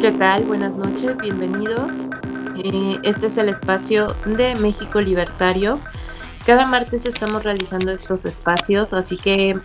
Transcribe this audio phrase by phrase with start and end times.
[0.00, 0.44] ¿Qué tal?
[0.44, 2.08] Buenas noches, bienvenidos.
[2.64, 5.78] Eh, este es el espacio de México Libertario.
[6.46, 9.58] Cada martes estamos realizando estos espacios, así que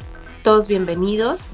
[0.43, 1.51] todos bienvenidos.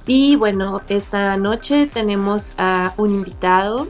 [0.08, 3.88] Y bueno, esta noche tenemos a un invitado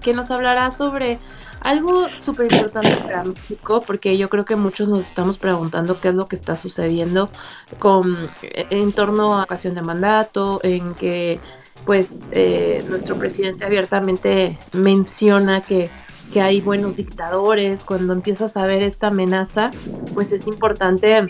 [0.00, 1.18] que nos hablará sobre
[1.60, 6.14] algo súper importante para México, porque yo creo que muchos nos estamos preguntando qué es
[6.14, 7.30] lo que está sucediendo
[7.78, 11.40] con, en torno a ocasión de mandato, en que
[11.84, 15.90] pues eh, nuestro presidente abiertamente menciona que,
[16.32, 19.70] que hay buenos dictadores, cuando empiezas a ver esta amenaza,
[20.14, 21.28] pues es importante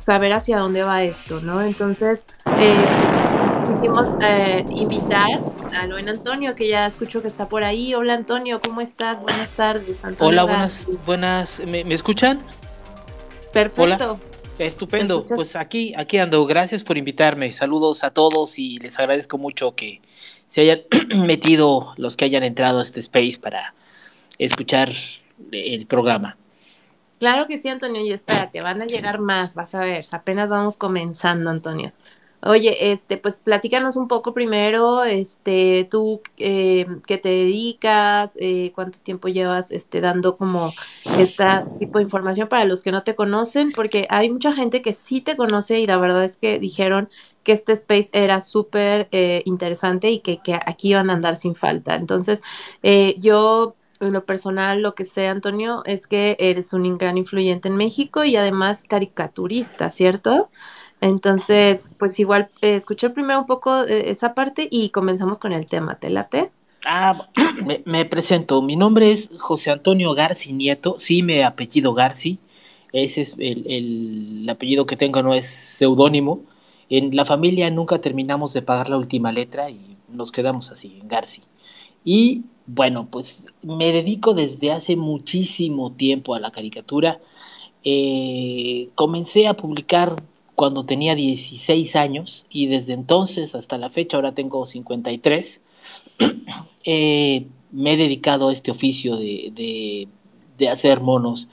[0.00, 1.60] saber hacia dónde va esto, ¿no?
[1.60, 2.24] Entonces,
[2.58, 3.27] eh, pues,
[3.68, 5.28] quisimos eh, invitar
[5.76, 7.94] a buen Antonio, que ya escucho que está por ahí.
[7.94, 9.20] Hola Antonio, ¿cómo estás?
[9.20, 9.98] Buenas tardes.
[10.20, 12.40] Hola, buenas, buenas, ¿me, escuchan?
[13.52, 14.18] Perfecto.
[14.58, 16.44] Estupendo, pues aquí, aquí ando.
[16.46, 17.52] Gracias por invitarme.
[17.52, 20.00] Saludos a todos y les agradezco mucho que
[20.48, 20.80] se hayan
[21.26, 23.74] metido los que hayan entrado a este space para
[24.38, 24.92] escuchar
[25.52, 26.38] el programa.
[27.18, 30.76] Claro que sí, Antonio, y espérate, van a llegar más, vas a ver, apenas vamos
[30.76, 31.92] comenzando, Antonio.
[32.40, 39.00] Oye, este, pues platícanos un poco primero, este, tú eh, qué te dedicas, eh, cuánto
[39.00, 40.72] tiempo llevas, este, dando como
[41.18, 41.44] este
[41.78, 45.20] tipo de información para los que no te conocen, porque hay mucha gente que sí
[45.20, 47.08] te conoce y la verdad es que dijeron
[47.42, 51.56] que este space era súper eh, interesante y que, que, aquí iban a andar sin
[51.56, 51.96] falta.
[51.96, 52.40] Entonces,
[53.18, 57.76] yo en lo personal, lo que sé, Antonio, es que eres un gran influyente en
[57.76, 60.50] México y además caricaturista, ¿cierto?
[61.00, 65.96] Entonces, pues igual eh, escuché primero un poco esa parte y comenzamos con el tema.
[65.96, 66.50] ¿Te late?
[66.84, 67.28] Ah,
[67.84, 68.62] me, presento.
[68.62, 70.96] Mi nombre es José Antonio Garci Nieto.
[70.98, 72.38] Sí, me apellido Garci.
[72.92, 76.42] Ese es el, apellido que tengo, no es seudónimo.
[76.88, 81.08] En la familia nunca terminamos de pagar la última letra y nos quedamos así, en
[81.08, 81.42] Garci.
[82.04, 87.20] Y bueno, pues me dedico desde hace muchísimo tiempo a la caricatura.
[87.84, 90.16] Eh, comencé a publicar
[90.58, 95.60] cuando tenía 16 años y desde entonces hasta la fecha, ahora tengo 53,
[96.84, 100.08] eh, me he dedicado a este oficio de,
[100.68, 101.48] hacer monos.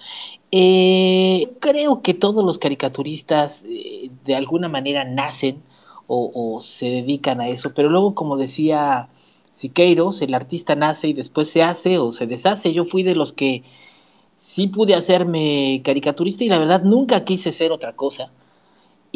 [0.50, 5.62] Eh, creo que todos los caricaturistas eh, de alguna manera nacen
[6.08, 9.10] o, se dedican a eso, pero luego como decía
[9.52, 12.74] Siqueiros, el artista nace y después se hace o se deshace.
[12.74, 13.62] Yo fui de los que
[14.40, 18.32] sí pude hacerme caricaturista y la verdad nunca quise ser otra cosa.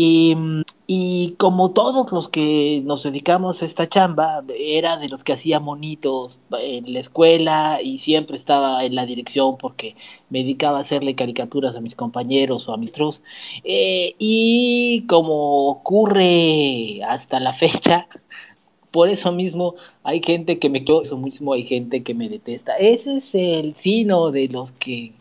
[0.01, 5.59] Y, como todos los que nos dedicamos a esta chamba, era de los que hacía
[5.59, 9.97] monitos en la escuela y siempre estaba en la dirección porque
[10.29, 13.21] me dedicaba a hacerle caricaturas a mis compañeros o a mis trus.
[13.65, 18.07] Eh, y como ocurre hasta la fecha,
[18.91, 22.77] por eso mismo hay gente que me quiere, eso mismo hay gente que me detesta.
[22.77, 25.11] Ese es el sino de los que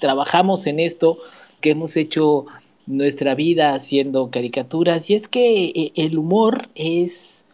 [0.00, 1.18] trabajamos en esto,
[1.60, 2.46] que hemos hecho
[2.86, 7.44] nuestra vida haciendo caricaturas y es que eh, el humor es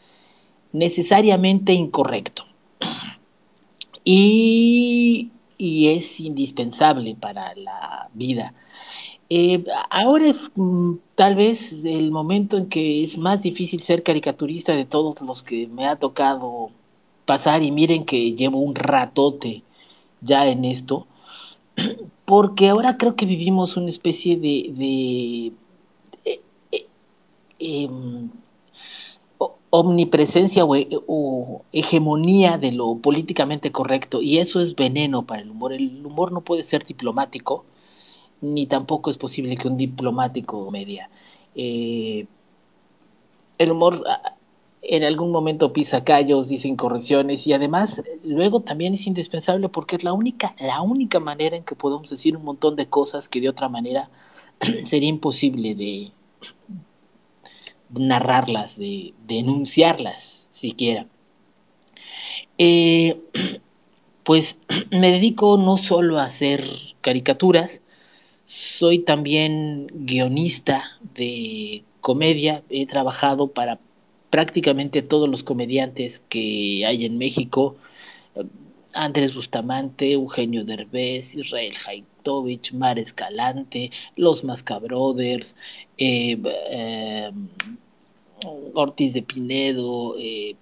[0.73, 2.45] necesariamente incorrecto
[4.05, 8.55] y, es indispensable para la vida.
[9.29, 14.75] Eh, ahora es mm, tal vez el momento en que es más difícil ser caricaturista
[14.75, 16.71] de todos los que me ha tocado
[17.27, 19.63] pasar y miren que llevo un ratote
[20.21, 21.07] ya en esto
[22.31, 25.53] porque ahora creo que vivimos una especie de,
[26.25, 26.41] eh,
[26.71, 26.87] eh,
[27.59, 28.31] em,
[29.71, 35.73] omnipresencia o, hegemonía de lo políticamente correcto y eso es veneno para el humor.
[35.73, 37.65] El humor no puede ser diplomático,
[38.41, 41.11] ni tampoco es posible que un diplomático media.
[41.57, 42.27] Eh,
[43.59, 44.35] el humor ah,
[44.83, 50.05] en algún momento pisa callos, dice incorrecciones y además luego también es indispensable porque es
[50.05, 53.49] la única, la única manera en que podemos decir un montón de cosas que de
[53.49, 54.09] otra manera
[54.85, 56.13] sería imposible de
[57.91, 61.07] narrarlas, de, denunciarlas siquiera.
[62.57, 63.21] Eh,
[64.25, 64.57] pues
[64.91, 66.65] me dedico no solo a hacer
[67.03, 67.83] caricaturas,
[68.47, 73.79] soy también guionista de comedia, he trabajado para
[74.31, 77.77] prácticamente todos los comediantes que hay en México,
[78.93, 85.55] Andrés Bustamante, Eugenio Derbez, Israel Haitovich, Mar Escalante, Los Mascabrothers,
[85.99, 86.37] eh,
[86.71, 87.31] eh,
[88.75, 90.57] Ortiz de Pinedo, eh,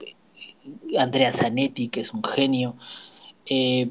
[0.98, 2.74] Andrea Zanetti, que es un genio,
[3.46, 3.88] eh,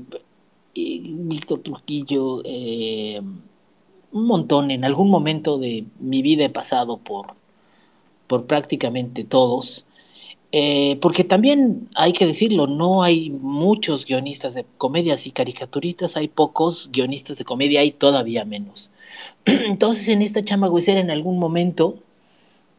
[0.76, 3.22] Víctor Trujillo, eh,
[4.12, 7.36] un montón, en algún momento de mi vida he pasado por,
[8.28, 9.86] por prácticamente todos,
[10.52, 16.28] eh, porque también hay que decirlo, no hay muchos guionistas de comedias y caricaturistas, hay
[16.30, 18.90] pocos guionistas de comedia, hay todavía menos.
[19.46, 21.96] Entonces en esta chamba en algún momento,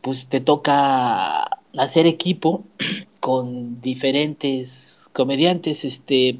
[0.01, 1.45] pues te toca
[1.77, 2.65] hacer equipo
[3.21, 6.39] con diferentes comediantes, este,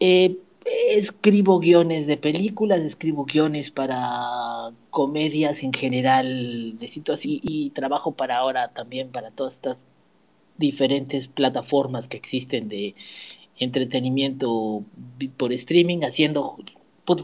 [0.00, 0.36] eh,
[0.66, 8.38] escribo guiones de películas, escribo guiones para comedias en general de situación y, trabajo para
[8.38, 9.78] ahora también para todas estas
[10.58, 12.94] diferentes plataformas que existen de
[13.58, 14.82] entretenimiento
[15.36, 16.56] por streaming haciendo
[17.04, 17.22] pues,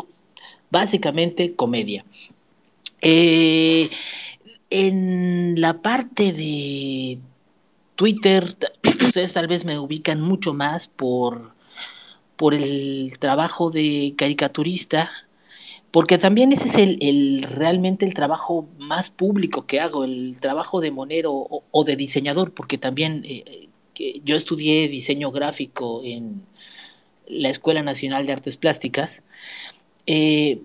[0.71, 2.05] básicamente comedia.
[3.01, 3.91] Eh,
[4.71, 7.19] en la parte de
[7.97, 8.57] Twitter,
[9.07, 11.52] ustedes tal vez me ubican mucho más por
[12.37, 15.11] por el trabajo de caricaturista,
[15.91, 20.91] porque también ese es el, realmente el trabajo más público que hago, el trabajo de
[20.91, 26.43] monero o, de diseñador, porque también eh, que yo estudié diseño gráfico en
[27.27, 29.23] la Escuela Nacional de Artes Plásticas,
[30.07, 30.63] eh,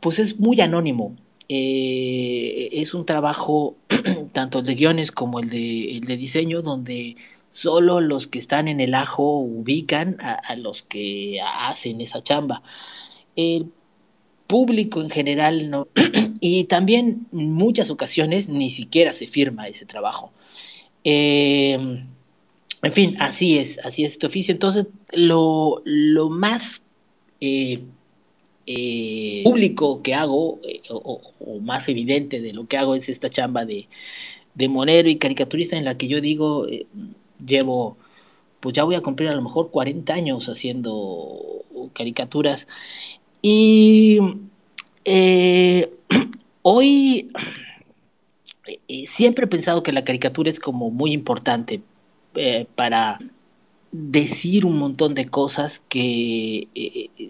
[0.00, 1.16] pues es muy anónimo.
[1.48, 3.76] Eh, es un trabajo
[4.32, 7.16] tanto de guiones como el de, el de diseño, donde
[7.54, 12.64] Solo los que están en el ajo ubican a, los que hacen esa chamba.
[13.36, 13.68] El
[14.48, 15.86] público en general no.
[16.40, 20.32] y también en muchas ocasiones ni siquiera se firma ese trabajo.
[21.04, 22.08] Em,
[22.82, 24.50] en fin, así es, así es este oficio.
[24.50, 25.80] Entonces, lo,
[26.30, 26.82] más
[27.40, 27.82] eh,
[28.66, 31.20] eh, público que hago, eh, o,
[31.60, 33.86] más evidente de lo que hago, es esta chamba de,
[34.54, 36.66] de monero y caricaturista en la que yo digo,
[37.44, 37.96] llevo,
[38.60, 42.66] pues ya voy a cumplir a lo mejor 40 años haciendo caricaturas.
[43.42, 44.18] Y
[45.04, 45.92] eh,
[46.62, 47.30] hoy
[48.88, 51.82] eh, siempre he pensado que la caricatura es como muy importante
[52.34, 53.18] eh, para
[53.92, 56.68] decir un montón de cosas que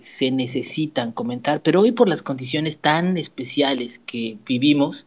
[0.02, 5.04] se necesitan comentar, pero hoy por las condiciones tan especiales que vivimos,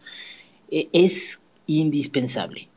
[0.69, 2.69] es indispensable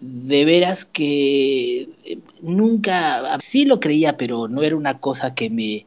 [0.00, 5.86] de veras que eh, nunca, sí lo creía, pero no era una cosa que me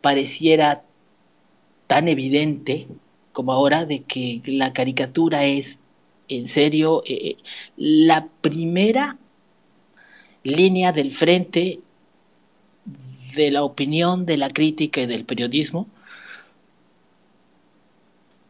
[0.00, 0.82] pareciera
[1.86, 2.86] tan evidente
[3.32, 5.78] como ahora de que la caricatura es,
[6.28, 7.36] en serio, eh, eh,
[7.76, 9.18] la primera
[10.42, 11.80] línea del frente
[13.34, 15.86] de la opinión, de la crítica y del periodismo.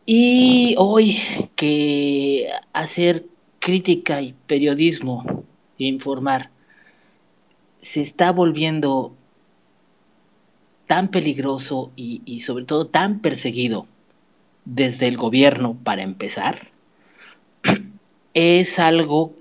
[0.06, 1.18] Y hoy
[1.56, 3.26] que hacer
[3.60, 5.44] crítica y periodismo
[5.78, 6.50] e informar
[7.82, 9.14] se está volviendo
[10.86, 13.86] tan peligroso y, sobre todo tan perseguido
[14.64, 16.68] desde el gobierno para empezar,
[18.34, 19.34] es algo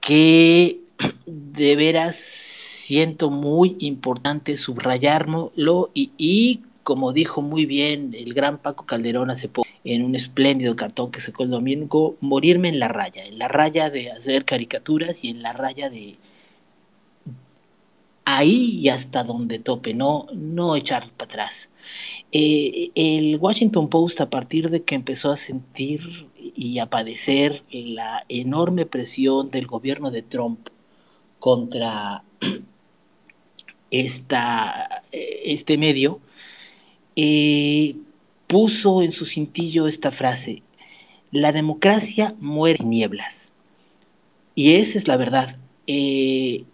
[0.00, 0.80] que
[1.26, 8.86] de veras siento muy importante subrayarlo y, y como dijo muy bien el gran Paco
[8.86, 13.24] Calderón hace poco, en un espléndido cartón que sacó el domingo, morirme en la raya,
[13.24, 16.16] en la raya de hacer caricaturas y en la raya de
[18.24, 21.70] ahí y hasta donde tope, no, no echar para atrás.
[22.30, 28.24] Eh, el Washington Post, a partir de que empezó a sentir y a padecer la
[28.28, 30.68] enorme presión del gobierno de Trump
[31.40, 32.22] contra
[33.90, 36.20] esta, eh, este medio,
[37.16, 37.96] eh,
[38.46, 40.62] puso en su cintillo esta frase,
[41.32, 43.52] la democracia muere en nieblas.
[44.54, 45.56] Y esa es la verdad.
[45.86, 46.64] Eh,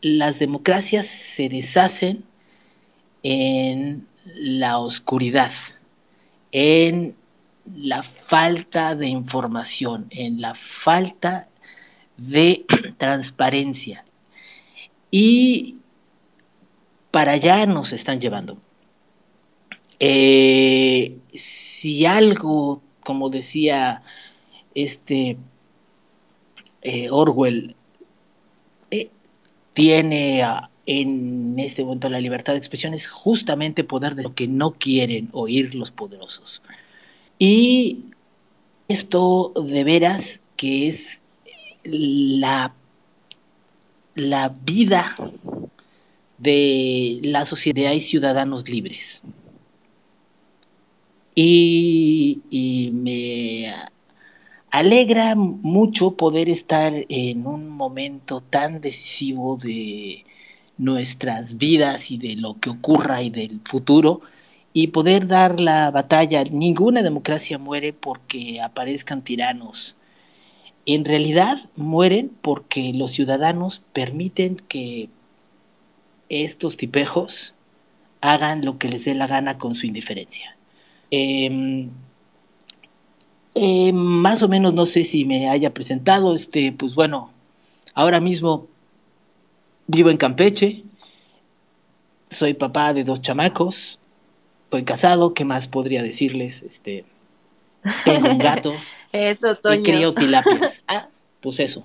[0.00, 2.24] las democracias se deshacen
[3.22, 5.52] en la oscuridad,
[6.52, 7.14] en
[7.74, 11.48] la falta de información, en la falta
[12.16, 12.64] de
[12.98, 14.04] transparencia.
[15.10, 15.76] Y
[17.10, 18.58] para allá nos están llevando.
[20.04, 24.02] Eh, si algo, como decía
[24.74, 25.36] este
[26.82, 27.76] eh, Orwell,
[28.90, 29.10] eh,
[29.74, 30.42] tiene
[30.86, 35.28] en este momento la libertad de expresión es justamente poder de lo que no quieren
[35.30, 36.62] oír los poderosos.
[37.38, 38.06] Y
[38.88, 41.20] esto de veras que es
[41.84, 42.74] la,
[44.16, 45.16] la vida
[46.38, 49.22] de la sociedad y ciudadanos libres
[51.34, 53.74] y, me
[54.70, 60.24] alegra mucho poder estar en un momento tan decisivo de
[60.78, 64.22] nuestras vidas y de lo que ocurra y del futuro
[64.72, 66.44] y poder dar la batalla.
[66.44, 69.96] Ninguna democracia muere porque aparezcan tiranos.
[70.86, 75.10] En realidad mueren porque los ciudadanos permiten que
[76.28, 77.54] estos tipejos
[78.20, 80.56] hagan lo que les dé la gana con su indiferencia.
[81.14, 81.90] Em,
[83.54, 87.30] em, más o menos no sé si me haya presentado, este, pues bueno,
[87.92, 88.66] ahora mismo
[89.86, 90.84] vivo en Campeche,
[92.30, 93.98] soy papá de dos chamacos,
[94.64, 96.62] estoy casado, ¿qué más podría decirles?
[96.62, 97.04] Este,
[98.06, 98.72] tengo un gato
[99.12, 99.80] eso, Toño.
[99.80, 100.82] y crío tilapias.
[100.88, 101.08] Ah.
[101.42, 101.84] Pues eso.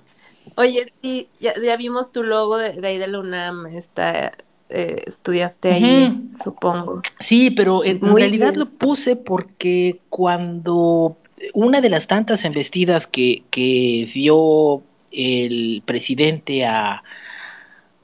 [0.54, 4.32] Oye, sí, ya, vimos tu logo de, ahí de la UNAM, está,
[4.70, 7.02] eh, estudiaste ahí, supongo.
[7.20, 11.16] Sí, pero en realidad lo puse porque cuando
[11.54, 17.02] una de las tantas embestidas que, que dio el presidente a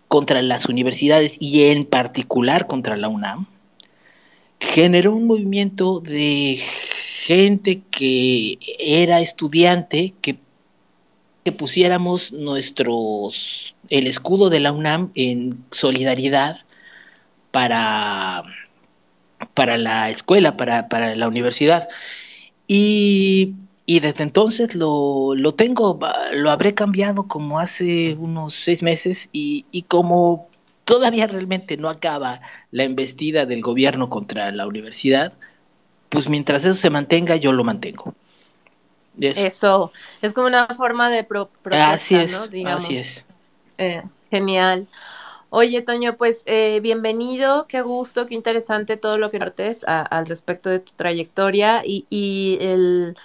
[0.09, 3.47] contra las universidades y en particular contra la UNAM,
[4.61, 6.63] generó un movimiento de
[7.25, 10.39] gente que era estudiante que,
[11.45, 16.61] que pusiéramos nuestros el escudo de la UNAM en solidaridad
[17.51, 18.45] para,
[19.55, 21.89] para la escuela, para, para la universidad.
[22.67, 23.55] Y
[23.87, 25.99] y desde entonces lo, lo, tengo,
[26.33, 30.49] lo habré cambiado como hace unos seis meses y, y, como
[30.87, 35.35] todavía realmente no acaba la embestida del gobierno contra la universidad,
[36.09, 38.15] pues mientras eso se mantenga, yo lo mantengo.
[39.21, 42.35] Eso, es como una forma de pro así es,
[42.67, 43.25] Así es.
[43.79, 44.89] Eh, genial.
[45.51, 50.69] Oye, Toño, pues eh, bienvenido, qué gusto, qué interesante todo lo que partes al respecto
[50.69, 53.17] de tu trayectoria y, el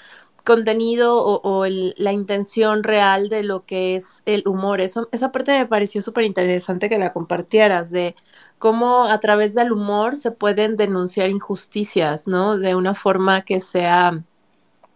[0.45, 4.81] contenido o, la intención real de lo que es el humor.
[4.81, 8.15] Esa parte me pareció súper interesante que la compartieras, de
[8.59, 12.57] cómo a través del humor se pueden denunciar injusticias, ¿no?
[12.57, 14.23] De una forma que sea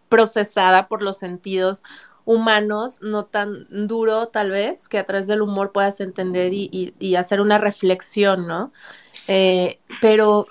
[0.09, 1.83] procesada por los sentidos
[2.25, 7.41] humanos, no tan duro tal vez, que a través del humor puedas entender y, hacer
[7.41, 8.71] una reflexión, ¿no?
[9.27, 10.47] Eh, pero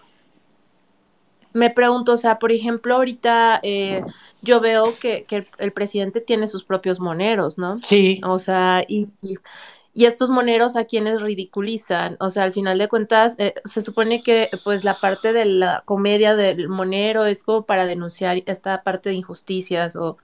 [1.54, 4.02] me pregunto, o sea, por ejemplo, ahorita eh,
[4.40, 5.26] yo veo que,
[5.58, 7.78] el, presidente tiene sus propios moneros, ¿no?
[7.80, 8.20] Sí.
[8.24, 13.34] O sea, y, y, estos moneros a quienes ridiculizan, o sea, al final de cuentas,
[13.38, 17.86] eh, se supone que pues la parte de la comedia del monero es como para
[17.86, 20.16] denunciar esta parte de injusticias o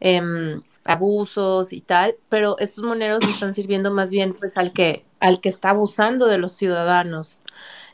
[0.00, 5.40] em, abusos y tal, pero estos moneros están sirviendo más bien pues al que, al
[5.40, 7.42] que está abusando de los ciudadanos.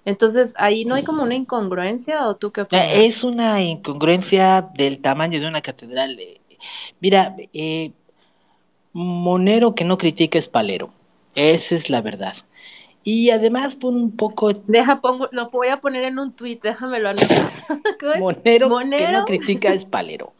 [0.05, 2.87] Entonces, ahí no hay como una incongruencia o tú qué opinas?
[2.93, 6.21] Es una incongruencia del tamaño de una catedral.
[7.01, 7.91] Mira, eh,
[8.93, 10.91] monero que no critica es palero.
[11.35, 12.37] Esa es la verdad.
[13.03, 14.53] Y además pon un poco.
[14.53, 17.53] Deja, pongo, lo voy a poner en un tweet, déjamelo anotar.
[18.21, 20.33] Monero, que no critica es palero.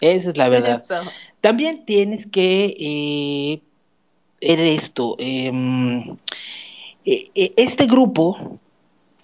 [0.00, 0.82] Esa es la verdad.
[1.42, 3.62] También tienes que eh,
[4.40, 5.16] esto.
[5.18, 6.16] Em,
[7.04, 8.58] eh, este grupo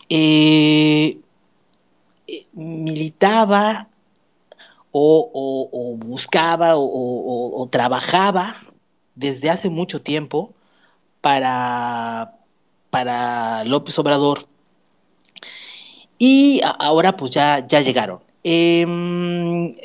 [0.09, 1.19] eh,
[2.27, 3.89] eh, militaba
[4.91, 8.63] o, buscaba o, trabajaba
[9.15, 10.53] desde hace mucho tiempo
[11.21, 12.35] para,
[12.91, 14.49] para López Obrador
[16.19, 18.21] y ahora pues ya, ya llegaron.
[18.43, 19.77] Em,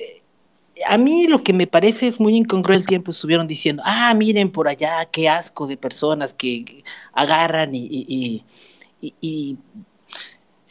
[0.87, 4.51] a mí lo que me parece es muy incongruente el tiempo, estuvieron diciendo, ah, miren
[4.51, 8.43] por allá, qué asco de personas que agarran y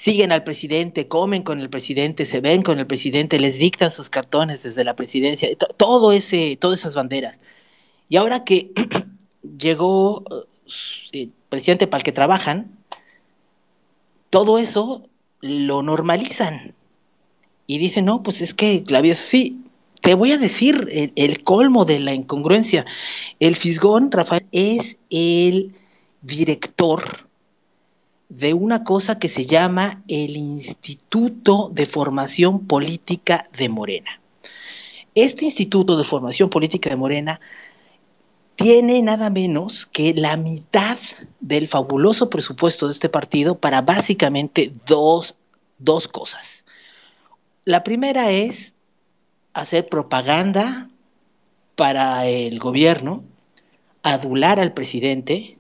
[0.02, 4.11] siguen al presidente, comen con el presidente, se ven con el presidente, les dictan sus
[4.11, 7.38] cartones desde la presidencia, todo ese, todas esas banderas.
[8.09, 8.73] Y ahora que
[9.59, 10.25] llegó
[11.12, 12.76] el eh, presidente para el que trabajan,
[14.28, 15.09] todo eso
[15.40, 16.75] lo normalizan.
[17.69, 19.62] Y dicen, no, pues es que la vida sí.
[20.02, 22.85] Te voy a decir el, colmo de la incongruencia.
[23.38, 25.76] El Fisgón, Rafael, es el
[26.23, 27.28] director
[28.28, 34.21] de una cosa que se llama el Instituto de Formación Política de Morena.
[35.14, 37.40] Este Instituto de Formación Política de Morena
[38.56, 40.99] tiene nada menos que la mitad
[41.38, 45.37] del fabuloso presupuesto de este partido para básicamente dos,
[45.78, 46.64] dos cosas.
[47.64, 48.72] La primera es
[49.54, 50.88] hacer propaganda
[51.76, 53.25] para el gobierno,
[54.02, 55.56] adular al presidente,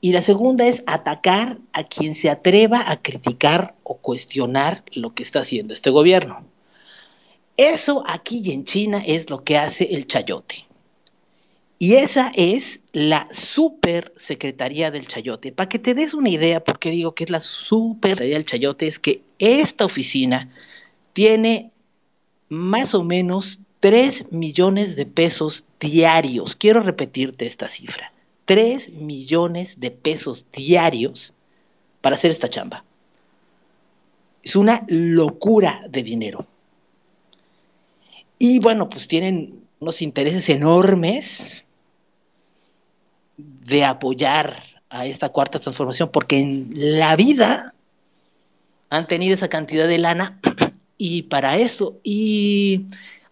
[0.00, 5.22] y la segunda es atacar a quien se atreva a criticar o cuestionar lo que
[5.22, 6.44] está haciendo este gobierno.
[7.56, 10.66] Eso aquí y en China es lo que hace el chayote.
[11.78, 15.52] Y esa es la super secretaría del chayote.
[15.52, 18.86] Para que te des una idea, porque digo que es la super secretaría del chayote,
[18.86, 20.50] es que esta oficina
[21.14, 21.70] tiene
[22.54, 26.56] más o menos 3 millones de pesos diarios.
[26.56, 28.12] Quiero repetirte esta cifra.
[28.46, 31.32] 3 millones de pesos diarios
[32.00, 32.84] para hacer esta chamba.
[34.42, 36.46] Es una locura de dinero.
[38.38, 41.64] Y bueno, pues tienen unos intereses enormes
[43.36, 47.74] de apoyar a esta cuarta transformación, porque en la vida
[48.90, 50.38] han tenido esa cantidad de lana
[50.98, 52.86] y para eso, y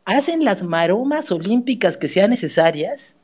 [0.05, 3.15] hacen las maromas olímpicas que sean necesarias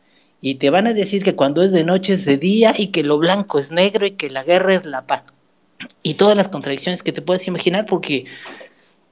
[0.41, 3.03] y te van a decir que cuando es de noche es de día y que
[3.03, 5.25] lo blanco es negro y que la guerra es la paz
[6.03, 8.25] y todas las contradicciones que te puedes imaginar porque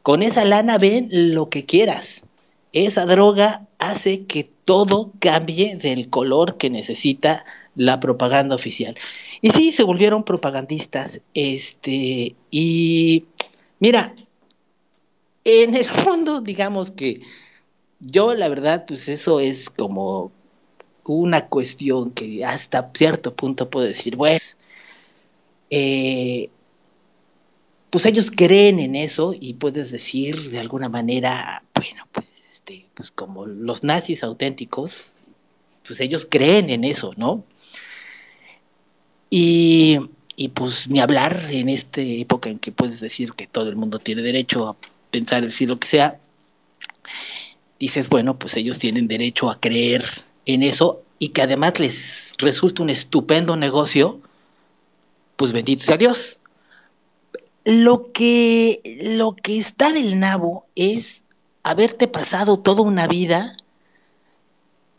[0.03, 2.23] con esa lana ven lo que quieras.
[2.73, 8.97] Esa droga hace que todo cambie del color que necesita la propaganda oficial.
[9.41, 11.21] Y sí, se volvieron propagandistas.
[11.35, 13.25] Este, y
[13.81, 14.15] mira,
[15.47, 17.21] en el fondo, digamos que
[18.01, 20.33] yo, la verdad, pues eso es como
[21.05, 24.57] una cuestión que hasta cierto punto puedo decir, pues,
[25.71, 26.51] eh,
[27.91, 33.13] pues ellos creen en eso y puedes decir de alguna manera, bueno, pues, este, pues
[33.13, 35.15] como los nazis auténticos,
[35.87, 37.45] pues ellos creen en eso, ¿no?
[39.31, 39.99] Y,
[40.35, 44.01] y pues ni hablar en esta época en que puedes decir que todo el mundo
[44.01, 44.77] tiene derecho a
[45.17, 46.19] pensar, decir lo que sea,
[47.81, 50.05] dices, bueno, pues ellos tienen derecho a creer
[50.45, 54.21] en eso y que además les resulta un estupendo negocio,
[55.37, 56.39] pues bendito sea Dios.
[57.65, 58.83] Lo que,
[59.17, 61.23] lo que está del nabo es
[61.63, 63.57] haberte pasado toda una vida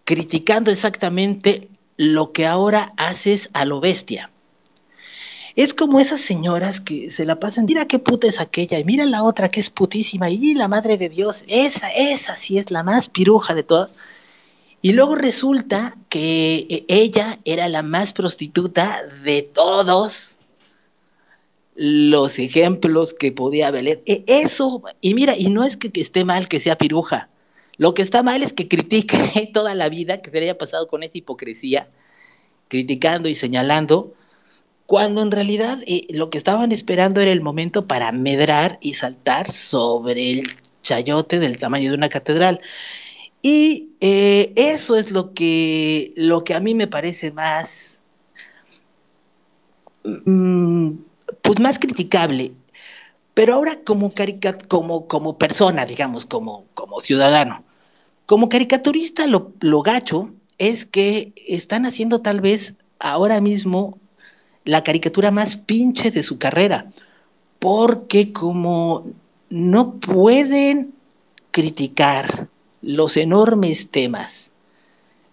[0.03, 4.32] criticando exactamente lo que ahora haces a lo bestia.
[5.57, 9.07] Es como esas señoras que se la pasan, mira qué puta es aquella, y mira
[9.07, 12.83] la otra que es putísima, y la madre de Dios, esa, esa sí es la
[12.83, 13.91] más piruja de todas.
[14.83, 20.35] Y luego resulta que eh, ella era la más prostituta de todos
[21.73, 24.03] los ejemplos que podía haber.
[24.05, 27.29] E, eso, y mira, y no es que, esté mal que sea piruja,
[27.77, 31.01] lo que está mal es que critique toda la vida que se haya pasado con
[31.01, 31.89] esa hipocresía,
[32.67, 34.13] criticando y señalando,
[34.88, 39.52] cuando en realidad eh, lo que estaban esperando era el momento para medrar y saltar
[39.52, 42.62] sobre el chayote del tamaño de una catedral.
[43.41, 47.97] Y eh, eso es lo que, lo que a mí me parece más,
[50.04, 50.91] mm,
[51.41, 52.54] pues más criticable.
[53.34, 54.13] Pero ahora como,
[54.69, 57.63] como, como persona, digamos, como, como ciudadano,
[58.26, 64.00] como caricaturista, lo, lo gacho es que están haciendo tal vez ahora mismo
[64.67, 66.91] la caricatura más pinche de su carrera,
[67.58, 69.06] porque como
[69.49, 70.93] no pueden
[71.51, 72.49] criticar
[72.82, 74.51] los enormes temas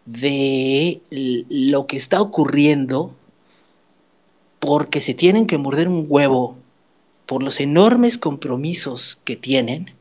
[0.06, 3.12] de lo que está ocurriendo,
[4.60, 6.56] porque se tienen que morder un huevo
[7.26, 9.94] por los enormes compromisos que tienen,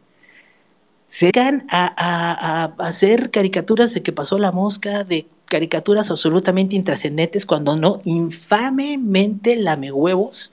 [1.09, 7.75] se llegan a, hacer caricaturas de que pasó la mosca, de caricaturas absolutamente intrascendentes, cuando
[7.75, 9.55] no, infamemente
[9.91, 10.51] huevos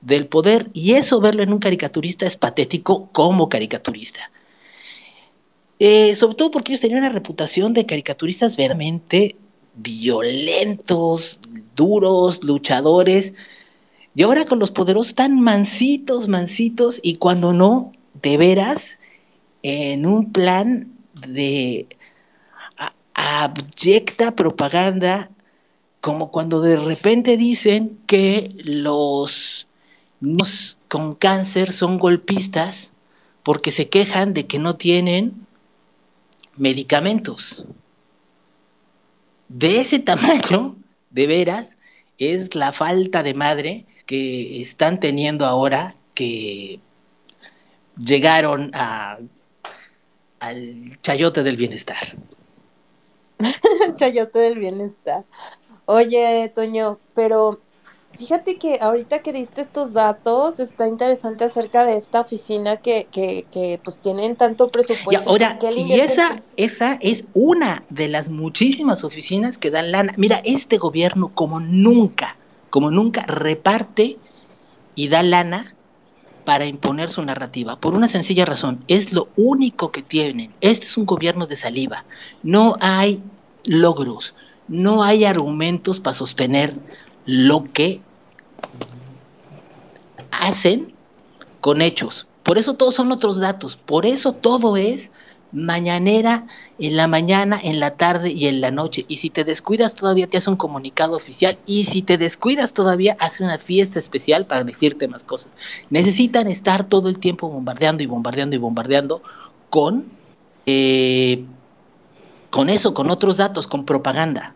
[0.00, 0.70] del poder.
[0.72, 4.30] Y eso verlo en un caricaturista es patético como caricaturista.
[5.78, 9.36] Eh, sobre todo porque ellos tenían una reputación de caricaturistas verdaderamente
[9.74, 11.40] violentos,
[11.74, 13.32] duros, luchadores.
[14.14, 18.98] Y ahora con los poderosos tan mansitos, mansitos, y cuando no, de veras,
[19.62, 21.86] en un plan de
[23.14, 25.30] abyecta propaganda,
[26.00, 29.66] como cuando de repente dicen que los
[30.20, 32.92] niños con cáncer son golpistas
[33.42, 35.46] porque se quejan de que no tienen
[36.56, 37.64] medicamentos.
[39.48, 40.76] De ese tamaño,
[41.10, 41.76] de veras,
[42.18, 46.80] es la falta de madre que están teniendo ahora que
[47.96, 49.28] llegaron al
[51.02, 52.16] chayote del bienestar.
[53.94, 55.24] chayote del bienestar.
[55.86, 57.60] Oye, Toño, pero
[58.16, 63.46] fíjate que ahorita que diste estos datos, está interesante acerca de esta oficina que, que,
[63.50, 65.22] que pues tienen tanto presupuesto.
[65.24, 70.14] Y ahora, y esa, esa es una de las muchísimas oficinas que dan lana.
[70.16, 72.36] Mira, este gobierno como nunca,
[72.70, 74.18] como nunca reparte
[74.94, 75.74] y da lana
[76.44, 80.52] para imponer su narrativa, por una sencilla razón, es lo único que tienen.
[80.60, 82.04] Este es un gobierno de saliva.
[82.42, 83.22] No hay
[83.64, 84.34] logros,
[84.68, 86.74] no hay argumentos para sostener
[87.26, 88.00] lo que
[90.30, 90.92] hacen
[91.60, 92.26] con hechos.
[92.42, 95.12] Por eso todos son otros datos, por eso todo es
[95.52, 96.46] mañanera,
[96.78, 99.04] en la mañana, en la tarde y en la noche.
[99.08, 103.16] Y si te descuidas todavía te hace un comunicado oficial y si te descuidas todavía
[103.20, 105.52] hace una fiesta especial para decirte más cosas.
[105.90, 109.22] Necesitan estar todo el tiempo bombardeando y bombardeando y bombardeando
[109.70, 110.06] con,
[110.66, 111.44] eh,
[112.50, 114.54] con eso, con otros datos, con propaganda.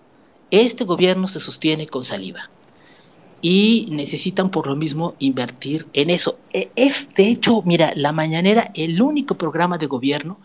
[0.51, 2.51] Este gobierno se sostiene con saliva
[3.43, 6.39] y necesitan por lo mismo invertir en eso.
[6.53, 10.39] E, es, de hecho, mira, la mañanera, el único programa de gobierno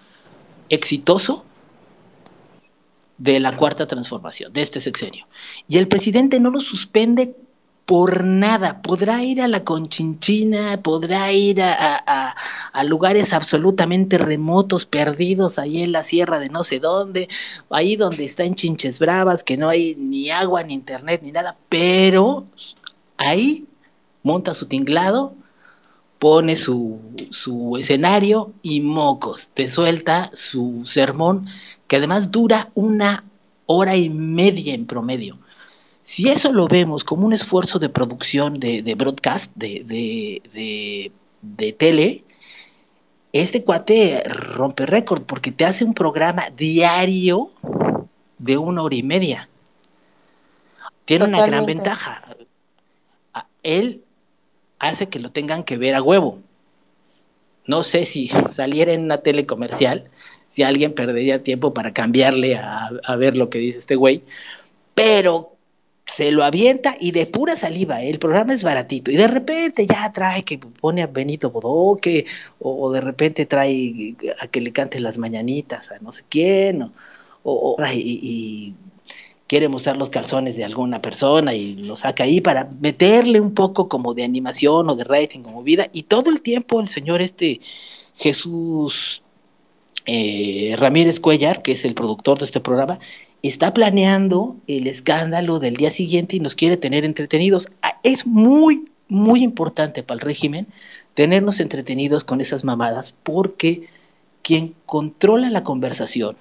[0.71, 1.45] exitoso
[3.17, 5.27] de la cuarta transformación, de este sexenio.
[5.67, 7.36] Y el presidente no lo suspende
[7.86, 8.81] por nada.
[8.81, 12.36] Podrá ir a la Conchinchina, podrá ir a,
[12.73, 17.27] a, lugares absolutamente remotos, perdidos ahí en la sierra de no sé dónde,
[17.69, 21.57] ahí donde está en Chinches Bravas, que no hay ni agua, ni internet, ni nada,
[21.69, 22.45] pero
[23.17, 23.65] ahí
[24.23, 25.36] monta su tinglado
[26.21, 26.99] pone su,
[27.31, 31.47] su escenario y mocos, te suelta su sermón,
[31.88, 33.23] que además dura una
[33.65, 35.39] hora y media en promedio.
[36.03, 39.84] Si eso lo vemos como un esfuerzo de producción de, broadcast, de,
[40.53, 42.23] de, de, tele,
[43.34, 47.49] este cuate rompe récord porque te hace un programa diario
[48.38, 49.49] de una hora y media.
[51.05, 52.21] Tiene una gran ventaja.
[53.63, 54.03] Él
[54.82, 56.39] hace que lo tengan que ver a huevo.
[57.65, 60.10] No sé si saliera en una tele comercial,
[60.50, 64.24] si alguien perdería tiempo para cambiarle a, ver lo que dice este güey,
[64.96, 65.56] pero
[66.06, 68.10] se lo avienta y de pura saliva, ¿eh?
[68.10, 72.26] el programa es baratito, y de repente ya trae que pone a Benito Bodoque,
[72.60, 76.91] o, de repente trae a que le cante las mañanitas a no sé quién, o,
[77.44, 78.76] o y,
[79.52, 83.90] quiere mostrar los calzones de alguna persona y lo saca ahí para meterle un poco
[83.90, 87.60] como de animación o de rating como vida y todo el tiempo el señor este
[88.16, 89.22] Jesús
[90.06, 93.00] eh, Ramírez Cuellar, que es el productor de este programa,
[93.44, 97.68] está planeando el escándalo del día siguiente y nos quiere tener entretenidos.
[97.82, 100.68] Ah, es muy, muy importante para el régimen
[101.14, 103.90] tenernos entretenidos con esas mamadas porque
[104.44, 106.38] quien controla la conversación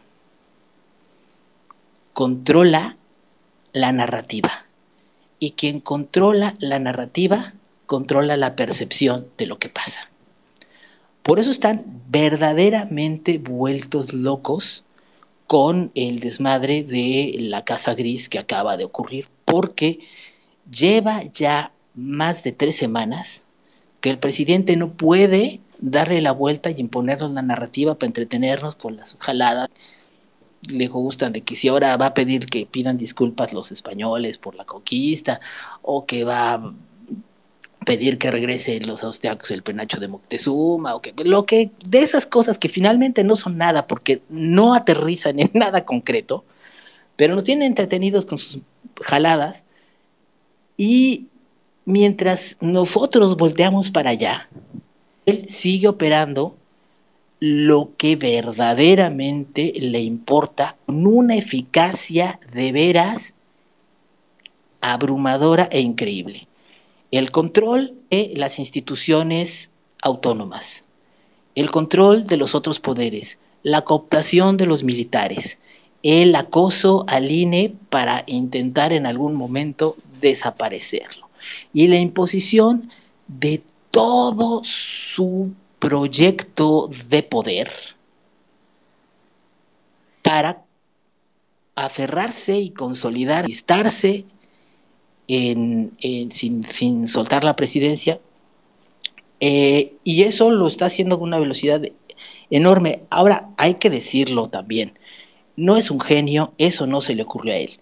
[2.13, 2.97] controla
[3.73, 4.67] la narrativa.
[5.39, 7.55] Y quien controla la narrativa,
[7.87, 10.11] controla la percepción de lo que pasa.
[11.23, 14.85] Por eso están verdaderamente vueltos locos
[15.47, 20.01] con el desmadre de la Casa Gris que acaba de ocurrir, porque
[20.71, 23.43] lleva ya más de tres semanas
[24.01, 28.97] que el presidente no puede darle la vuelta y imponernos la narrativa para entretenernos con
[28.97, 29.69] las jaladas
[30.63, 34.55] le gustan de que si ahora va a pedir que pidan disculpas los españoles por
[34.55, 35.41] la conquista
[35.83, 36.75] o que va a
[37.87, 42.27] pedir que regrese los austriacos el penacho de Moctezuma o que lo que de esas
[42.27, 46.45] cosas que finalmente no son nada porque no aterrizan en nada concreto,
[47.17, 48.61] pero nos tienen entretenidos con sus
[49.01, 49.65] jaladas
[50.77, 51.29] y
[51.85, 54.49] mientras nosotros volteamos para allá,
[55.25, 56.57] él sigue operando
[57.41, 63.33] lo que verdaderamente le importa con una eficacia de veras
[64.83, 66.47] abrumadora e increíble.
[67.11, 69.71] El control de las instituciones
[70.03, 70.85] autónomas,
[71.55, 75.59] el control de los otros poderes, la cooptación de los militares,
[76.03, 81.29] el acoso al INE para intentar en algún momento desaparecerlo
[81.73, 82.91] y la imposición
[83.29, 87.73] de todo su proyecto de poder
[90.23, 90.63] para
[91.75, 94.27] aferrarse y consolidar, estarse
[95.27, 95.93] en,
[96.31, 98.21] sin, soltar la presidencia.
[99.41, 101.83] Eh, y eso lo está haciendo con una velocidad
[102.51, 103.03] enorme.
[103.11, 104.99] Ahora, hay que decirlo también,
[105.57, 107.81] no es un genio, eso no se le ocurrió a él.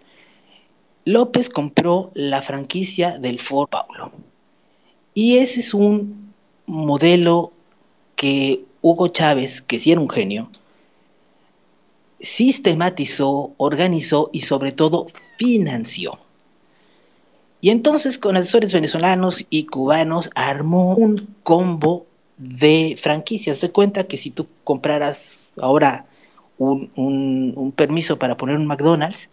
[1.04, 4.12] López compró la franquicia del Ford Paulo.
[5.14, 6.34] Y ese es un
[6.66, 7.52] modelo
[8.18, 10.50] que Hugo Chávez, que sí era un genio,
[12.18, 15.06] sistematizó, organizó y sobre todo
[15.38, 16.18] financió.
[17.60, 23.60] Y entonces con asesores venezolanos y cubanos armó un combo de franquicias.
[23.60, 26.06] De cuenta que si tú compraras ahora
[26.58, 29.30] un, un permiso para poner un McDonald's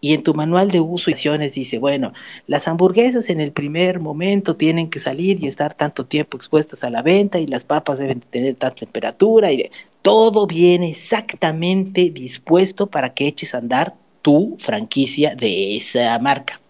[0.00, 2.12] y en tu manual de uso y acciones dice, bueno,
[2.46, 6.90] las hamburguesas en el primer momento tienen que salir y estar tanto tiempo expuestas a
[6.90, 9.70] la venta y las papas deben tener tanta temperatura y
[10.02, 16.60] todo viene exactamente dispuesto para que eches a andar tu franquicia de esa marca.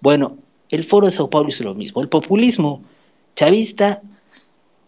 [0.00, 0.36] Bueno,
[0.68, 2.02] el foro de Sao Paulo es lo mismo.
[2.02, 2.82] El populismo
[3.34, 4.02] chavista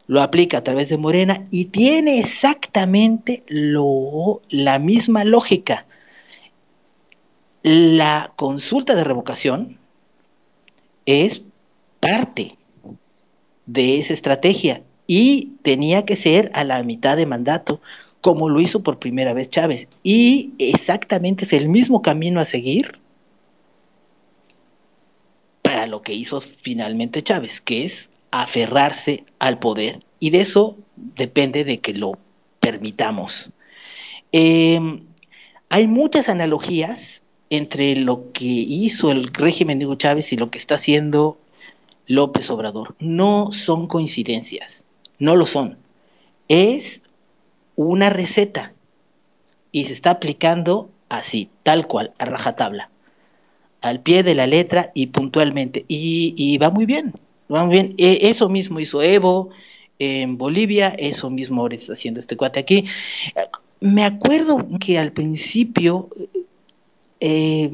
[0.06, 5.86] lo aplica a través de Morena y tiene exactamente lo, la misma lógica
[7.62, 9.78] la consulta de revocación
[11.06, 11.42] es
[12.00, 12.56] parte
[13.66, 17.80] de esa estrategia y tenía que ser a la mitad de mandato,
[18.20, 19.88] como lo hizo por primera vez Chávez.
[20.02, 22.98] Y exactamente es el mismo camino a seguir
[25.62, 30.00] para lo que hizo finalmente Chávez, que es aferrarse al poder.
[30.20, 32.18] Y de eso depende de que lo
[32.60, 33.50] permitamos.
[34.32, 35.06] Em,
[35.68, 40.58] hay muchas analogías entre lo que hizo el régimen de Hugo Chávez y lo que
[40.58, 41.36] está haciendo
[42.06, 42.94] López Obrador.
[43.00, 44.84] No son coincidencias,
[45.18, 45.76] no lo son.
[46.48, 47.00] Es
[47.76, 48.72] una receta
[49.72, 52.90] y se está aplicando así, tal cual, a rajatabla,
[53.80, 55.84] al pie de la letra y puntualmente.
[55.88, 57.14] Y, va muy bien,
[57.52, 57.94] va muy bien.
[57.98, 59.50] E, eso mismo hizo Evo
[59.98, 62.86] en Bolivia, eso mismo ahora está haciendo este cuate aquí.
[63.80, 66.10] Me acuerdo que al principio
[67.20, 67.70] eh,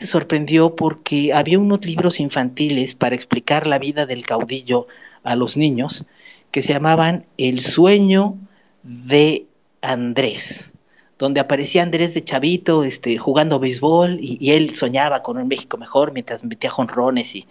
[0.00, 4.86] sorprendió porque había unos libros infantiles para explicar la vida del caudillo
[5.22, 6.04] a los niños
[6.50, 8.36] que se llamaban El sueño
[8.82, 9.46] de
[9.80, 10.66] Andrés,
[11.18, 16.12] donde aparecía Andrés de chavito este, jugando béisbol y, él soñaba con un México mejor
[16.12, 17.46] mientras metía jonrones y,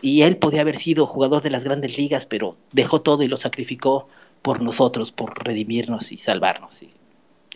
[0.00, 3.36] y, él podía haber sido jugador de las grandes ligas, pero dejó todo y lo
[3.36, 4.08] sacrificó
[4.42, 6.82] por nosotros, por redimirnos y salvarnos.
[6.82, 6.90] Y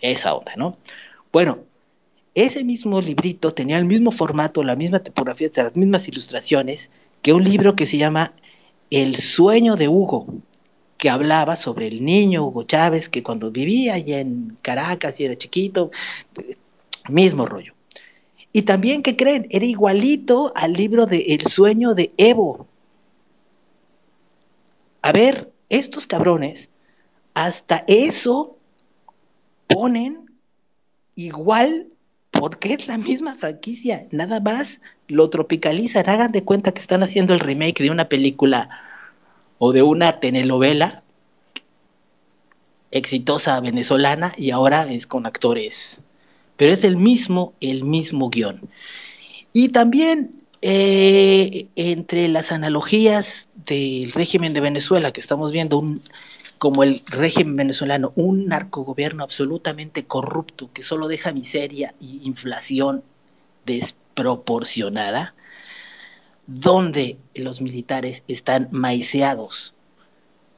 [0.01, 0.77] esa onda, ¿no?
[1.33, 1.61] Bueno,
[2.35, 6.91] ese mismo librito tenía el mismo formato, la misma tipografía, las mismas ilustraciones
[7.21, 8.33] que un libro que se llama
[8.91, 10.27] El sueño de Hugo,
[10.97, 15.37] que hablaba sobre el niño Hugo Chávez, que cuando vivía allá en Caracas y era
[15.37, 15.91] chiquito,
[17.09, 17.75] mismo rollo.
[18.53, 19.47] Y también, ¿qué creen?
[19.51, 22.67] Era igualito al libro de El sueño de Evo.
[25.01, 26.69] A ver, estos cabrones,
[27.35, 28.57] hasta eso
[29.67, 30.27] ponen
[31.15, 31.92] igual
[32.43, 37.35] porque es la misma franquicia, nada más lo tropicalizan, hagan de cuenta que están haciendo
[37.35, 38.69] el remake de una película
[39.59, 41.05] o de una telenovela
[42.91, 46.03] exitosa venezolana y ahora es con actores,
[46.57, 48.69] pero es el mismo, el mismo guion.
[49.53, 56.03] Y también eh, entre las analogías del régimen de Venezuela que estamos viendo, un,
[56.63, 63.03] como el régimen venezolano, un narcogobierno absolutamente corrupto que solo deja miseria y inflación
[63.67, 65.35] desproporcionada,
[66.47, 69.75] donde los militares están maiceados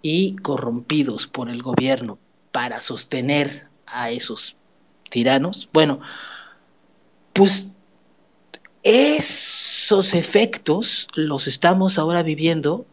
[0.02, 2.18] y corrompidos por el gobierno
[2.52, 4.56] para sostener a esos
[5.10, 6.00] tiranos, bueno,
[7.32, 7.64] pues
[8.82, 12.84] esos efectos los estamos ahora viviendo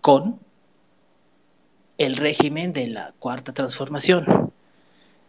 [0.00, 0.40] con
[2.00, 4.50] el régimen de la cuarta transformación.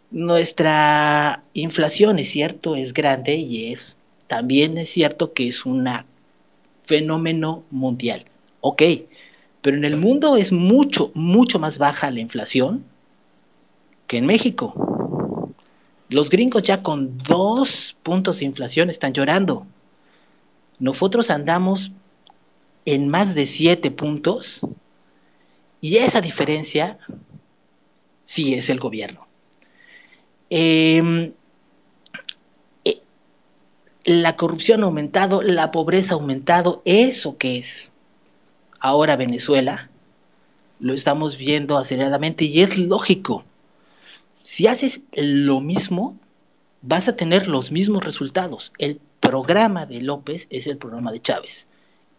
[0.10, 5.90] Nuestra inflación, es cierto, es grande y es también es cierto que es un
[6.86, 8.24] fenómeno mundial.
[8.62, 8.84] Ok,
[9.62, 12.86] pero en el mundo es mucho, mucho más baja la inflación
[14.08, 15.54] que en México.
[16.08, 19.68] Los gringos ya con dos puntos de inflación están llorando.
[20.80, 21.92] Nosotros andamos
[22.86, 24.62] en más de siete puntos
[25.82, 27.00] y esa diferencia
[28.26, 29.28] sí es el gobierno.
[30.52, 31.34] Em,
[32.86, 33.02] eh,
[34.06, 37.91] la corrupción ha aumentado, la pobreza ha aumentado, eso que es
[38.80, 39.89] ahora Venezuela,
[40.80, 43.44] lo estamos viendo aceleradamente y es lógico.
[44.44, 46.17] Si haces lo mismo,
[46.82, 48.72] vas a tener los mismos resultados.
[48.78, 51.67] El programa de López es el programa de Chávez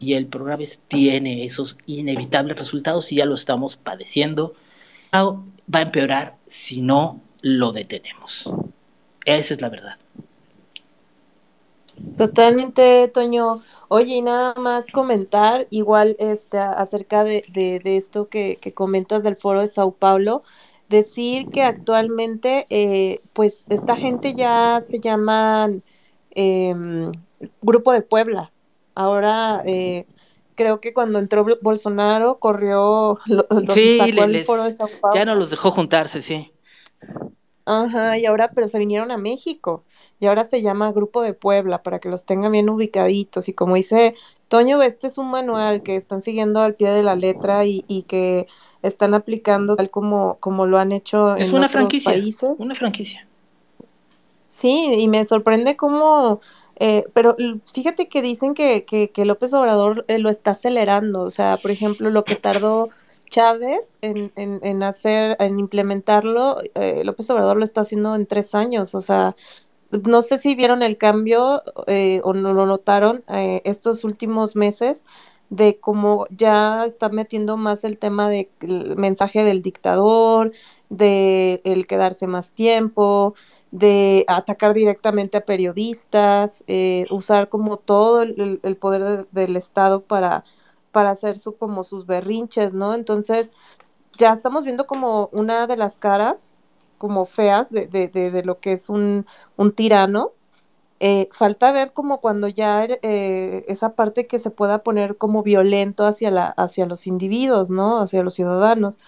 [0.03, 4.55] y el programa tiene esos inevitables resultados y ya lo estamos padeciendo.
[5.15, 8.51] Va a empeorar si no lo detenemos.
[9.25, 9.97] Esa es la verdad.
[12.17, 13.63] Totalmente, Toño.
[13.89, 19.69] Oye, y nada más comentar, igual este, acerca de, esto que, comentas del foro de
[19.69, 20.43] Sao Paulo,
[20.89, 25.85] decir que actualmente, eh, pues, esta gente ya se llaman
[26.31, 27.13] em,
[27.61, 28.53] Grupo de Puebla,
[28.95, 30.07] Ahora, eh,
[30.55, 33.19] creo que cuando entró Bolsonaro, corrió,
[33.71, 35.17] sí, sacó foro de Sao Paulo.
[35.17, 36.51] Ya no los dejó juntarse, sí.
[37.65, 39.85] Ajá, y ahora, pero se vinieron a México
[40.19, 43.49] y ahora se llama Grupo de Puebla para que los tengan bien ubicaditos.
[43.49, 44.15] Y como dice
[44.49, 48.03] Toño, este es un manual que están siguiendo al pie de la letra y, y
[48.03, 48.49] que
[48.83, 52.59] están aplicando tal como, como lo han hecho es en una otros franquicia, países.
[52.59, 53.27] Una franquicia.
[54.49, 56.41] Sí, y me sorprende cómo,
[56.85, 57.37] eh, pero
[57.73, 61.71] fíjate que dicen que, que, que López Obrador eh, lo está acelerando, o sea, por
[61.71, 62.91] ejemplo, lo que tardó
[63.31, 68.57] Chávez en, en, en hacer, en implementarlo, eh, López Obrador lo está haciendo en tres
[68.57, 69.37] años, o sea,
[69.93, 75.05] no sé si vieron el cambio eh, o no lo notaron estos últimos meses
[75.51, 80.51] de cómo ya está metiendo más el tema de el mensaje del dictador,
[80.89, 83.35] de el quedarse más tiempo,
[83.73, 90.45] de atacar directamente a periodistas, eh, usar como todo el, poder de- del Estado para,
[90.93, 92.95] para hacer su, como sus berrinches, ¿no?
[92.95, 93.51] Entonces,
[94.19, 96.55] ya estamos viendo como una de las caras
[96.99, 100.33] como feas de, de, de, de lo que es un, un tirano.
[101.01, 106.07] Eh, falta ver como cuando ya eh, esa parte que se pueda poner como violento
[106.07, 108.01] hacia la, hacia los individuos, ¿no?
[108.01, 108.99] Hacia los ciudadanos.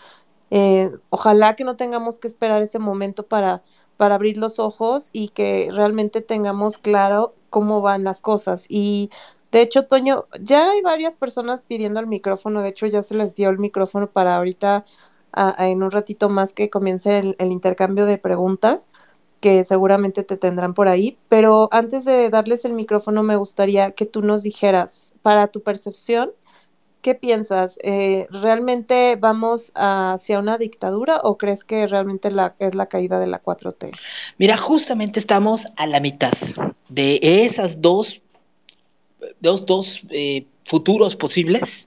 [1.11, 3.62] Ojalá que no tengamos que esperar ese momento para,
[3.96, 8.66] para abrir los ojos y que realmente tengamos claro cómo van las cosas.
[8.68, 9.11] Y
[9.52, 13.35] de hecho, Toño, ya hay varias personas pidiendo el micrófono, de hecho ya se les
[13.37, 14.85] dio el micrófono para ahorita,
[15.59, 18.88] en un ratito más que comience el, el intercambio de preguntas,
[19.40, 21.18] que seguramente te tendrán por ahí.
[21.28, 26.33] Pero antes de darles el micrófono, me gustaría que tú nos dijeras, para tu percepción,
[27.04, 27.78] ¿Qué piensas?
[27.82, 33.42] Eh, ¿realmente vamos hacia una dictadura o crees que realmente es la caída de la
[33.42, 33.92] 4T?
[34.38, 36.32] Mira, justamente estamos a la mitad
[36.88, 38.22] de esas dos,
[39.38, 41.86] dos, dos eh, futuros posibles.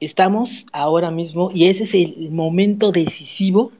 [0.00, 3.70] Estamos ahora mismo y ese es el momento decisivo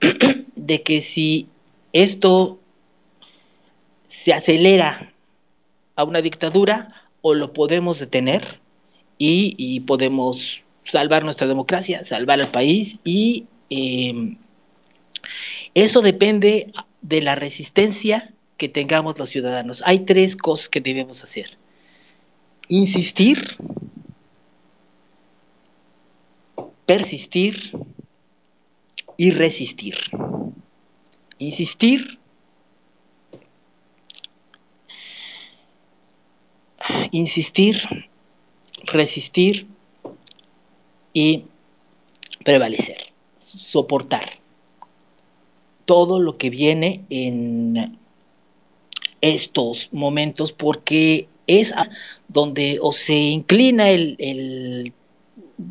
[0.56, 1.46] de que si
[1.92, 2.58] esto
[4.08, 5.12] se acelera
[5.94, 6.88] a una dictadura
[7.22, 8.65] o lo podemos detener
[9.18, 14.36] y, podemos salvar nuestra democracia, salvar al país y eh,
[15.74, 19.82] eso depende de la resistencia que tengamos los ciudadanos.
[19.84, 21.58] Hay tres cosas que debemos hacer.
[22.68, 23.56] Insistir,
[26.86, 27.72] persistir
[29.16, 29.96] y resistir.
[31.38, 32.18] Insistir,
[37.10, 38.05] insistir,
[38.86, 39.66] resistir
[41.12, 41.44] y
[42.44, 44.38] prevalecer, soportar
[45.84, 47.98] todo lo que viene en
[49.20, 51.72] estos momentos porque es
[52.28, 54.92] donde o se inclina el,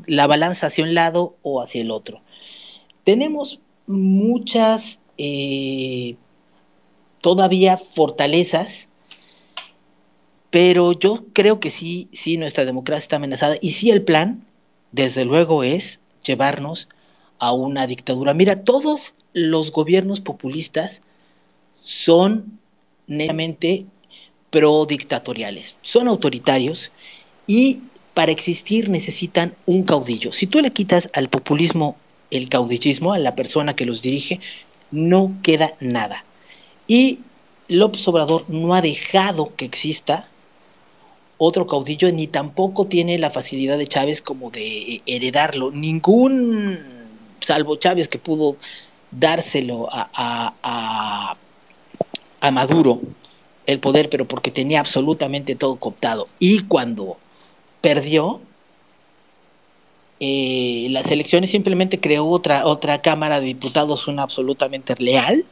[0.06, 2.22] la balanza hacia un lado o hacia el otro.
[3.04, 6.16] Tenemos muchas eh,
[7.22, 8.88] todavía fortalezas,
[10.56, 14.46] pero yo creo que sí, sí, nuestra democracia está amenazada y sí el plan,
[14.94, 16.88] desde luego, es llevarnos
[17.40, 18.34] a una dictadura.
[18.34, 21.02] Mira, todos los gobiernos populistas
[21.84, 22.58] son
[23.06, 23.86] netamente
[24.50, 26.90] pro-dictatoriales, son autoritarios
[27.48, 27.82] y
[28.14, 30.32] para existir necesitan un caudillo.
[30.32, 31.98] Si tú le quitas al populismo
[32.32, 34.40] el caudillismo, a la persona que los dirige,
[34.90, 36.24] no queda nada.
[36.88, 37.20] Y
[37.68, 40.30] López Obrador no ha dejado que exista
[41.38, 45.72] otro caudillo, ni tampoco tiene la facilidad de Chávez como de heredarlo.
[45.72, 46.80] Ningún,
[47.42, 48.58] salvo Chávez que pudo
[49.12, 51.38] dárselo a, a, a,
[52.40, 53.02] a Maduro
[53.66, 56.28] el poder, pero porque tenía absolutamente todo cooptado.
[56.40, 57.18] Y cuando
[57.82, 58.42] perdió,
[60.20, 65.46] eh, las elecciones simplemente creó otra, otra Cámara de Diputados, una absolutamente leal,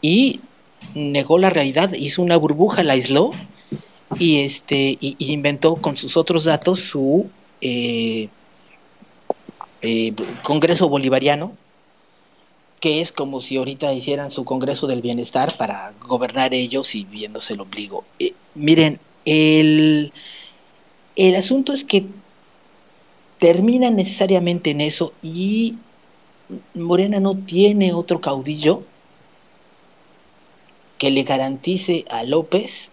[0.00, 0.40] y
[0.94, 3.32] negó la realidad, hizo una burbuja, la aisló,
[4.16, 7.30] y, este, y, inventó con sus otros datos su
[7.60, 8.28] eh,
[9.82, 11.52] eh, Congreso Bolivariano,
[12.80, 17.54] que es como si ahorita hicieran su Congreso del Bienestar para gobernar ellos y viéndose
[17.54, 18.04] el ombligo.
[18.18, 20.12] Eh, miren, el,
[21.16, 22.06] el asunto es que
[23.38, 25.76] termina necesariamente en eso y
[26.74, 28.82] Morena no tiene otro caudillo
[30.98, 32.90] que le garantice a López,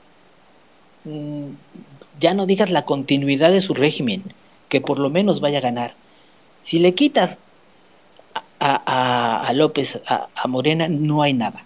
[2.20, 4.24] ya no digas la continuidad de su régimen,
[4.70, 5.93] que por lo menos vaya a ganar.
[6.64, 7.38] Si le quitas
[8.60, 11.64] a, a, a López, a, a, Morena, no hay nada.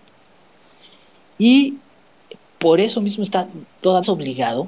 [1.37, 1.75] Y
[2.57, 3.47] por eso mismo está
[3.81, 4.67] todo obligado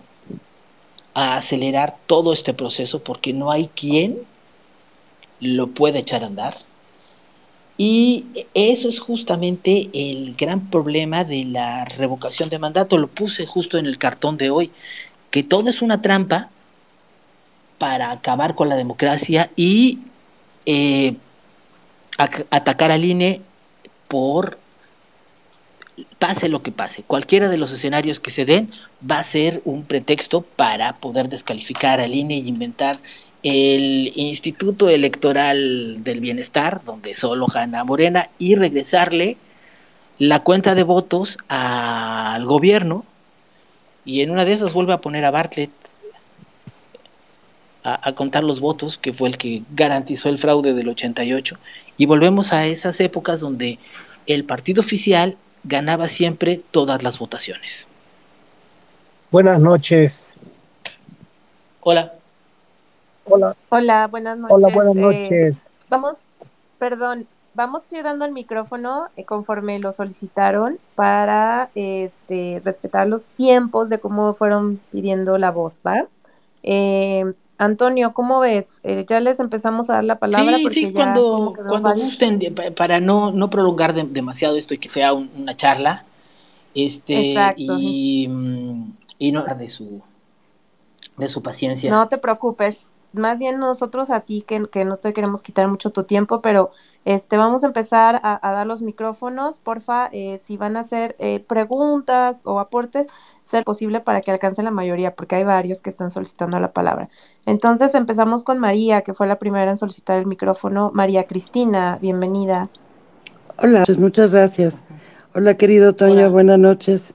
[1.13, 4.19] a acelerar todo este proceso porque no hay quien
[5.41, 6.57] lo pueda echar a andar.
[7.77, 12.97] Y eso es justamente el gran problema de la revocación de mandato.
[12.97, 14.71] Lo puse justo en el cartón de hoy,
[15.31, 16.49] que todo es una trampa
[17.77, 19.99] para acabar con la democracia y
[20.65, 21.15] eh,
[22.17, 23.41] atacar al INE
[24.07, 24.59] por
[26.19, 28.71] pase lo que pase, cualquiera de los escenarios que se den
[29.09, 32.99] va a ser un pretexto para poder descalificar al INE y inventar
[33.43, 39.37] el Instituto Electoral del Bienestar, donde solo gana Morena, y regresarle
[40.19, 43.05] la cuenta de votos al gobierno,
[44.05, 45.71] y en una de esas vuelve a poner a Bartlett
[47.83, 51.57] a, a, contar los votos, que fue el que garantizó el fraude del 88,
[51.97, 53.79] y volvemos a esas épocas donde
[54.27, 57.87] el partido oficial ganaba siempre todas las votaciones.
[59.31, 60.35] Buenas noches.
[61.81, 62.20] Hola.
[63.31, 63.55] Hola.
[63.69, 64.55] Hola, buenas noches.
[64.55, 65.31] Hola, buenas noches.
[65.31, 65.55] Eh,
[65.89, 66.17] vamos,
[66.77, 73.25] perdón, vamos a ir dando el micrófono eh, conforme lo solicitaron para este, respetar los
[73.25, 76.07] tiempos de cómo fueron pidiendo la voz, ¿va?
[76.63, 78.79] Eh, Antonio, ¿cómo ves?
[78.83, 80.57] Eh, ya les empezamos a dar la palabra.
[80.57, 82.39] Sí, porque sí, ya cuando, cuando gusten,
[82.75, 86.03] para no, no prolongar de, demasiado esto y que sea un, una charla,
[86.73, 87.61] este, Exacto.
[87.61, 90.01] y, mm, y no de su,
[91.17, 91.91] de su paciencia.
[91.91, 92.90] No te preocupes.
[93.13, 96.71] Más bien nosotros a ti que, que no te queremos quitar mucho tu tiempo, pero
[97.03, 99.59] este vamos a empezar a, a dar los micrófonos.
[99.59, 103.07] Porfa, eh, si van a hacer eh, preguntas o aportes,
[103.43, 107.09] ser posible para que alcance la mayoría, porque hay varios que están solicitando la palabra.
[107.45, 110.91] Entonces empezamos con María, que fue la primera en solicitar el micrófono.
[110.93, 112.69] María Cristina, bienvenida.
[113.57, 114.83] Hola, muchas gracias.
[115.33, 116.29] Hola, querido Toño, Hola.
[116.31, 117.13] buenas noches.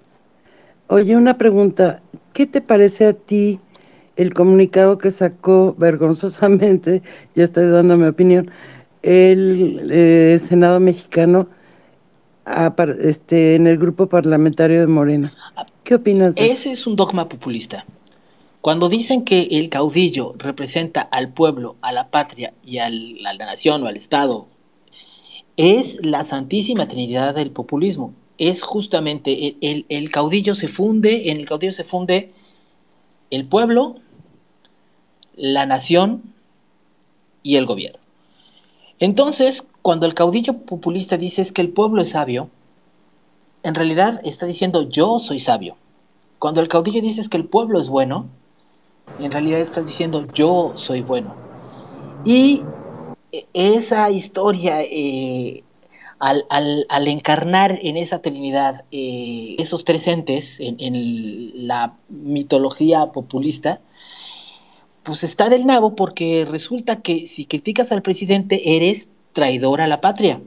[0.89, 2.03] Oye, una pregunta.
[2.33, 3.61] ¿Qué te parece a ti
[4.17, 7.03] el comunicado que sacó vergonzosamente,
[7.35, 8.51] ya estoy dando mi opinión,
[9.03, 11.49] el eh, Senado mexicano
[13.01, 15.33] este, en el grupo parlamentario de Morena?
[15.85, 16.47] ¿Qué opinas de?
[16.47, 17.85] Ese es un dogma populista.
[18.61, 23.47] Cuando dicen que el caudillo representa al pueblo, a la patria y al- a la
[23.47, 24.47] nación o al Estado,
[25.57, 28.13] es la santísima trinidad del populismo.
[28.39, 32.33] Es justamente el caudillo se funde, en el caudillo se funde
[33.31, 33.97] el pueblo,
[35.37, 36.35] la nación
[37.43, 38.01] y el gobierno.
[38.99, 42.51] Entonces, cuando el caudillo populista dice es que el pueblo es sabio,
[43.63, 45.77] en realidad está diciendo yo soy sabio.
[46.39, 48.27] Cuando el caudillo dice es que el pueblo es bueno,
[49.19, 51.37] en realidad está diciendo yo soy bueno.
[52.25, 52.63] Y
[53.33, 55.65] e- esa historia, eh,
[56.19, 63.81] al, encarnar en esa Trinidad eh, esos tres entes en, en la mitología populista,
[65.07, 70.01] pues está del nabo porque resulta que si criticas al presidente eres traidor a la
[70.01, 70.43] patria.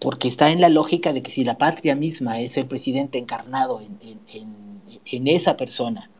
[0.00, 3.80] Porque está en la lógica de que si la patria misma es el presidente encarnado
[3.80, 6.10] en, esa persona,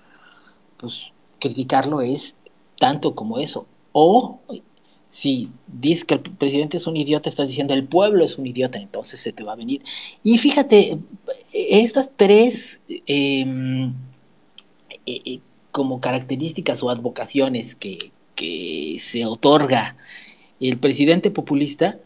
[0.76, 2.36] pues criticarlo es
[2.78, 3.66] tanto como eso.
[3.90, 4.38] O
[5.11, 8.78] si dices que el presidente es un idiota, estás diciendo el pueblo es un idiota,
[8.78, 9.82] entonces se te va a venir.
[10.22, 11.00] Y fíjate,
[11.52, 13.44] estas tres eh,
[15.07, 15.40] eh, eh,
[15.75, 19.97] como características o advocaciones que, que se otorga
[20.61, 21.99] el presidente populista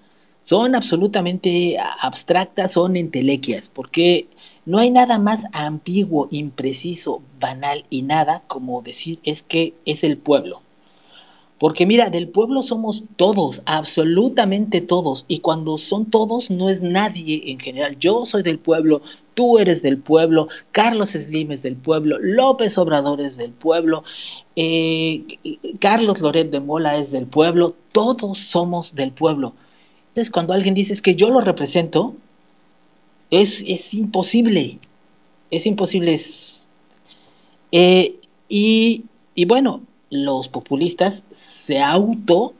[0.45, 4.27] son absolutamente abstractas, son entelequias, porque
[4.65, 10.17] no hay nada más ambiguo, impreciso, banal y nada como decir es que es el
[10.17, 10.63] pueblo.
[11.59, 17.43] Porque mira, del pueblo somos todos, absolutamente todos, y cuando son todos no es nadie
[17.51, 17.99] en general.
[17.99, 19.03] Yo soy del pueblo,
[19.39, 24.03] tú eres del pueblo, Carlos Slim es del pueblo, López Obrador es del pueblo,
[24.57, 25.39] eh,
[25.79, 29.55] Carlos Loret de Mola es del pueblo, todos somos del pueblo.
[30.09, 32.17] Entonces cuando alguien dice que yo lo represento,
[33.31, 34.81] es, es imposible,
[35.53, 36.15] es imposible.
[36.15, 36.63] Es,
[37.71, 38.17] eh,
[38.49, 39.05] y,
[39.37, 42.55] y bueno, los populistas se auto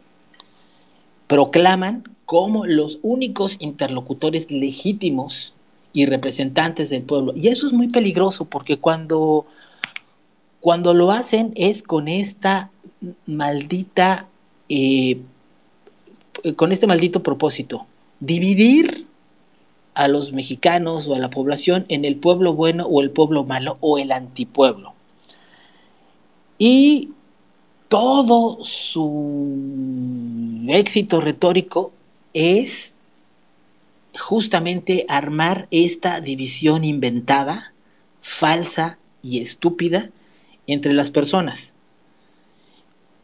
[1.27, 5.55] proclaman como los únicos interlocutores legítimos
[5.93, 7.33] y representantes del pueblo.
[7.35, 9.47] Y eso es muy peligroso porque cuando,
[10.61, 12.71] cuando lo hacen es con esta
[13.27, 14.27] maldita,
[14.69, 15.21] eh,
[16.57, 17.87] con este maldito propósito,
[18.21, 19.07] dividir
[19.95, 23.79] a los mexicanos o a la población en el pueblo bueno o el pueblo malo
[23.81, 24.93] o el antipueblo.
[26.59, 27.11] Y
[27.89, 29.57] todo su
[30.69, 31.93] éxito retórico
[32.33, 32.95] es
[34.19, 37.73] justamente armar esta división inventada,
[38.21, 40.11] falsa y estúpida
[40.67, 41.73] entre las personas.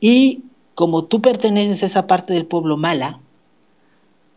[0.00, 0.42] Y
[0.74, 3.20] como tú perteneces a esa parte del pueblo mala,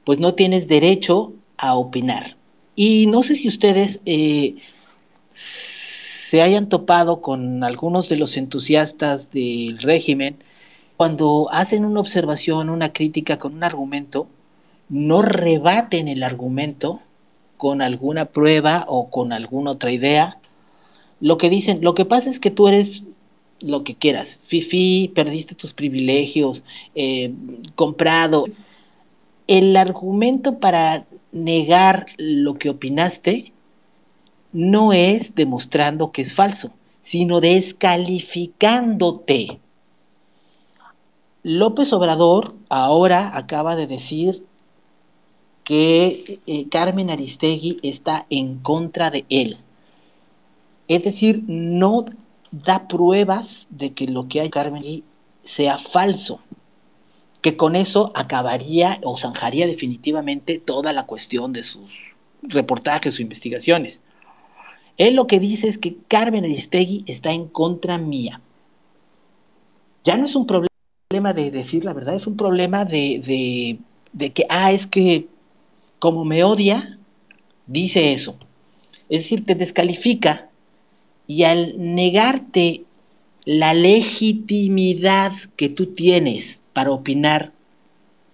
[0.04, 2.38] pues no tienes derecho a opinar.
[2.76, 4.56] Y no sé si ustedes eh,
[5.32, 10.38] se hayan topado con algunos de los entusiastas del régimen,
[10.96, 14.28] cuando hacen una observación, una crítica con un argumento,
[14.90, 17.02] no rebaten el argumento
[17.58, 20.38] con alguna prueba o con alguna otra idea.
[21.20, 23.02] Lo que dicen, lo que pasa es que tú eres
[23.60, 26.64] lo que quieras, fifi, perdiste tus privilegios,
[26.94, 27.34] eh,
[27.76, 28.46] comprado.
[29.48, 33.54] El argumento para negar lo que opinaste
[34.54, 36.72] no es demostrando que es falso,
[37.02, 39.60] sino descalificándote.
[41.44, 44.47] López Obrador ahora acaba de decir
[45.68, 49.58] que eh, Carmen Aristegui está en contra de él.
[50.88, 52.06] Es decir, no
[52.52, 55.04] da pruebas de que lo que hay Carmen
[55.44, 56.40] sea falso,
[57.42, 61.92] que con eso acabaría o zanjaría definitivamente toda la cuestión de sus
[62.44, 64.00] reportajes o investigaciones.
[64.96, 68.40] Él lo que dice es que Carmen Aristegui está en contra mía.
[70.06, 73.80] Ya no es un problema de decir la verdad, es un problema de, de,
[74.14, 75.28] de que, ah, es que
[76.00, 76.98] como me odia,
[77.66, 78.36] dice eso.
[79.10, 80.50] Es decir, te descalifica
[81.28, 82.84] y al negarte
[83.46, 87.54] la legitimidad que tú tienes para opinar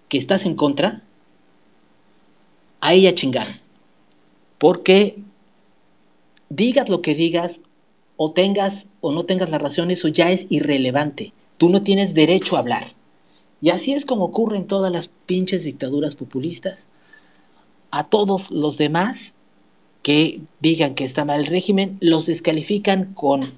[0.08, 1.02] que estás en contra,
[2.80, 3.60] ahí a chingar.
[4.58, 5.18] Porque
[6.48, 7.60] digas lo que digas,
[8.16, 11.32] o tengas o no tengas la razón, eso ya es irrelevante.
[11.58, 12.92] Tú no tienes derecho a hablar.
[13.60, 16.86] Y así es como ocurre en todas las pinches dictaduras populistas
[17.98, 19.34] a todos los demás
[20.02, 23.52] que digan que está mal el régimen, los descalifican con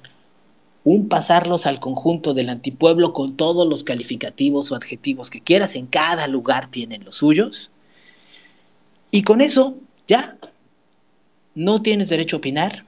[0.84, 5.86] un pasarlos al conjunto del antipueblo con todos los calificativos o adjetivos que quieras, en
[5.86, 7.70] cada lugar tienen los suyos.
[9.10, 9.76] Y con eso
[10.06, 10.36] ya
[11.54, 12.84] no tienes derecho a opinar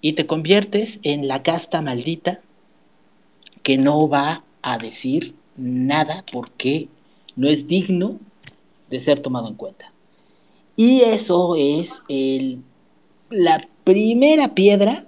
[0.00, 2.40] y te conviertes en la casta maldita
[3.62, 6.88] que no va a decir nada porque
[7.34, 8.20] no es digno
[8.88, 9.92] de ser tomado en cuenta.
[10.76, 12.62] Y eso es el,
[13.30, 15.06] la primera piedra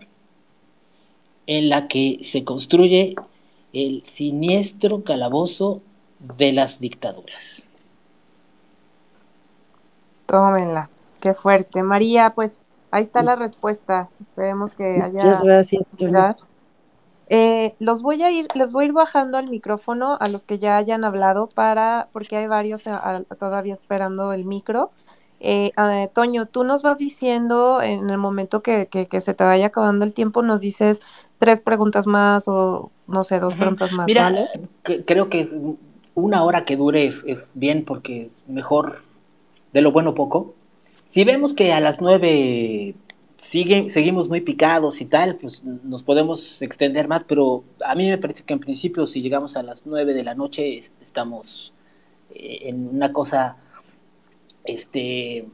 [1.47, 3.15] en la que se construye
[3.73, 5.83] el siniestro calabozo
[6.19, 7.65] de las dictaduras.
[10.27, 10.91] Tómenla,
[11.21, 11.83] qué fuerte.
[11.83, 12.61] María, pues
[12.91, 14.09] ahí está la respuesta.
[14.21, 15.25] Esperemos que haya.
[15.25, 15.85] Muchas gracias.
[17.31, 20.59] Eh, los voy a ir, les voy a ir bajando al micrófono a los que
[20.59, 22.85] ya hayan hablado para, porque hay varios
[23.39, 24.91] todavía esperando el micro.
[25.41, 25.73] Eh,
[26.15, 28.89] Toño, tú nos vas diciendo en el momento que,
[29.21, 31.01] se te vaya acabando el tiempo, nos dices
[31.39, 34.07] tres preguntas más o no sé, dos preguntas más.
[34.07, 34.49] Mira,
[34.83, 35.49] creo que
[36.15, 39.03] una hora que dure es, bien porque mejor
[39.73, 40.55] de lo bueno poco.
[41.09, 42.95] Si vemos que a las nueve
[43.39, 48.19] sigue, seguimos muy picados y tal, pues nos podemos extender más, pero a mí me
[48.19, 51.73] parece que en principio si llegamos a las nueve de la noche estamos
[52.35, 53.57] eh, en una cosa
[54.69, 55.47] este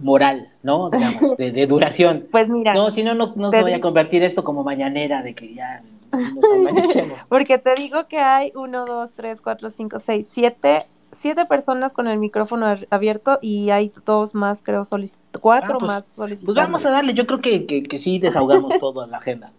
[0.00, 0.90] moral, ¿no?
[0.92, 2.28] Digamos, de, duración.
[2.30, 2.74] Pues mira.
[2.74, 5.82] No, si no, no, no se vaya a convertir esto como mañanera de que ya
[6.12, 11.92] nos Porque te digo que hay uno, dos, tres, cuatro, cinco, seis, siete, siete personas
[11.92, 14.82] con el micrófono abierto y hay dos más, creo,
[15.40, 16.54] cuatro ah, pues, más solicitando.
[16.54, 19.52] Pues vamos a darle, yo creo que, que, que sí desahogamos todo en la agenda.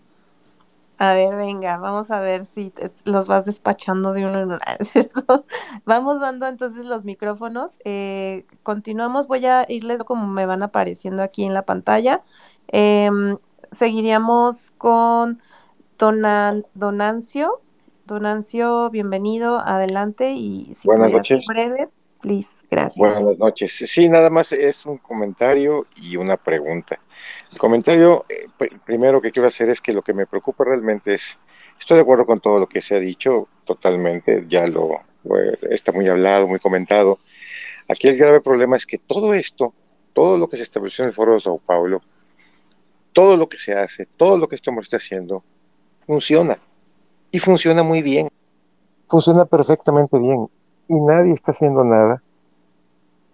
[0.97, 2.71] A ver, venga, vamos a ver si
[3.03, 5.45] los vas despachando de uno en uno, ¿cierto?
[5.85, 7.79] Vamos dando entonces los micrófonos.
[7.83, 12.21] Eh, continuamos, voy a irles como me van apareciendo aquí en la pantalla.
[12.67, 13.37] Em,
[13.71, 15.41] seguiríamos con
[15.97, 17.61] Donan, Donancio.
[18.05, 21.45] Donancio, bienvenido, adelante y si Buenas noches.
[21.47, 21.89] breve,
[22.21, 22.97] please, gracias.
[22.97, 23.73] Buenas noches.
[23.87, 26.99] Sí, nada más es un comentario y una pregunta.
[27.51, 28.47] El comentario eh,
[28.85, 31.37] primero que quiero hacer es que lo que me preocupa realmente es,
[31.79, 35.01] estoy de acuerdo con todo lo que se ha dicho, totalmente, ya lo
[35.69, 37.19] está muy hablado, muy comentado.
[37.87, 39.73] Aquí el grave problema es que todo esto,
[40.13, 41.99] todo lo que se estableció en el Foro de Sao Paulo,
[43.13, 45.43] todo lo que se hace, todo lo que estamos haciendo,
[46.05, 46.57] funciona.
[47.31, 48.29] Y funciona muy bien.
[49.07, 50.49] Funciona perfectamente bien.
[50.87, 52.21] Y nadie está haciendo nada.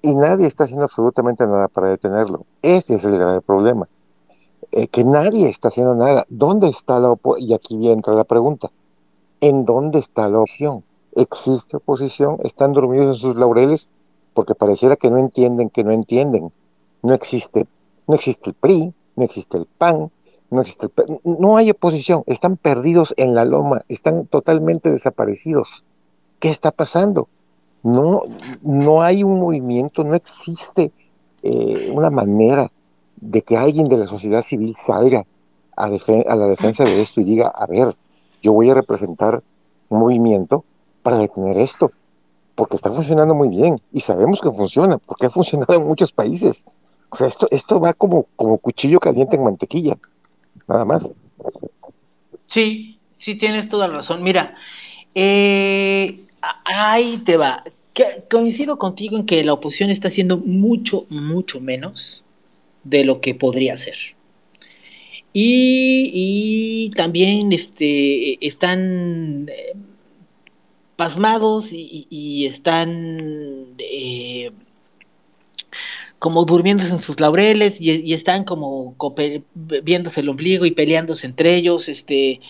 [0.01, 2.45] Y nadie está haciendo absolutamente nada para detenerlo.
[2.61, 3.87] Ese es el grave problema.
[4.71, 6.25] Eh, que nadie está haciendo nada.
[6.29, 7.49] ¿Dónde está la oposición?
[7.49, 8.69] Y aquí entra la pregunta.
[9.41, 10.83] ¿En dónde está la oposición?
[11.15, 12.37] ¿Existe oposición?
[12.43, 13.89] ¿Están dormidos en sus laureles?
[14.33, 16.51] Porque pareciera que no entienden, que no entienden.
[17.01, 17.67] No existe,
[18.07, 20.11] no existe el PRI, no existe el PAN,
[20.49, 20.89] no existe
[21.23, 22.23] no hay oposición.
[22.25, 25.83] Están perdidos en la loma, están totalmente desaparecidos.
[26.39, 27.27] ¿Qué está pasando?
[27.83, 28.23] No,
[28.61, 30.91] no hay un movimiento, no existe
[31.43, 32.69] eh, una manera
[33.15, 35.25] de que alguien de la sociedad civil salga
[35.75, 37.95] a, a la defensa de esto y diga, a ver,
[38.41, 39.41] yo voy a representar
[39.89, 40.63] un movimiento
[41.03, 41.91] para detener esto,
[42.55, 46.65] porque está funcionando muy bien y sabemos que funciona, porque ha funcionado en muchos países.
[47.09, 49.97] O sea, esto, esto va como, como cuchillo caliente en mantequilla,
[50.67, 51.09] nada más.
[52.47, 54.21] Sí, sí, tienes toda la razón.
[54.21, 54.55] Mira,
[55.15, 57.63] eh, ahí te va.
[58.29, 62.23] coincido contigo en que la oposición está haciendo mucho, mucho menos
[62.83, 63.97] de lo que podría ser.
[65.33, 69.73] Y, también este, están eh,
[70.95, 74.51] pasmados y, están eh,
[76.19, 78.95] como durmiéndose en sus laureles y, están como
[79.55, 81.87] viéndose el ombligo y peleándose entre ellos.
[81.89, 82.41] Este,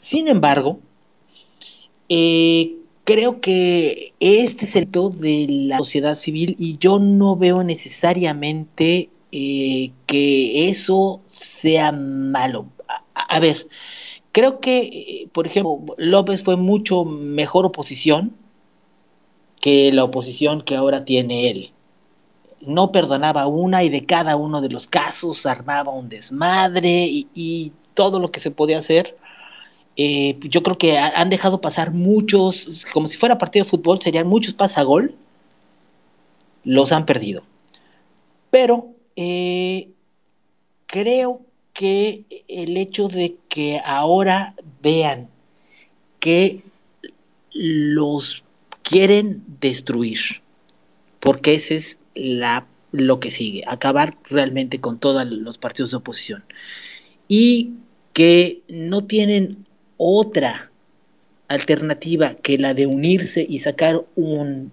[0.00, 0.80] sin embargo,
[2.08, 2.76] eh,
[3.06, 9.10] creo que este es el todo de la sociedad civil y yo no veo necesariamente
[9.30, 12.66] eh, que eso sea malo.
[13.14, 13.68] A, ver,
[14.32, 18.34] creo que, eh, por ejemplo, López fue mucho mejor oposición
[19.60, 21.72] que la oposición que ahora tiene él.
[22.60, 28.18] No perdonaba una y de cada uno de los casos armaba un desmadre y todo
[28.18, 29.16] lo que se podía hacer
[29.96, 34.26] eh, yo creo que han dejado pasar muchos, como si fuera partido de fútbol, serían
[34.26, 35.14] muchos pasagol,
[36.64, 37.42] los han perdido.
[38.50, 39.88] Pero eh,
[40.86, 41.40] creo
[41.72, 45.28] que el hecho de que ahora vean
[46.20, 46.62] que
[47.52, 48.44] los
[48.82, 50.18] quieren destruir,
[51.20, 56.44] porque ese es la, lo que sigue, acabar realmente con todos los partidos de oposición,
[57.28, 57.72] y
[58.12, 59.65] que no tienen
[59.96, 60.70] otra
[61.48, 64.72] alternativa que la de unirse y sacar un,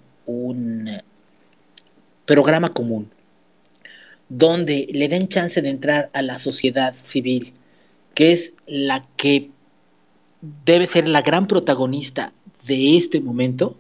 [2.26, 3.12] programa común
[4.30, 7.54] donde le den chance de entrar a la sociedad civil,
[8.16, 9.50] que es la que
[10.66, 12.32] debe ser la gran protagonista
[12.66, 13.76] de este momento,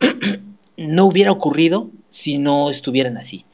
[0.78, 3.44] no hubiera ocurrido si no estuvieran así.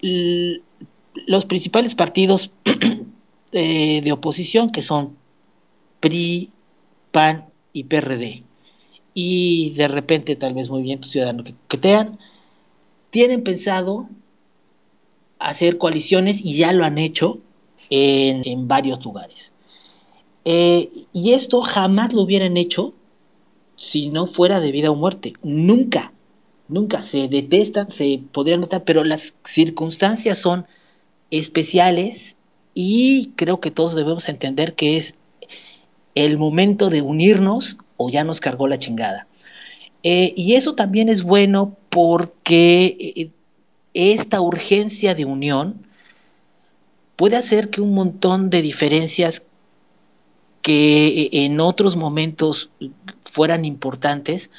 [0.00, 2.52] los principales partidos
[3.52, 5.16] de oposición, que son
[6.02, 6.50] PRI,
[7.12, 8.42] PAN y PRD,
[9.14, 12.18] y de repente tal vez Movimiento Ciudadano que coquetean,
[13.10, 14.08] tienen pensado
[15.38, 17.38] hacer coaliciones y ya lo han hecho
[17.88, 19.52] en, varios lugares.
[20.44, 22.94] Eh, y esto jamás lo hubieran hecho
[23.76, 25.34] si no fuera de vida o muerte.
[25.42, 26.12] Nunca,
[26.68, 30.66] nunca se detestan, se podrían notar, pero las circunstancias son
[31.30, 32.36] especiales
[32.74, 35.14] y creo que todos debemos entender que es
[36.14, 39.26] el momento de unirnos o ya nos cargó la chingada.
[40.02, 43.30] Eh, y eso también es bueno porque eh,
[43.94, 45.86] esta urgencia de unión
[47.16, 49.42] puede hacer que un montón de diferencias
[50.60, 52.70] que eh, en otros momentos
[53.24, 54.50] fueran importantes,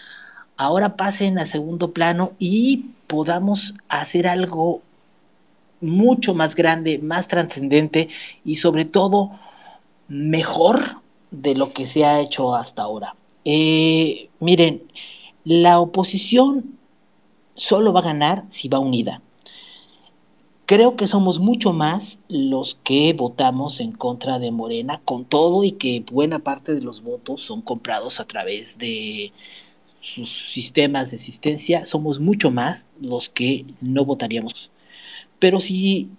[0.56, 4.82] ahora pasen a segundo plano y podamos hacer algo
[5.82, 8.08] mucho más grande, más trascendente
[8.45, 9.32] y sobre todo
[10.08, 11.03] mejor
[11.34, 13.15] de lo que se ha hecho hasta ahora.
[13.43, 14.84] Eh, miren,
[15.43, 16.77] la oposición
[17.55, 19.21] solo va a ganar si va unida.
[20.65, 25.73] Creo que somos mucho más los que votamos en contra de Morena, con todo y
[25.73, 29.34] que buena parte de los votos son comprados a través de
[29.99, 34.71] sus sistemas de asistencia, somos mucho más los que no votaríamos.
[35.39, 36.09] Pero si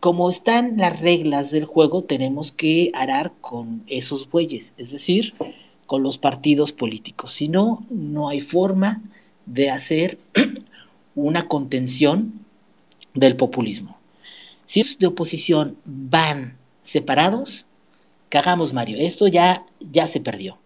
[0.00, 5.34] como están las reglas del juego, tenemos que arar con esos bueyes, es decir,
[5.86, 7.32] con los partidos políticos.
[7.32, 9.02] Si no, no hay forma
[9.44, 10.18] de hacer
[11.14, 12.32] una contención
[13.12, 13.98] del populismo.
[14.64, 17.66] Si los de oposición van separados,
[18.30, 20.58] cagamos Mario, esto ya, ya se perdió.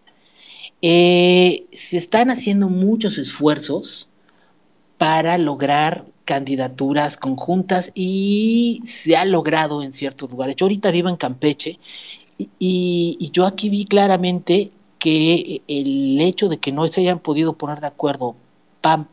[0.81, 4.07] Eh, se están haciendo muchos esfuerzos
[4.97, 10.55] para lograr candidaturas conjuntas y se ha logrado en ciertos lugares.
[10.55, 11.79] Yo ahorita vivo en Campeche
[12.59, 17.79] y, yo aquí vi claramente que el hecho de que no se hayan podido poner
[17.79, 18.35] de acuerdo
[18.81, 19.07] PAM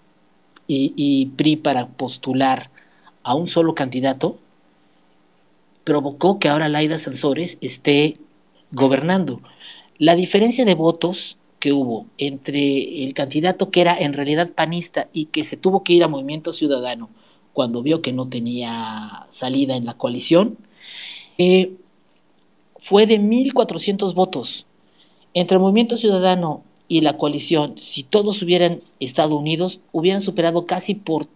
[0.67, 2.71] y, PRI para postular
[3.23, 4.39] a un solo candidato
[5.85, 8.19] provocó que ahora Laida Sansores esté
[8.73, 9.41] gobernando.
[9.99, 15.27] La diferencia de votos que hubo entre el candidato que era en realidad panista y
[15.27, 17.09] que se tuvo que ir a Movimiento Ciudadano
[17.53, 20.59] cuando vio que no tenía salida en la coalición,
[21.39, 21.75] eh,
[22.81, 24.67] fue de 1.400 votos.
[25.35, 31.29] Entre Movimiento Ciudadano y la coalición, si todos hubieran estado unidos, hubieran superado casi por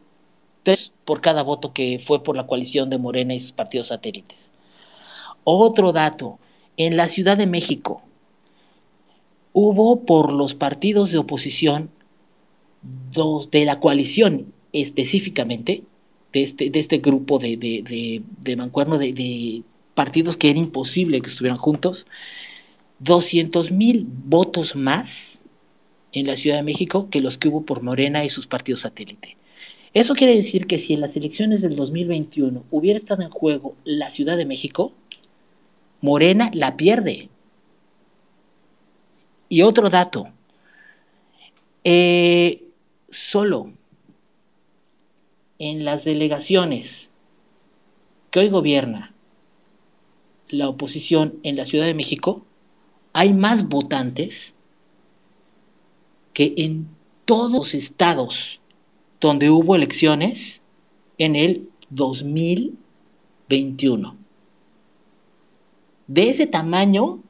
[0.65, 4.51] tres por cada voto que fue por la coalición de Morena y sus partidos satélites.
[5.45, 6.41] Otro dato,
[6.77, 8.03] en la Ciudad de México
[9.59, 11.89] hubo por los partidos de oposición
[13.11, 15.83] dos, de la coalición específicamente,
[16.35, 18.23] de este, de este grupo de,
[18.55, 19.63] mancuerno de,
[19.95, 22.07] partidos que era imposible que estuvieran juntos,
[22.99, 25.39] 200 mil votos más
[26.13, 29.39] en la Ciudad de México que los que hubo por Morena y sus partidos satélite.
[29.95, 34.11] Eso quiere decir que si en las elecciones del 2021 hubiera estado en juego la
[34.11, 34.93] Ciudad de México,
[36.03, 37.31] Morena la pierde.
[39.49, 40.29] Y otro dato,
[41.85, 42.65] eh,
[43.11, 43.73] solo
[45.59, 47.11] en las delegaciones
[48.31, 49.13] que hoy gobierna
[50.49, 52.45] la oposición en la Ciudad de México,
[53.13, 54.55] hay más votantes
[56.33, 56.89] que en
[57.25, 58.61] todos los estados
[59.21, 60.61] donde hubo elecciones
[61.19, 64.17] en el 2021.
[66.07, 67.21] De ese tamaño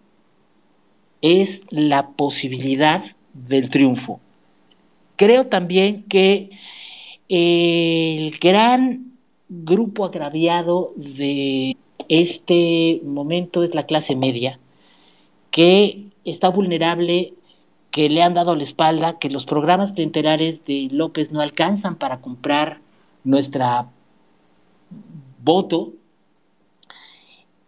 [1.23, 4.21] es la posibilidad del triunfo.
[5.17, 6.51] Creo también que
[7.29, 9.12] el gran
[9.49, 11.77] grupo agraviado de
[12.09, 14.59] este momento es la clase media,
[15.51, 17.35] que está vulnerable,
[17.91, 22.21] que le han dado la espalda, que los programas clientelares de López no alcanzan para
[22.21, 22.81] comprar
[23.25, 23.89] nuestra
[25.43, 25.93] voto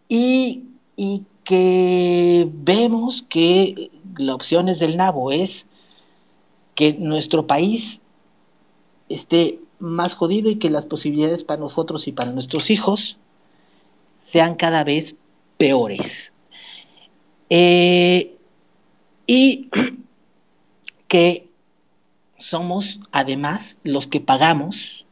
[0.09, 0.64] y,
[0.96, 5.66] y que vemos que la opción es del nabo, es
[6.74, 8.03] que nuestro país
[9.09, 13.16] esté más jodido y que las posibilidades para nosotros y para nuestros hijos
[14.22, 15.16] sean cada vez
[15.57, 16.34] peores.
[17.49, 18.36] Eh,
[19.26, 19.70] y
[21.09, 21.49] que
[22.38, 25.07] somos además los que pagamos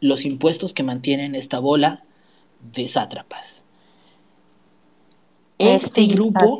[0.00, 2.02] los impuestos que mantienen esta bola
[2.74, 3.61] de sátrapas.
[5.62, 6.58] Este grupo,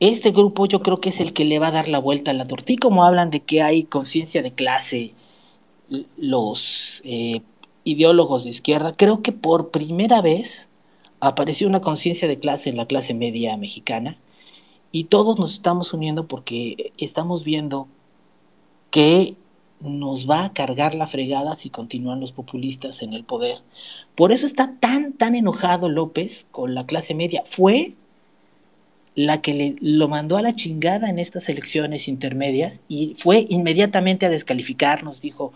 [0.00, 2.34] este grupo yo creo que es el que le va a dar la vuelta a
[2.34, 5.14] la tortilla, como hablan de que hay conciencia de clase,
[6.16, 7.42] los eh,
[7.84, 10.68] ideólogos de izquierda, creo que por primera vez
[11.20, 14.18] apareció una conciencia de clase en la clase media mexicana.
[14.92, 17.86] Y todos nos estamos uniendo porque estamos viendo
[18.90, 19.36] que
[19.80, 23.58] nos va a cargar la fregada si continúan los populistas en el poder.
[24.14, 27.42] Por eso está tan, tan enojado López con la clase media.
[27.46, 27.94] Fue
[29.14, 34.26] la que le, lo mandó a la chingada en estas elecciones intermedias y fue inmediatamente
[34.26, 35.20] a descalificarnos.
[35.20, 35.52] Dijo,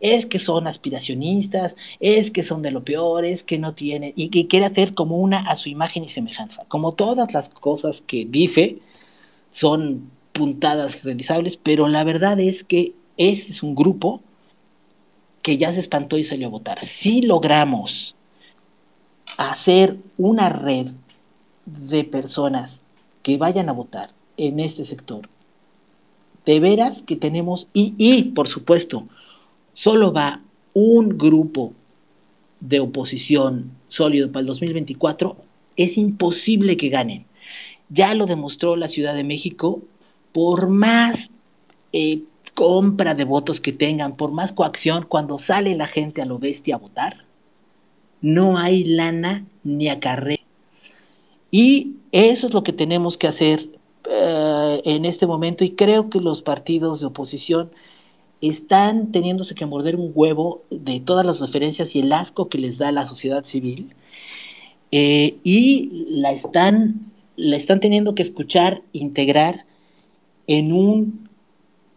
[0.00, 4.28] es que son aspiracionistas, es que son de lo peor, es que no tienen, y
[4.28, 6.64] que quiere hacer como una a su imagen y semejanza.
[6.68, 8.78] Como todas las cosas que dice
[9.52, 14.20] son puntadas realizables, pero la verdad es que ese es un grupo
[15.42, 16.80] que ya se espantó y salió a votar.
[16.80, 18.14] Si logramos
[19.36, 20.88] hacer una red
[21.64, 22.80] de personas
[23.22, 25.28] que vayan a votar en este sector,
[26.44, 29.06] de veras que tenemos, y, y por supuesto,
[29.74, 30.42] solo va
[30.74, 31.72] un grupo
[32.60, 35.36] de oposición sólido para el 2024,
[35.76, 37.24] es imposible que ganen.
[37.88, 39.82] Ya lo demostró la Ciudad de México,
[40.32, 41.30] por más
[41.92, 42.22] eh,
[42.56, 46.76] compra de votos que tengan, por más coacción, cuando sale la gente a lo bestia
[46.76, 47.26] a votar,
[48.22, 50.38] no hay lana ni acarreo.
[51.50, 53.68] Y eso es lo que tenemos que hacer
[54.06, 57.70] uh, en este momento y creo que los partidos de oposición
[58.40, 62.78] están teniéndose que morder un huevo de todas las referencias y el asco que les
[62.78, 63.94] da la sociedad civil
[64.92, 69.66] eh, y la están, la están teniendo que escuchar, integrar
[70.46, 71.25] en un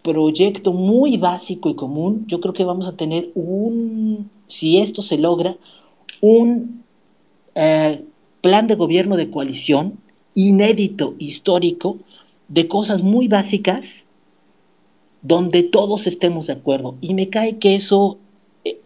[0.04, 2.26] proyecto muy básico y común.
[2.28, 5.58] Yo creo que vamos a tener un, si esto se logra,
[6.22, 6.84] un
[7.56, 8.04] eh,
[8.41, 10.00] plan de gobierno de coalición
[10.34, 11.97] inédito, histórico,
[12.47, 14.06] de cosas muy básicas
[15.22, 16.95] donde todos estemos de acuerdo.
[17.02, 18.18] Y me cae que eso
[18.64, 18.80] eh,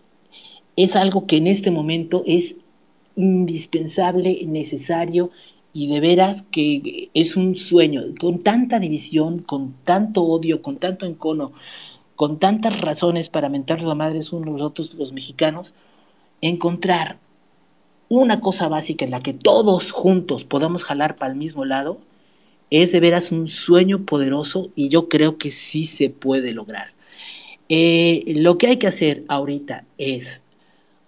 [0.75, 2.55] es algo que en este momento es
[3.15, 5.29] indispensable, necesario
[5.73, 8.03] y de veras que es un sueño.
[8.19, 11.51] Con tanta división, con tanto odio, con tanto encono,
[12.15, 15.73] con tantas razones para mentar la madre unos los otros los mexicanos,
[16.41, 17.17] encontrar
[18.09, 21.99] una cosa básica en la que todos juntos podamos jalar para el mismo lado,
[22.69, 26.93] es de veras un sueño poderoso y yo creo que sí se puede lograr.
[27.69, 30.43] Eh, lo que hay que hacer ahorita es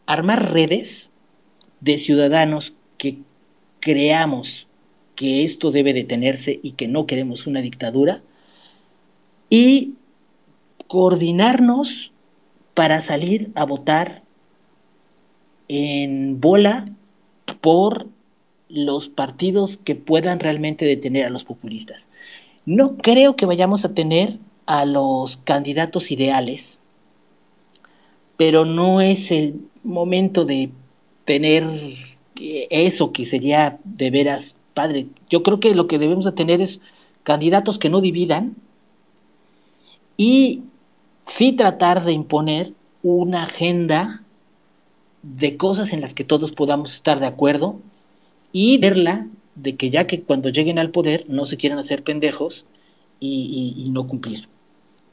[0.07, 1.11] armar redes
[1.81, 2.73] de ciudadanos
[3.85, 4.67] creamos
[5.13, 8.23] que esto debe detenerse y que no queremos una dictadura,
[9.47, 9.93] y
[10.87, 12.11] coordinarnos
[12.73, 14.23] para salir a votar
[15.67, 16.89] en bola
[17.61, 18.07] por
[18.69, 22.07] los partidos que puedan realmente detener a los populistas.
[22.65, 26.79] No creo que vayamos a tener a los candidatos ideales,
[28.35, 30.71] pero no es el momento de
[31.23, 31.65] tener
[32.37, 35.07] eso que sería de veras padre.
[35.29, 36.79] Yo creo que lo que debemos de tener es
[37.23, 38.55] candidatos que no dividan
[40.17, 40.63] y
[41.27, 42.73] sí tratar de imponer
[43.03, 44.23] una agenda
[45.23, 47.79] de cosas en las que todos podamos estar de acuerdo
[48.51, 52.65] y verla de que ya que cuando lleguen al poder no se quieran hacer pendejos
[53.19, 54.47] y, no cumplir.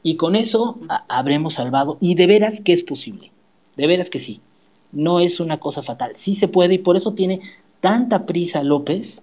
[0.03, 3.31] Y con eso habremos salvado, y de veras que es posible,
[3.77, 4.41] de veras que sí,
[4.93, 7.41] no es una cosa fatal, sí se puede y por eso tiene
[7.81, 9.21] tanta prisa López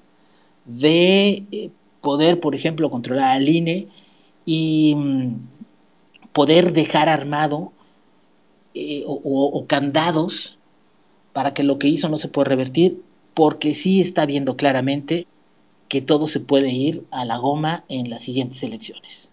[0.65, 1.69] de eh,
[2.01, 3.87] poder, por ejemplo, controlar al INE
[4.45, 5.35] y mm,
[6.33, 7.71] poder dejar armado
[8.73, 10.57] eh, o, candados
[11.33, 13.01] para que lo que hizo no se pueda revertir,
[13.33, 15.27] porque sí está viendo claramente
[15.87, 19.29] que todo se puede ir a la goma en las siguientes elecciones.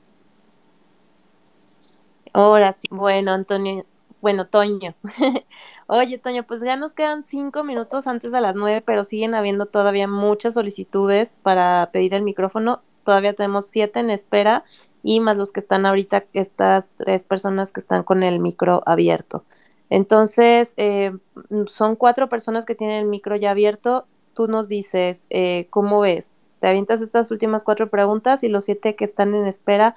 [2.32, 3.84] Ahora sí, bueno, Antonio,
[4.26, 4.96] bueno, Toño.
[5.86, 9.66] Oye, Toño, pues ya nos quedan cinco minutos antes de las nueve, pero siguen habiendo
[9.66, 12.82] todavía muchas solicitudes para pedir el micrófono.
[13.04, 14.64] Todavía tenemos siete en espera
[15.04, 19.44] y más los que están ahorita, estas tres personas que están con el micro abierto.
[19.90, 21.16] Entonces, eh,
[21.68, 24.08] son cuatro personas que tienen el micro ya abierto.
[24.34, 26.32] Tú nos dices, eh, ¿cómo ves?
[26.58, 29.94] Te avientas estas últimas cuatro preguntas y los siete que están en espera,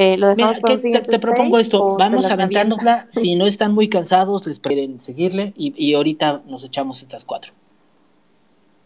[0.00, 3.08] eh, lo dejamos para te, propongo esto, vamos a aventárnosla.
[3.10, 7.52] Si no están muy cansados, les pueden seguirle y, y ahorita nos echamos estas cuatro.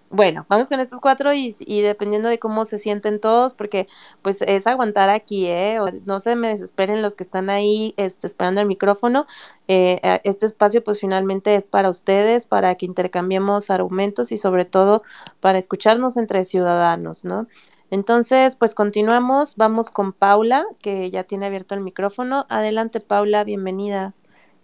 [0.09, 3.89] Bueno, vamos con estos cuatro y, dependiendo de cómo se sienten todos, porque
[4.23, 5.79] pues es aguantar aquí, ¿eh?
[6.05, 9.27] no se me desesperen los que están ahí este, esperando el micrófono.
[9.69, 15.03] Eh, este espacio pues finalmente es para ustedes, para que intercambiemos argumentos y sobre todo
[15.41, 17.49] para escucharnos entre ciudadanos, ¿no?
[17.93, 22.47] Entonces, pues continuamos, vamos con Paula, que ya tiene abierto el micrófono.
[22.49, 24.15] Adelante, Paula, bienvenida.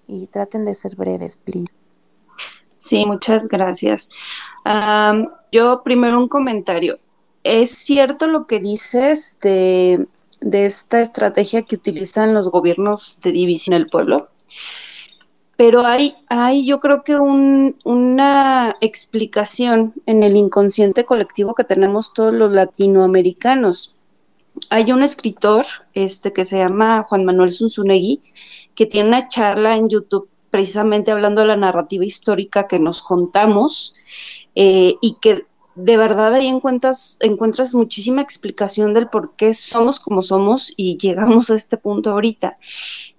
[0.06, 1.70] Y traten de ser breves, please.
[2.76, 4.08] Sí, muchas gracias.
[5.52, 7.00] yo primero un comentario.
[7.44, 10.06] Es cierto lo que dices de,
[10.50, 14.30] esta estrategia que utilizan los gobiernos de división del pueblo,
[15.58, 22.32] pero hay, hay yo creo que una explicación en el inconsciente colectivo que tenemos todos
[22.32, 23.96] los latinoamericanos.
[24.70, 28.22] Hay un escritor este, que se llama Juan Manuel Zunzunegui
[28.76, 33.96] que tiene una charla en YouTube precisamente hablando de la narrativa histórica que nos contamos
[34.54, 35.44] eh, y que
[35.74, 41.50] de verdad ahí encuentras, encuentras muchísima explicación del por qué somos como somos y llegamos
[41.50, 42.58] a este punto ahorita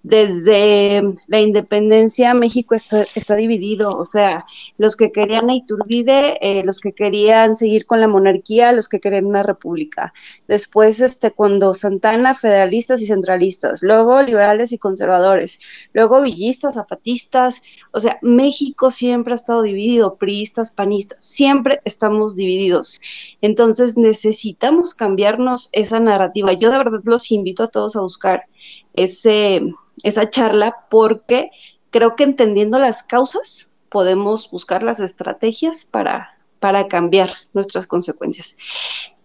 [0.03, 4.45] desde la independencia México está, está, dividido, o sea,
[4.77, 8.99] los que querían a Iturbide, eh, los que querían seguir con la monarquía, los que
[8.99, 10.13] querían una república.
[10.47, 15.59] Después, este, cuando Santana, federalistas y centralistas, luego liberales y conservadores,
[15.93, 23.01] luego villistas, zapatistas, o sea, México siempre ha estado dividido, priistas, panistas, siempre estamos divididos.
[23.41, 26.53] Entonces necesitamos cambiarnos esa narrativa.
[26.53, 28.45] Yo de verdad los invito a todos a buscar
[28.93, 29.61] ese
[30.03, 31.51] esa charla porque
[31.89, 38.55] creo que entendiendo las causas podemos buscar las estrategias para, para cambiar nuestras consecuencias.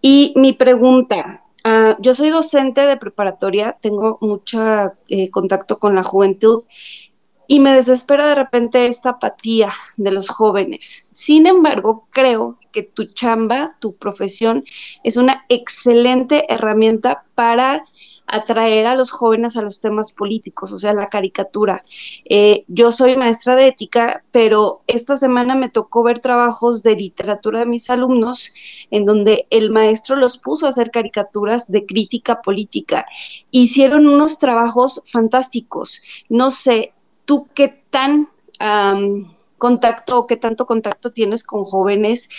[0.01, 6.03] Y mi pregunta, ah, yo soy docente de preparatoria, tengo mucho eh, contacto con la
[6.03, 6.63] juventud
[7.47, 11.09] y me desespera de repente esta apatía de los jóvenes.
[11.13, 14.63] Sin embargo, creo que tu chamba, tu profesión,
[15.03, 17.85] es una excelente herramienta para
[18.27, 21.83] atraer a los jóvenes a los temas políticos, o sea, la caricatura.
[22.25, 27.59] Eh, yo soy maestra de ética, pero esta semana me tocó ver trabajos de literatura
[27.59, 28.53] de mis alumnos
[28.91, 33.05] en donde el maestro los puso a hacer caricaturas de crítica política.
[33.51, 36.01] Hicieron unos trabajos fantásticos.
[36.29, 36.93] No sé,
[37.25, 38.29] tú qué tan
[39.57, 42.29] contacto o qué tanto contacto tienes con jóvenes,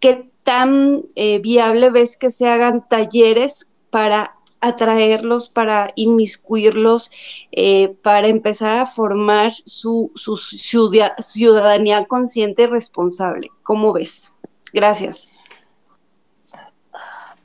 [0.00, 7.10] qué tan eh, viable ves que se hagan talleres para atraerlos, para inmiscuirlos,
[7.52, 13.50] eh, para empezar a formar su, su ciudadanía consciente y responsable.
[13.62, 14.38] ¿Cómo ves?
[14.72, 15.36] Gracias.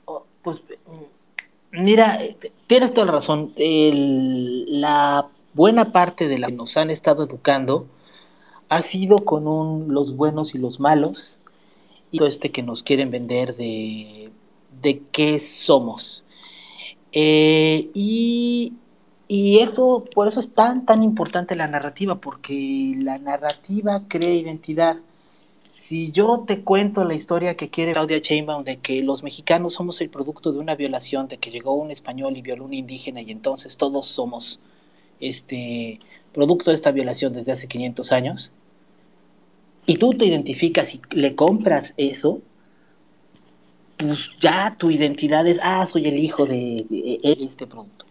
[0.05, 0.61] Oh, pues
[1.71, 2.19] mira,
[2.67, 3.53] tienes toda la razón.
[3.57, 7.87] la buena parte de la que nos han estado educando
[8.69, 11.35] ha sido con un, los buenos y los malos
[12.11, 14.31] y todo este que nos quieren vender de,
[14.81, 16.23] de qué somos
[17.13, 18.73] Eh, y,
[19.27, 24.97] y eso, por eso es tan, tan importante la narrativa, porque la narrativa crea identidad.
[25.77, 29.99] Si yo te cuento la historia que quiere Claudia Sheinbaum de que los mexicanos somos
[30.01, 33.31] el producto de una violación, de que llegó un español y violó un indígena y
[33.31, 34.59] entonces todos somos
[35.19, 35.99] este
[36.33, 38.51] producto de esta violación desde hace 500 años,
[39.85, 42.41] y tú te identificas y le compras eso,
[44.01, 46.85] pues ya tu identidad es, ah, soy el hijo de,
[47.23, 48.05] este producto.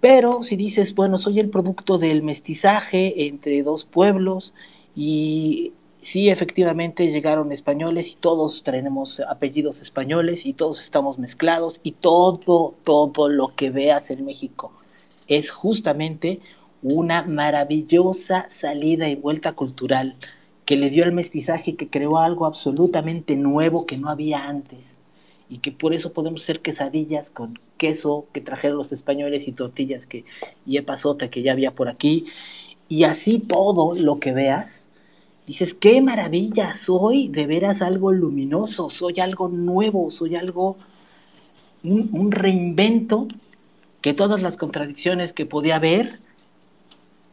[0.00, 4.52] Pero si dices, bueno, soy el producto del mestizaje entre dos pueblos
[4.94, 11.92] y sí, efectivamente llegaron españoles y todos tenemos apellidos españoles y todos estamos mezclados y
[11.92, 14.72] todo, todo lo que veas en México
[15.26, 16.40] es justamente
[16.82, 20.16] una maravillosa salida y vuelta cultural
[20.64, 24.87] que le dio al mestizaje, que creó algo absolutamente nuevo que no había antes
[25.50, 30.06] y que por eso podemos hacer quesadillas con queso que trajeron los españoles y tortillas
[30.06, 30.24] que
[30.66, 32.26] y epazota que ya había por aquí.
[32.88, 34.78] Y así todo lo que veas
[35.46, 40.76] dices qué maravilla soy de veras algo luminoso soy algo nuevo soy algo
[41.82, 43.28] un, un reinvento
[44.02, 46.20] que todas las contradicciones que podía haber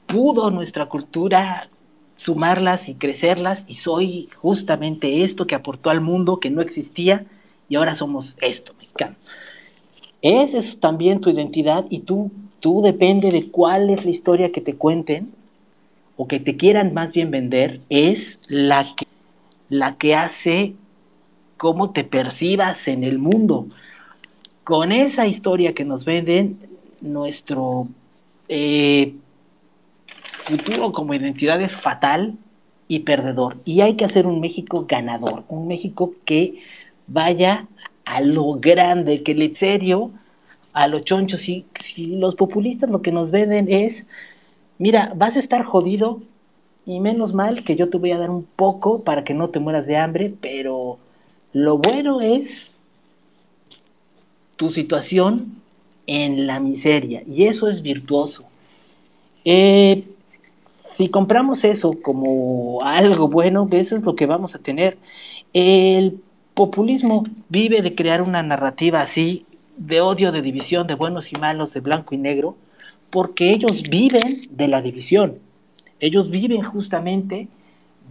[0.07, 1.69] pudo nuestra cultura
[2.15, 7.25] sumarlas y crecerlas y soy justamente esto que aportó al mundo que no existía
[7.69, 9.15] y ahora somos esto, mexicano.
[10.21, 14.61] Esa es también tu identidad y tú, tú depende de cuál es la historia que
[14.61, 15.31] te cuenten
[16.17, 19.05] o que te quieran más bien vender, es la que,
[19.69, 20.73] la que hace
[21.57, 23.67] cómo te percibas en el mundo.
[24.63, 26.57] Con esa historia que nos venden,
[27.01, 27.87] nuestro
[28.47, 29.13] eh,
[30.45, 32.35] futuro como identidad es fatal
[32.87, 33.57] y perdedor.
[33.65, 36.61] Y hay que hacer un México ganador, un México que
[37.07, 37.67] vaya
[38.05, 40.11] a lo grande, que le serio
[40.73, 41.41] a los chonchos.
[41.41, 44.05] Si, si los populistas lo que nos venden es,
[44.77, 46.21] mira, vas a estar jodido
[46.85, 49.59] y menos mal que yo te voy a dar un poco para que no te
[49.59, 50.99] mueras de hambre, pero
[51.53, 52.69] lo bueno es
[54.55, 55.61] tu situación
[56.07, 58.43] en la miseria y eso es virtuoso.
[59.43, 60.03] Eh,
[60.95, 64.97] si compramos eso como algo bueno, eso es lo que vamos a tener.
[65.53, 66.21] El
[66.55, 69.45] populismo vive de crear una narrativa así,
[69.77, 72.55] de odio, de división, de buenos y malos, de blanco y negro,
[73.11, 75.39] porque ellos viven de la división.
[75.99, 77.49] Ellos viven justamente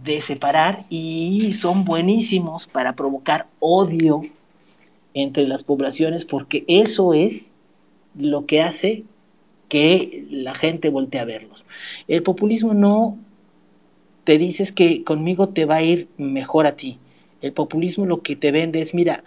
[0.03, 4.21] de separar y son buenísimos para provocar odio
[5.13, 7.49] entre las poblaciones, porque eso es
[8.17, 9.03] lo que hace
[9.69, 11.65] que la gente voltee a verlos.
[12.07, 13.17] El populismo no
[14.23, 16.99] te dices que conmigo te va a ir mejor a ti.
[17.45, 19.23] El populismo lo que te vende es, mira,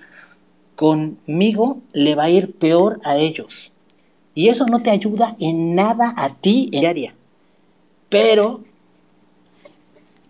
[0.74, 3.70] conmigo le va a ir peor a ellos.
[4.34, 7.14] Y eso no te ayuda en nada a ti en.
[8.08, 8.64] Pero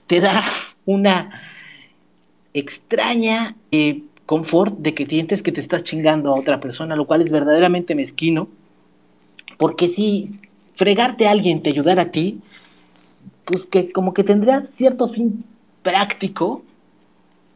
[0.07, 0.43] te da
[0.85, 1.41] una
[2.53, 7.23] extraña eh, confort de que sientes que te estás chingando a otra persona, lo cual
[7.23, 8.49] es verdaderamente mezquino
[9.57, 10.41] porque si
[10.77, 12.41] fregarte a alguien te ayudara a ti,
[13.47, 15.43] pues que como que tendría cierto fin
[15.83, 16.63] práctico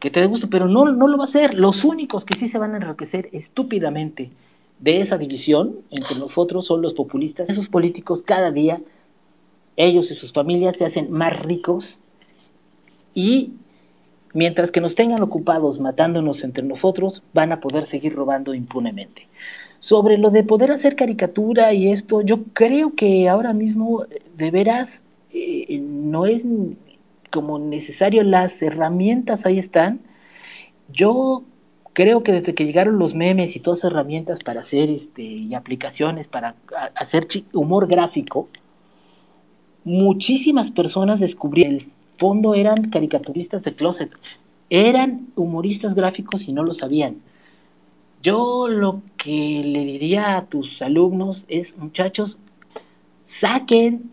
[0.03, 1.53] que te dé gusto, pero no, no lo va a hacer.
[1.53, 4.31] Los únicos que sí se van a enriquecer estúpidamente
[4.79, 7.49] de esa división entre nosotros son los populistas.
[7.49, 8.81] Esos políticos cada día,
[9.77, 11.95] ellos y sus familias se hacen más ricos
[13.15, 13.53] y
[14.33, 19.29] mientras que nos tengan ocupados matándonos entre nosotros, van a poder seguir robando impunemente.
[19.79, 24.03] Sobre lo de poder hacer caricatura y esto, yo creo que ahora mismo,
[24.35, 25.01] de veras,
[25.31, 26.43] eh, no es
[27.33, 30.01] como necesario, las herramientas ahí están.
[30.89, 31.43] Yo
[31.93, 35.55] creo que desde que llegaron los memes y todas las herramientas para hacer este y
[35.55, 36.55] aplicaciones para
[36.95, 38.49] hacer humor gráfico,
[39.83, 41.87] muchísimas personas descubrieron el
[42.19, 44.11] fondo eran caricaturistas de closet,
[44.69, 47.17] eran humoristas gráficos y no lo sabían.
[48.21, 52.37] Yo lo que le diría a tus alumnos es, muchachos,
[53.25, 54.12] saquen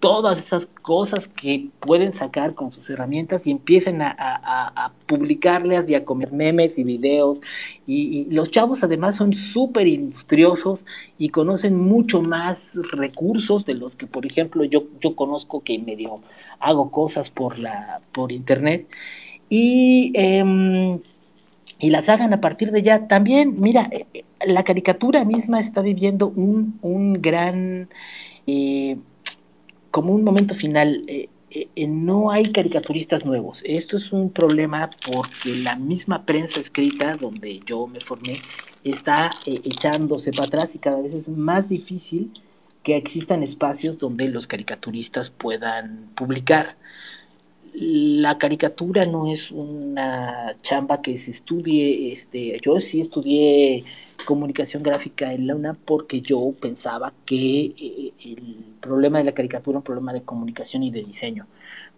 [0.00, 6.04] todas esas cosas que pueden sacar con sus herramientas y empiecen a, publicarles y a
[6.04, 7.40] comer memes y videos.
[7.86, 10.84] Y, los chavos además son súper industriosos
[11.18, 16.20] y conocen mucho más recursos de los que, por ejemplo, yo, yo conozco que medio
[16.60, 18.86] hago cosas por, la, por internet.
[19.50, 21.00] Y em,
[21.78, 23.06] y las hagan a partir de ya.
[23.08, 27.88] También, mira, eh, eh, la caricatura misma está viviendo un, un gran,
[28.46, 28.96] eh,
[29.90, 31.04] como un momento final.
[31.76, 33.60] no hay caricaturistas nuevos.
[33.64, 38.36] Esto es un problema porque la misma prensa escrita, donde yo me formé,
[38.84, 42.32] está eh, echándose para atrás y cada vez es más difícil
[42.82, 46.76] que existan espacios donde los caricaturistas puedan publicar.
[47.74, 53.84] La caricatura no es una chamba que se estudie, este, yo sí estudié
[54.28, 59.78] comunicación gráfica en la UNA porque yo pensaba que eh, el problema de la caricatura
[59.78, 61.46] es un problema de comunicación y de diseño.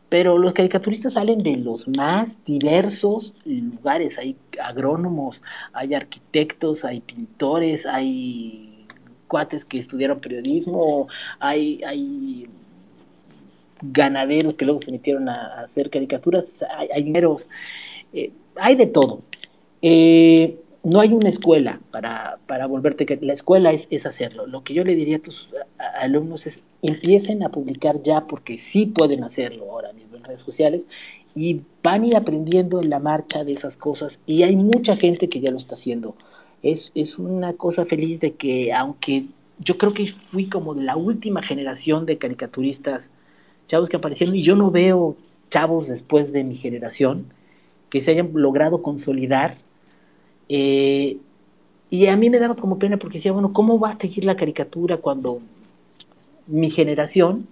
[0.09, 4.17] Pero los caricaturistas salen de los más diversos lugares.
[4.17, 8.87] Hay agrónomos, hay arquitectos, hay pintores, hay
[9.27, 11.09] cuates que estudiaron periodismo,
[11.41, 12.49] hay, hay
[13.83, 16.45] ganaderos que luego se metieron a, hacer caricaturas,
[16.79, 17.13] hay, hay
[18.13, 19.23] eh, hay de todo.
[19.83, 24.47] Eh, no hay una escuela para, para volverte, que la escuela es, es, hacerlo.
[24.47, 25.49] Lo que yo le diría a tus
[26.01, 30.87] alumnos es empiecen a publicar ya porque sí pueden hacerlo ahora mismo en redes sociales
[31.35, 35.29] y van a ir aprendiendo en la marcha de esas cosas y hay mucha gente
[35.29, 36.17] que ya lo está haciendo.
[36.63, 39.27] Es, es una cosa feliz de que aunque
[39.59, 43.09] yo creo que fui como de la última generación de caricaturistas
[43.69, 45.17] chavos que aparecieron y yo no veo
[45.51, 47.27] chavos después de mi generación
[47.91, 49.59] que se hayan logrado consolidar
[50.53, 51.17] eh,
[51.91, 54.35] y a mí me daba como pena porque decía, bueno, ¿cómo va a seguir la
[54.35, 55.39] caricatura cuando
[56.49, 57.47] mi generación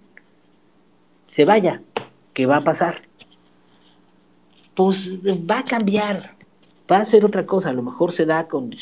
[1.28, 1.80] se vaya?
[2.34, 3.02] ¿Qué va a pasar?
[4.74, 6.34] Pues va a cambiar,
[6.90, 8.74] va a ser otra cosa, a lo mejor se da con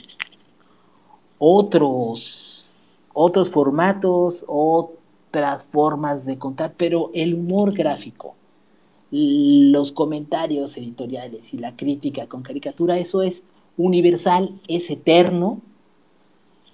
[1.37, 2.75] otros,
[3.12, 8.35] otros formatos, otras formas de contar, pero el humor gráfico,
[9.11, 13.43] los comentarios editoriales y la crítica con caricatura, eso es
[13.77, 15.61] universal, es eterno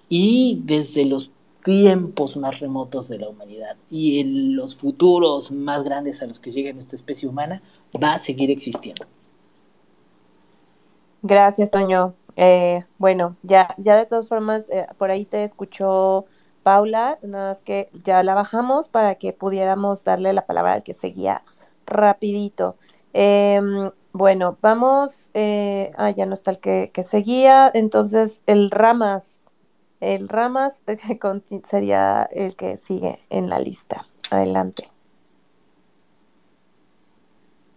[0.09, 1.31] y desde los
[1.65, 6.51] tiempos más remotos de la humanidad y en los futuros más grandes a los que
[6.51, 7.63] llegue nuestra especie humana,
[8.03, 9.07] va a seguir existiendo.
[11.23, 12.15] Gracias, Toño.
[12.37, 16.25] Eh, bueno, ya, ya de todas formas, eh, por ahí te escuchó
[16.63, 20.95] Paula, nada más que ya la bajamos para que pudiéramos darle la palabra al que
[20.95, 21.43] seguía
[21.87, 22.77] rapidito.
[23.13, 29.47] Em, bueno, vamos, eh, ah, ya no está el que, seguía, entonces el Ramas,
[30.01, 30.83] el Ramas
[31.65, 34.07] sería el que sigue en la lista.
[34.31, 34.91] Adelante.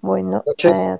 [0.01, 0.95] Bueno, eh,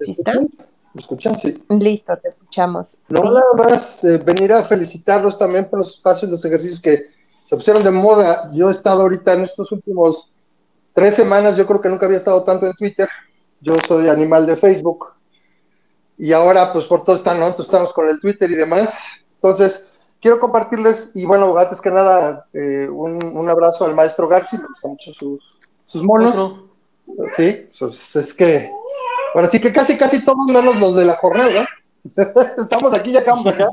[0.94, 1.38] ¿Me escuchan?
[1.38, 1.64] Sí.
[1.70, 2.96] Listo, te escuchamos.
[3.10, 7.10] No, nada más eh, venir a felicitarlos también por los espacios, los ejercicios que
[7.48, 8.50] se pusieron de moda.
[8.54, 10.32] Yo he estado ahorita en estos últimos
[10.94, 13.10] tres semanas, yo creo que nunca había estado tanto en Twitter.
[13.60, 15.15] Yo soy animal de Facebook
[16.18, 17.48] y ahora pues por todo están, ¿no?
[17.48, 18.98] Entonces estamos con el Twitter y demás.
[19.36, 19.88] Entonces,
[20.22, 24.92] quiero compartirles, y bueno, antes que nada, eh, un, abrazo al maestro Garci, me gustan
[24.92, 25.40] mucho sus,
[25.88, 26.62] sus monos.
[27.36, 28.72] Sí, pues es que,
[29.34, 31.68] bueno, sí que casi, casi todos menos los de la jornada,
[32.58, 33.68] Estamos aquí, ya acabamos acá,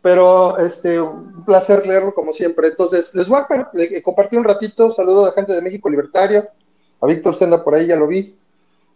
[0.00, 2.68] pero este, un placer leerlo como siempre.
[2.68, 3.46] Entonces, les voy a
[4.02, 6.48] compartir un ratito, saludo a gente de México Libertario,
[7.00, 8.36] a Víctor Senda por ahí, ya lo vi,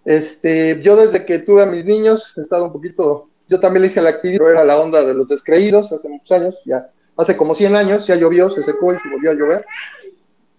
[0.05, 3.89] este, yo desde que tuve a mis niños he estado un poquito, yo también le
[3.89, 7.37] hice la actividad, pero era la onda de los descreídos hace muchos años, ya hace
[7.37, 9.67] como 100 años, ya llovió, se secó y se volvió a llover,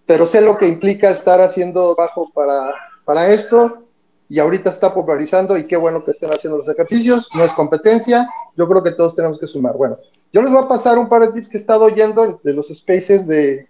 [0.06, 3.84] pero sé lo que implica estar haciendo bajo para, para esto
[4.28, 8.28] y ahorita está popularizando y qué bueno que estén haciendo los ejercicios, no es competencia,
[8.56, 9.76] yo creo que todos tenemos que sumar.
[9.76, 9.98] Bueno,
[10.32, 12.68] yo les voy a pasar un par de tips que he estado oyendo de los
[12.68, 13.68] spaces de,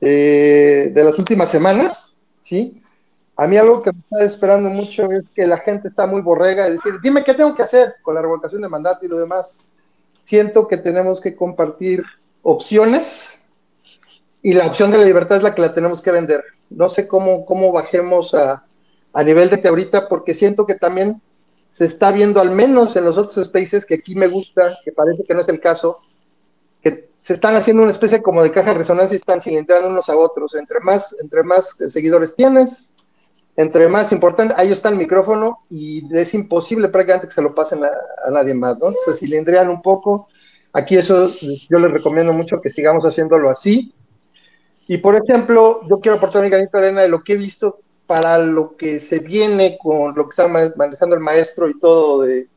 [0.00, 2.81] eh, de las últimas semanas, ¿sí?
[3.36, 6.68] A mí algo que me está esperando mucho es que la gente está muy borrega
[6.68, 9.58] y decir, dime qué tengo que hacer con la revocación de mandato y lo demás.
[10.20, 12.04] Siento que tenemos que compartir
[12.42, 13.40] opciones
[14.42, 16.44] y la opción de la libertad es la que la tenemos que vender.
[16.68, 18.66] No sé cómo, cómo bajemos a,
[19.12, 21.22] a nivel de ahorita porque siento que también
[21.68, 25.24] se está viendo al menos en los otros spaces que aquí me gusta, que parece
[25.24, 26.00] que no es el caso,
[26.82, 30.08] que se están haciendo una especie como de caja de resonancia y están cilindrando unos
[30.10, 30.54] a otros.
[30.54, 32.91] Entre más, entre más seguidores tienes,
[33.56, 37.84] entre más importante, ahí está el micrófono y es imposible prácticamente que se lo pasen
[37.84, 37.90] a,
[38.30, 38.94] nadie más, ¿no?
[39.04, 40.28] Se cilindrean un poco.
[40.72, 41.34] Aquí eso
[41.68, 43.94] yo les recomiendo mucho que sigamos haciéndolo así.
[44.88, 47.80] Y por ejemplo, yo quiero aportar mi granito de arena de lo que he visto
[48.06, 52.48] para lo que se viene con lo que está manejando el maestro y todo de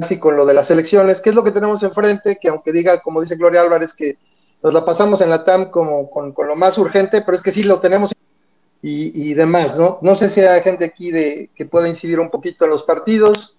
[0.00, 2.38] así con lo de las elecciones, ¿qué es lo que tenemos enfrente?
[2.40, 4.18] Que aunque diga, como dice Gloria Álvarez, que
[4.62, 7.52] nos la pasamos en la TAM como con, con lo más urgente, pero es que
[7.52, 8.12] sí lo tenemos
[8.80, 9.98] y, demás, ¿no?
[10.02, 13.56] No sé si hay gente aquí de, que pueda incidir un poquito en los partidos.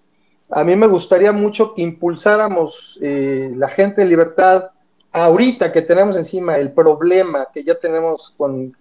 [0.48, 4.70] A mí me gustaría mucho que impulsáramos eh, la gente de libertad
[5.12, 8.76] ahorita que tenemos encima el problema que ya tenemos con,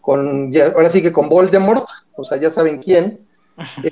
[0.00, 3.20] con ahora sí que con Voldemort, o sea, ya saben quién,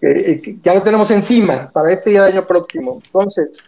[0.00, 3.00] este, ya lo tenemos encima para este año próximo.
[3.04, 3.58] Entonces,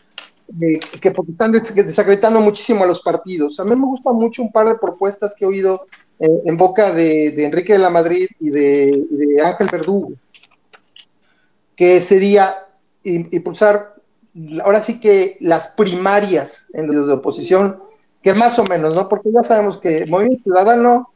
[0.61, 3.59] eh, que porque están desacreditando muchísimo a los partidos.
[3.61, 5.87] A mí me gusta mucho un par de propuestas que he oído
[6.19, 10.13] eh, en boca de, Enrique de la Madrid y de, Ángel Verdugo,
[11.77, 12.67] que sería
[13.05, 13.93] impulsar
[14.63, 17.83] ahora sí que las primarias en los de oposición,
[18.23, 19.09] que más o menos, ¿no?
[19.09, 21.11] Porque ya sabemos que Movimiento Ciudadano,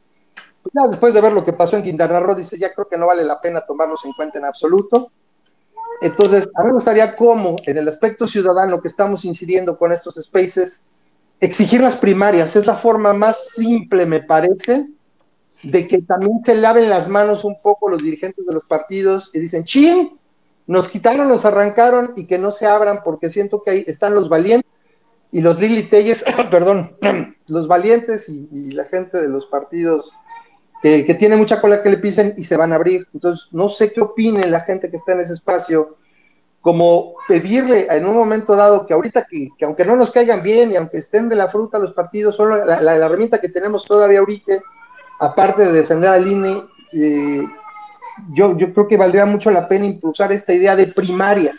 [0.61, 2.97] pues ya después de ver lo que pasó en Quintana Roo, dice, ya creo que
[2.97, 5.11] no vale la pena tomarlos en cuenta en absoluto.
[6.01, 10.15] Entonces, a mí me gustaría cómo, en el aspecto ciudadano que estamos incidiendo con estos
[10.15, 10.85] spaces,
[11.39, 12.55] exigir las primarias.
[12.55, 14.87] Es la forma más simple, me parece,
[15.63, 19.39] de que también se laven las manos un poco los dirigentes de los partidos y
[19.39, 20.17] dicen, chin,
[20.67, 24.29] nos quitaron, nos arrancaron y que no se abran porque siento que ahí están los
[24.29, 24.69] valientes
[25.31, 26.95] y los Lili Telles, perdón,
[27.47, 30.11] los valientes y, la gente de los partidos
[30.81, 33.07] que, tiene mucha cola que le pisen y se van a abrir.
[33.13, 35.97] Entonces, no sé qué opine la gente que está en ese espacio,
[36.67, 40.75] como pedirle en un momento dado que ahorita que, aunque no nos caigan bien y
[40.75, 44.55] aunque estén de la fruta los partidos, son la, herramienta que tenemos todavía ahorita,
[45.17, 47.41] aparte de defender al INE, eh,
[48.33, 51.57] yo, yo creo que valdría mucho la pena impulsar esta idea de primarias,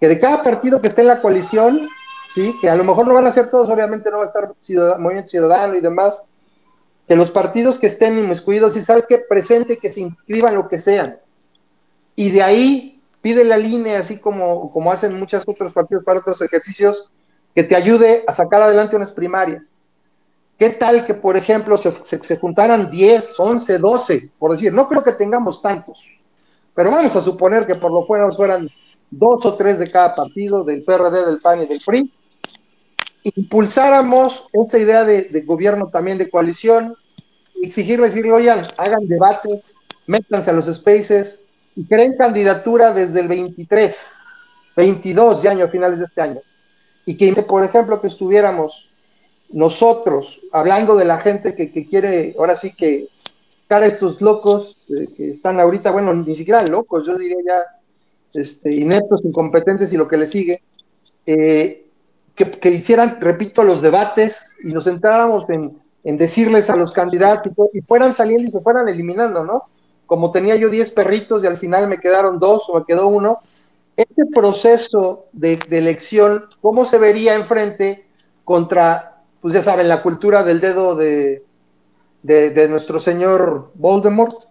[0.00, 1.88] que de cada partido que esté en la coalición,
[2.32, 2.54] ¿sí?
[2.60, 4.52] que a lo mejor no van a ser todos, obviamente no va a estar
[5.00, 6.22] Movimiento Ciudadano y demás,
[7.08, 10.78] que los partidos que estén inmiscuidos, y sabes que presente, que se inscriban lo que
[10.78, 11.18] sean.
[12.14, 16.42] Y de ahí pide la línea, así como, como hacen muchos otros partidos para otros
[16.42, 17.08] ejercicios,
[17.54, 19.78] que te ayude a sacar adelante unas primarias.
[20.58, 24.72] ¿Qué tal que, por ejemplo, se, juntaran 10, 11, 12, por decir?
[24.72, 26.04] No creo que tengamos tantos,
[26.74, 28.68] pero vamos a suponer que por lo menos fueran
[29.10, 32.12] dos o tres de cada partido, del PRD, del PAN y del PRI,
[33.24, 36.94] impulsáramos esta idea de, gobierno también de coalición,
[37.62, 39.76] exigirle, decirle, oigan, hagan debates,
[40.06, 43.96] métanse a los spaces y creen candidatura desde el 23,
[44.76, 46.40] 22 de año, finales de este año.
[47.04, 48.88] Y que, por ejemplo, que estuviéramos
[49.50, 53.08] nosotros, hablando de la gente que, quiere, ahora sí que
[53.44, 58.40] sacar a estos locos eh, que están ahorita, bueno, ni siquiera locos, yo diría ya
[58.40, 60.62] este, ineptos, incompetentes y lo que le sigue,
[61.26, 61.86] eh,
[62.34, 68.14] que, hicieran, repito, los debates y nos centráramos en, decirles a los candidatos y, fueran
[68.14, 69.64] saliendo y se fueran eliminando, ¿no?
[70.06, 73.40] Como tenía yo 10 perritos y al final me quedaron dos o me quedó uno,
[73.96, 78.06] ese proceso de, de elección, ¿cómo se vería enfrente
[78.44, 79.12] contra
[79.42, 81.44] pues ya saben, la cultura del dedo de,
[82.22, 84.44] de, nuestro señor Voldemort.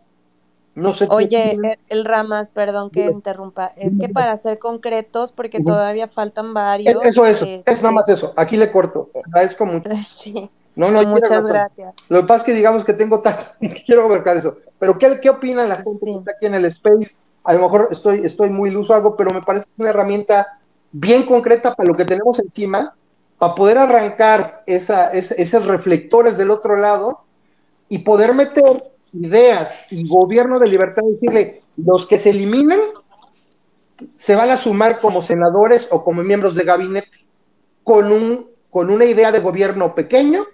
[0.75, 1.07] No sé.
[1.09, 1.57] Oye,
[1.87, 6.93] el, Ramas, perdón que interrumpa, es que para ser concretos, porque todavía faltan varios.
[7.03, 8.33] Eso, eso, es nada este más eso.
[8.35, 9.09] Aquí le corto.
[9.27, 9.89] Agradezco mucho.
[10.07, 10.49] Sí.
[10.75, 11.95] No, no, muchas gracias.
[12.09, 14.57] Lo que pasa es que digamos que tengo tantos, quiero abarcar eso.
[14.79, 17.15] Pero ¿qué, qué opina la gente que está aquí en el Space?
[17.43, 20.59] A lo mejor estoy, estoy muy iluso algo, pero me parece una herramienta
[20.91, 22.95] bien concreta para lo que tenemos encima
[23.37, 27.21] para poder arrancar esos reflectores del otro lado
[27.89, 28.83] y poder meter
[29.13, 32.79] ideas y gobierno de libertad, decirle, los que se eliminen
[34.15, 37.25] se van a sumar como senadores o como miembros de gabinete
[37.83, 40.45] con, un, con una idea de gobierno pequeño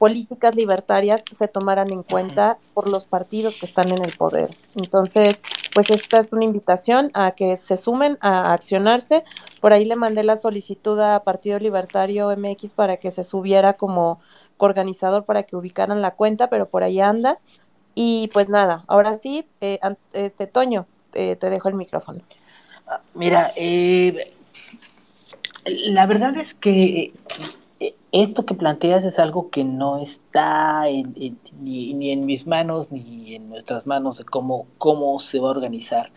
[0.01, 4.57] políticas libertarias se tomaran en cuenta por los partidos que están en el poder.
[4.73, 5.43] Entonces,
[5.75, 9.23] pues esta es una invitación a que se sumen a accionarse.
[9.59, 14.19] Por ahí le mandé la solicitud a Partido Libertario MX para que se subiera como
[14.57, 17.37] organizador para que ubicaran la cuenta, pero por ahí anda.
[17.93, 19.77] Y pues nada, ahora sí, eh,
[20.13, 22.21] este Toño, te dejo el micrófono.
[22.87, 24.33] Ah, mira, eh,
[25.65, 27.13] la verdad es que eh,
[28.11, 33.87] esto que planteas es algo que no está ni, en mis manos ni en nuestras
[33.87, 36.11] manos de cómo, cómo se va a organizar.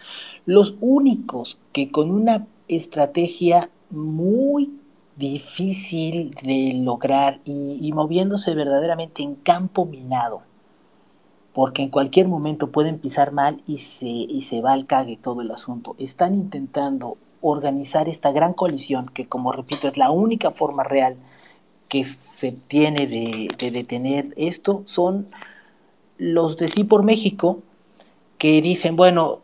[0.45, 4.73] Los únicos que con una estrategia muy
[5.17, 10.43] difícil de lograr y, moviéndose verdaderamente en campo minado,
[11.53, 15.43] porque en cualquier momento pueden pisar mal y se, y se va al cague todo
[15.43, 15.95] el asunto.
[15.99, 21.17] Están intentando organizar esta gran coalición que, como repito, es la única forma real
[21.95, 22.07] que
[22.39, 25.29] se tiene de, detener esto, son
[26.19, 27.61] los de Sí por México,
[28.37, 29.43] que dicen, bueno,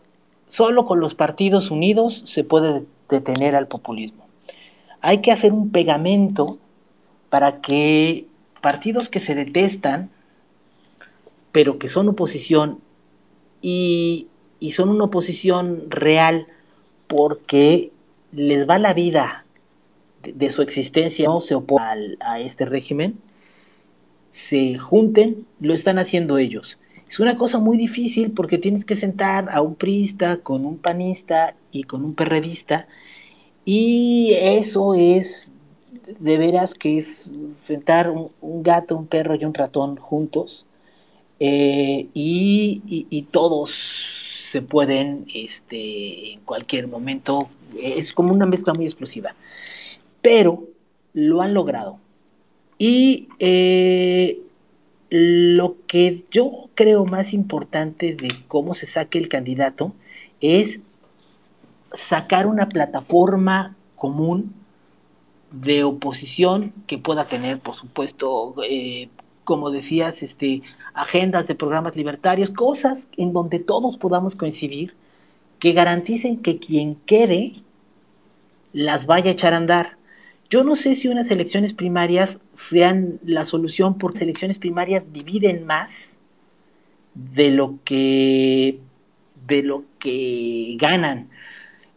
[0.49, 4.27] solo con los partidos unidos se puede detener al populismo.
[5.01, 6.59] Hay que hacer un pegamento
[7.29, 8.27] para que
[8.61, 10.11] partidos que se detestan,
[11.53, 12.81] pero que son oposición
[13.63, 14.27] y,
[14.73, 16.49] son una oposición real
[17.07, 17.93] porque
[18.33, 19.45] les va la vida
[20.23, 23.19] de, su existencia, no se oponen a este régimen,
[24.33, 26.79] se junten, lo están haciendo ellos.
[27.09, 31.55] Es una cosa muy difícil porque tienes que sentar a un priista con un panista
[31.73, 32.87] y con un perredista
[33.65, 35.51] y eso es
[36.19, 37.33] de veras que es
[37.63, 40.67] sentar un, gato, un perro y un ratón juntos
[41.39, 43.73] eh, y, todos
[44.53, 47.49] se pueden este, en cualquier momento,
[47.81, 49.35] es como una mezcla muy explosiva,
[50.23, 50.65] pero
[51.13, 51.99] lo han logrado.
[52.79, 54.41] Y eh,
[55.11, 59.93] lo que yo creo más importante de cómo se saque el candidato
[60.41, 60.81] es
[61.93, 64.55] sacar una plataforma común
[65.51, 69.09] de oposición que pueda tener, por supuesto, eh,
[69.45, 70.63] como decías, este,
[70.95, 74.95] agendas de programas libertarios, cosas en donde todos podamos coincidir,
[75.59, 77.55] que garanticen que quien quede
[78.73, 79.97] las vaya a echar a andar.
[80.51, 86.17] Yo no sé si unas elecciones primarias sean la solución, porque elecciones primarias dividen más
[87.15, 88.81] de lo que
[89.47, 91.29] de lo que ganan.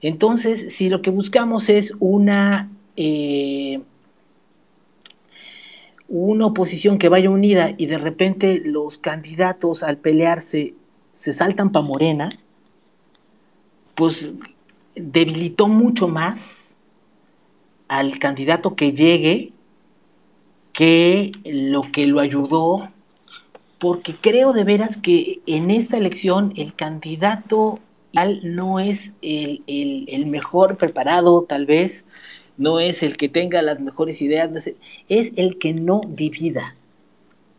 [0.01, 3.81] Entonces, si lo que buscamos es una, eh,
[6.07, 10.73] una oposición que vaya unida y de repente los candidatos al pelearse
[11.13, 12.29] se saltan para Morena,
[13.95, 14.31] pues
[14.95, 16.62] debilitó mucho más
[17.97, 19.51] al candidato que llegue
[20.73, 22.89] que lo que lo ayudó,
[23.79, 27.79] porque creo de veras que en esta elección el candidato
[28.41, 32.03] no es el, mejor preparado, tal vez,
[32.57, 34.49] no es el que tenga las mejores ideas,
[35.07, 36.75] es el que no divida.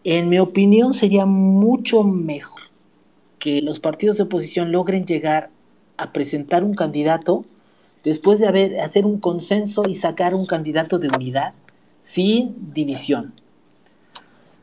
[0.03, 2.63] En mi opinión sería mucho mejor
[3.39, 5.51] que los partidos de oposición logren llegar
[5.97, 7.45] a presentar un candidato
[8.05, 11.55] después de haber, hacer un consenso y sacar un candidato de unidad
[12.05, 13.33] sin división.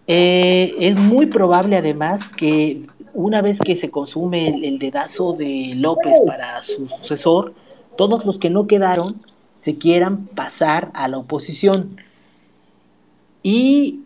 [0.08, 6.14] Eh, es muy probable además que una vez que se consume el, dedazo de López
[6.26, 7.54] para su sucesor,
[7.98, 9.22] todos los que no quedaron
[9.64, 11.98] se quieran pasar a la oposición.
[13.44, 14.02] Y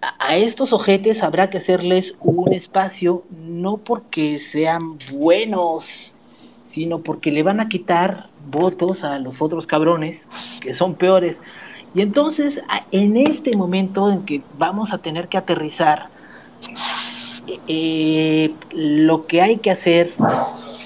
[0.00, 6.11] a estos ojetes habrá que hacerles un espacio, no porque sean buenos,
[6.72, 10.22] sino porque le van a quitar votos a los otros cabrones,
[10.60, 11.36] que son peores.
[11.94, 16.08] Y entonces, en este momento en que vamos a tener que aterrizar,
[17.68, 20.12] eh, lo que hay que hacer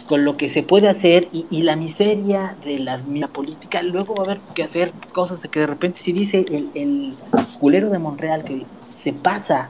[0.09, 4.27] con lo que se puede hacer y, la miseria de la, política, luego va a
[4.27, 6.45] haber que hacer cosas de que de repente si dice
[6.75, 7.15] el
[7.61, 8.65] culero de Monreal que
[9.01, 9.69] se pasa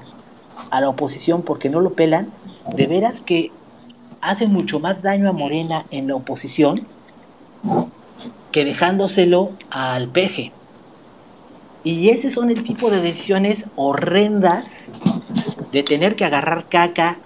[0.70, 2.28] a la oposición porque no lo pelan,
[2.74, 3.50] de veras que
[4.20, 6.86] hace mucho más daño a Morena en la oposición
[8.52, 10.52] que dejándoselo al peje.
[11.84, 14.64] Y ese son el tipo de decisiones horrendas
[15.72, 17.18] de tener que agarrar caca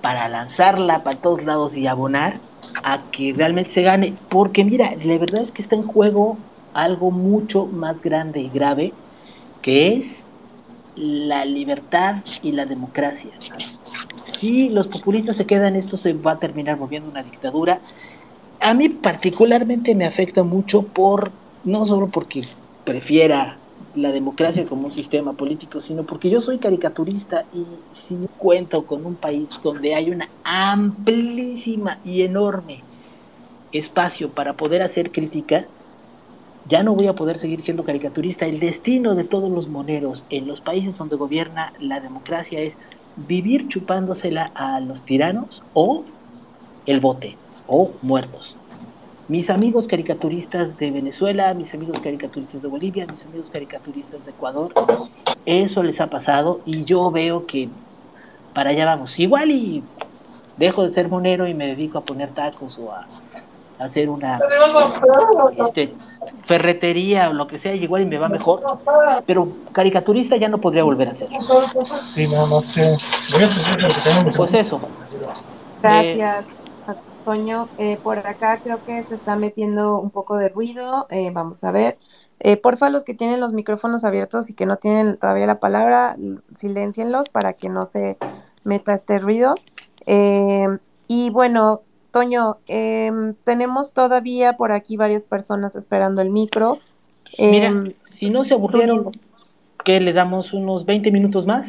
[0.00, 2.38] para lanzarla para todos lados y abonar
[2.82, 4.14] a que realmente se gane.
[4.28, 6.38] Porque mira, la verdad es que está en juego
[6.74, 8.92] algo mucho más grande y grave,
[9.62, 10.24] que es
[10.94, 13.30] la libertad y la democracia.
[14.38, 17.80] Si los populistas se quedan, esto se va a terminar moviendo una dictadura.
[18.60, 21.30] A mí particularmente me afecta mucho por,
[21.64, 22.46] no solo porque
[22.84, 23.58] prefiera
[23.94, 27.64] la democracia como un sistema político, sino porque yo soy caricaturista y
[27.94, 32.82] si cuento con un país donde hay una amplísima y enorme
[33.72, 35.66] espacio para poder hacer crítica,
[36.68, 38.46] ya no voy a poder seguir siendo caricaturista.
[38.46, 42.74] El destino de todos los moneros en los países donde gobierna la democracia es
[43.16, 46.04] vivir chupándosela a los tiranos o
[46.86, 47.36] el bote
[47.66, 48.54] o muertos.
[49.28, 54.72] mis amigos caricaturistas de Venezuela, mis amigos caricaturistas de Bolivia, mis amigos caricaturistas de Ecuador,
[55.44, 57.68] eso les ha pasado y yo veo que
[58.54, 59.18] para allá vamos.
[59.18, 59.82] Igual y
[60.56, 63.04] dejo de ser monero y me dedico a poner tacos o a,
[63.78, 64.38] hacer una
[65.56, 65.94] este,
[66.42, 68.62] ferretería o lo que sea, igual y me va mejor,
[69.26, 71.28] pero caricaturista ya no podría volver a ser.
[72.14, 72.96] Sí, nada más que...
[74.36, 74.80] Pues eso.
[75.82, 76.48] Gracias.
[77.24, 81.08] Toño, eh, por acá creo que se está metiendo un poco de ruido.
[81.10, 81.98] Eh, vamos a ver.
[82.38, 86.16] Eh, porfa, los que tienen los micrófonos abiertos y que no tienen todavía la palabra,
[86.54, 88.16] silencienlos para que no se
[88.62, 89.56] meta este ruido.
[90.06, 90.68] Eh,
[91.08, 91.82] y bueno,
[92.16, 96.78] Toño, em, tenemos todavía por aquí varias personas esperando el micro.
[97.38, 99.10] Mira, em, si no se aburrieron,
[99.84, 101.66] ¿qué le damos unos 20 minutos más?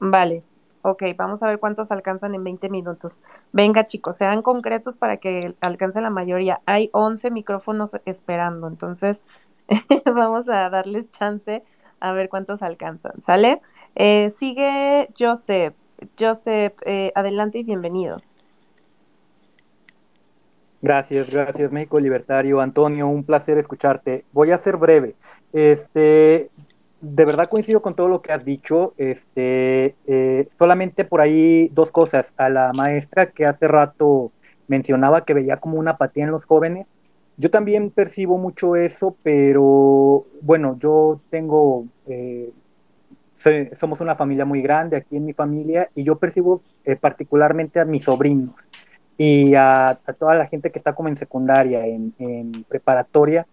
[0.00, 0.42] Vale.
[0.82, 3.20] Ok, vamos a ver cuántos alcanzan en 20 minutos.
[3.52, 6.60] Venga, chicos, sean concretos para que alcance la mayoría.
[6.66, 9.22] Hay 11 micrófonos esperando, entonces
[10.14, 11.64] vamos a darles chance
[12.00, 13.22] a ver cuántos alcanzan.
[13.22, 13.62] ¿Sale?
[13.94, 15.72] Eh, sigue Joseph.
[16.20, 18.20] Joseph, eh, adelante y bienvenido.
[20.82, 22.60] Gracias, gracias México Libertario.
[22.60, 24.24] Antonio, un placer escucharte.
[24.32, 25.14] Voy a ser breve.
[25.52, 26.50] Este,
[27.00, 28.92] de verdad coincido con todo lo que has dicho.
[28.96, 32.32] Este, eh, solamente por ahí dos cosas.
[32.36, 34.32] A la maestra que hace rato
[34.66, 36.88] mencionaba que veía como una apatía en los jóvenes.
[37.36, 42.50] Yo también percibo mucho eso, pero bueno, yo tengo, eh,
[43.74, 47.84] somos una familia muy grande aquí en mi familia y yo percibo eh, particularmente a
[47.84, 48.54] mis sobrinos
[49.24, 53.46] y a, toda la gente que está como en secundaria, en, en preparatoria,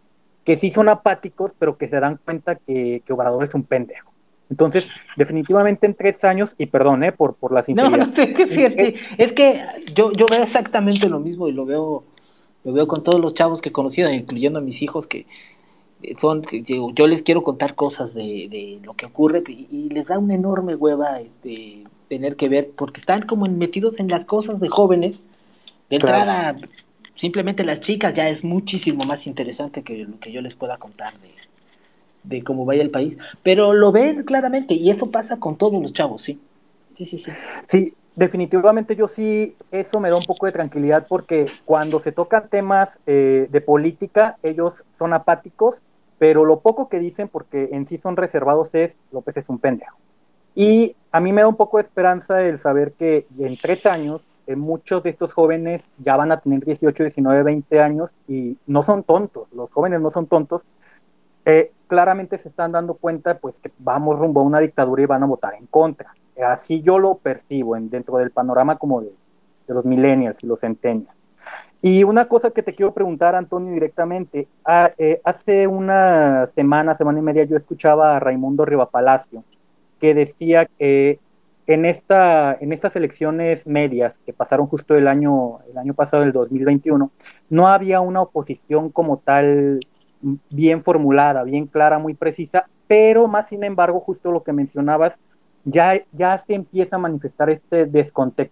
[0.43, 4.11] que sí son apáticos, pero que se dan cuenta que, que Obrador es un pendejo.
[4.49, 7.97] Entonces, definitivamente en tres años, y perdón eh, por, por la sinceridad.
[7.97, 9.63] No, no, es que, es que
[9.93, 12.03] yo, yo veo exactamente lo mismo y lo veo,
[12.63, 15.27] lo veo con todos los chavos que he conocido, incluyendo a mis hijos, que
[16.17, 20.07] son, yo, yo les quiero contar cosas de, de lo que ocurre y, y, les
[20.07, 24.59] da una enorme hueva este, tener que ver, porque están como metidos en las cosas
[24.59, 25.21] de jóvenes.
[25.89, 26.69] De entrada, claro
[27.15, 31.19] simplemente las chicas ya es muchísimo más interesante que lo que yo les pueda contar
[31.19, 31.31] de,
[32.23, 35.93] de cómo vaya el país, pero lo ven claramente y eso pasa con todos los
[35.93, 36.39] chavos, sí.
[36.97, 37.31] Sí, sí, sí.
[37.67, 42.49] Sí, definitivamente yo sí, eso me da un poco de tranquilidad porque cuando se tocan
[42.49, 45.81] temas eh, de política, ellos son apáticos,
[46.17, 49.97] pero lo poco que dicen, porque en sí son reservados, es López es un pendejo.
[50.55, 54.21] Y a mí me da un poco de esperanza el saber que en tres años
[54.49, 58.81] eh, muchos de estos jóvenes ya van a tener 18, 19, 20 años y no
[58.81, 60.63] son tontos, los jóvenes no son tontos,
[61.45, 65.21] eh, claramente se están dando cuenta pues que vamos rumbo a una dictadura y van
[65.21, 66.15] a votar en contra.
[66.43, 69.11] Así yo lo percibo en, dentro del panorama como de,
[69.67, 71.13] los millennials y los centennials.
[71.83, 74.47] Y una cosa que te quiero preguntar, Antonio, directamente.
[74.65, 79.43] Ah, eh, hace una semana, semana y media, yo escuchaba a Raimundo Rivapalacio,
[79.99, 81.19] que decía que
[81.69, 86.31] en, esta, en estas elecciones medias que pasaron justo el año, el año pasado, el
[86.31, 87.11] 2021,
[87.51, 89.79] no había una oposición como tal
[90.49, 95.13] bien formulada, bien clara, muy precisa, pero más sin embargo, justo lo que mencionabas,
[95.63, 98.51] ya, ya se empieza a manifestar este descontexto,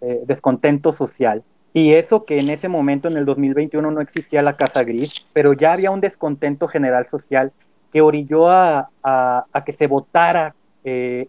[0.00, 1.44] eh, descontento social.
[1.74, 5.52] Y eso que en ese momento, en el 2021, no existía la Casa Gris, pero
[5.52, 7.52] ya había un descontento general social
[7.92, 11.28] que orilló a, a, a que se votara eh,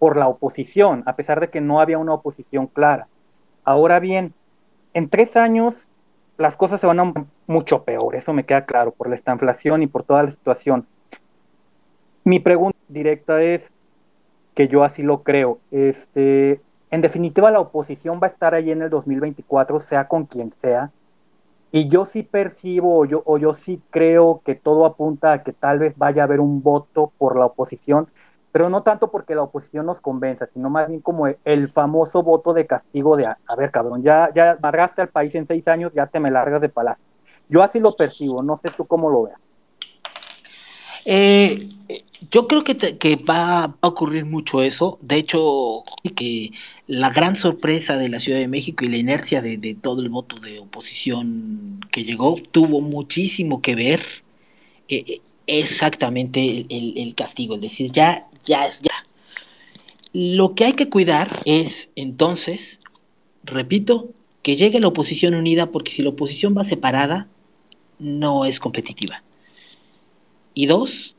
[0.00, 3.06] por la oposición, a pesar de que no había una oposición clara.
[3.64, 4.32] Ahora bien,
[4.94, 5.90] en tres años
[6.38, 7.12] las cosas se van a
[7.46, 10.86] mucho peor, eso me queda claro, por esta inflación y por toda la situación.
[12.24, 13.70] Mi pregunta directa es,
[14.54, 16.60] que yo así lo creo, este,
[16.90, 20.90] en definitiva la oposición va a estar ahí en el 2024, sea con quien sea,
[21.72, 25.52] y yo sí percibo o yo, o yo sí creo que todo apunta a que
[25.52, 28.08] tal vez vaya a haber un voto por la oposición,
[28.52, 32.52] pero no tanto porque la oposición nos convenza, sino más bien como el famoso voto
[32.52, 36.06] de castigo de, a, ver, cabrón, ya, ya amargaste al país en seis años, ya
[36.06, 37.04] te me largas de palacio.
[37.48, 39.40] Yo así lo percibo, no sé tú cómo lo veas.
[41.04, 41.68] Eh,
[42.30, 44.98] yo creo que, te, que va a ocurrir mucho eso.
[45.00, 46.50] De hecho, que
[46.86, 50.38] la gran sorpresa de la Ciudad de México y la inercia de, todo el voto
[50.40, 54.04] de oposición que llegó tuvo muchísimo que ver
[54.88, 59.06] eh, exactamente el, el, el, castigo, es decir, ya ya es ya.
[60.12, 62.80] Lo que hay que cuidar es entonces,
[63.44, 64.10] repito,
[64.42, 67.28] que llegue la oposición unida porque si la oposición va separada,
[67.98, 69.22] no es competitiva.
[70.54, 71.14] Y dos,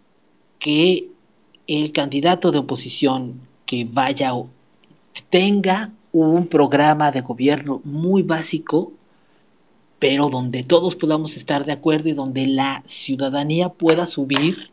[0.60, 1.07] que
[1.68, 4.34] el candidato de oposición que vaya
[5.30, 8.91] tenga un programa de gobierno muy básico
[10.02, 14.72] pero donde todos podamos estar de acuerdo y donde la ciudadanía pueda subir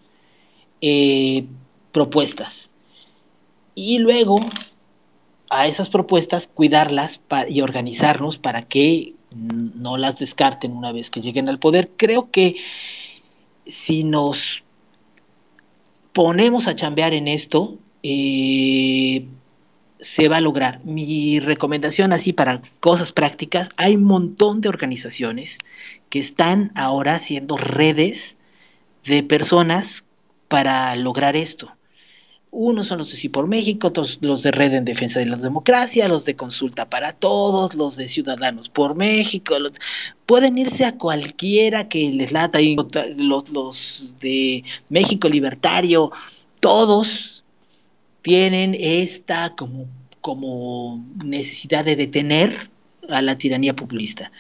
[0.81, 1.45] eh,
[1.99, 2.71] propuestas.
[3.75, 4.39] Y luego
[5.51, 11.49] a esas propuestas cuidarlas y organizarnos para que no las descarten una vez que lleguen
[11.49, 11.91] al poder.
[11.97, 12.55] Creo que
[13.67, 14.63] si nos
[16.13, 19.27] ponemos a chambear en esto, eh,
[19.99, 20.85] se va a lograr.
[20.85, 25.59] Mi recomendación así para cosas prácticas, hay un montón de organizaciones
[26.11, 28.37] que están ahora haciendo redes
[29.05, 30.05] de personas
[30.47, 31.78] para lograr esto.
[32.51, 35.37] Unos son los de Sí por México, otros los de Red en Defensa de la
[35.37, 39.55] Democracia, los de Consulta para Todos, los de Ciudadanos por México.
[40.27, 42.59] pueden irse a cualquiera que les lata,
[43.17, 46.11] los, los de México Libertario,
[46.61, 47.45] todos
[48.23, 49.87] tienen esta como,
[50.21, 52.71] como necesidad de detener
[53.09, 54.33] a la tiranía populista.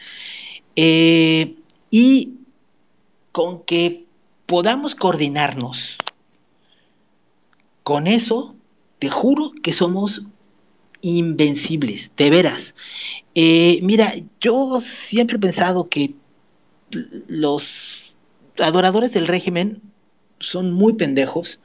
[0.76, 1.56] Eh,
[1.90, 2.34] y
[3.32, 4.04] con que
[4.46, 5.96] podamos coordinarnos
[7.88, 8.54] con eso,
[8.98, 10.22] te juro que somos
[11.00, 12.74] invencibles, de veras.
[13.34, 14.12] Eh, mira,
[14.42, 16.14] yo siempre he pensado que
[17.28, 18.12] los
[18.58, 19.80] adoradores del régimen
[20.38, 21.60] son muy pendejos,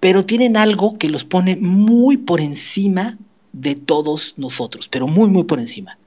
[0.00, 3.18] pero tienen algo que los pone muy por encima
[3.52, 5.98] de todos nosotros, pero muy, muy por encima.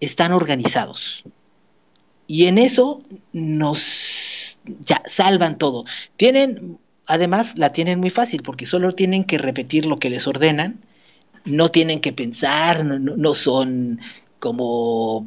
[0.00, 1.22] Están organizados.
[2.26, 3.02] Y en eso
[3.34, 5.84] nos ya salvan todo.
[6.16, 10.80] Tienen además la tienen muy fácil porque solo tienen que repetir lo que les ordenan,
[11.44, 14.00] no tienen que pensar, no, son
[14.38, 15.26] como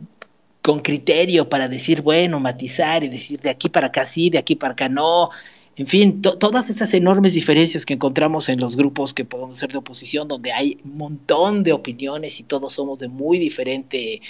[0.61, 4.55] con criterio para decir, bueno, matizar y decir de aquí para acá sí, de aquí
[4.55, 5.29] para acá no.
[5.75, 9.77] En fin, todas esas enormes diferencias que encontramos en los grupos que podemos ser de
[9.77, 14.21] oposición, donde hay un montón de opiniones y todos somos de muy diferente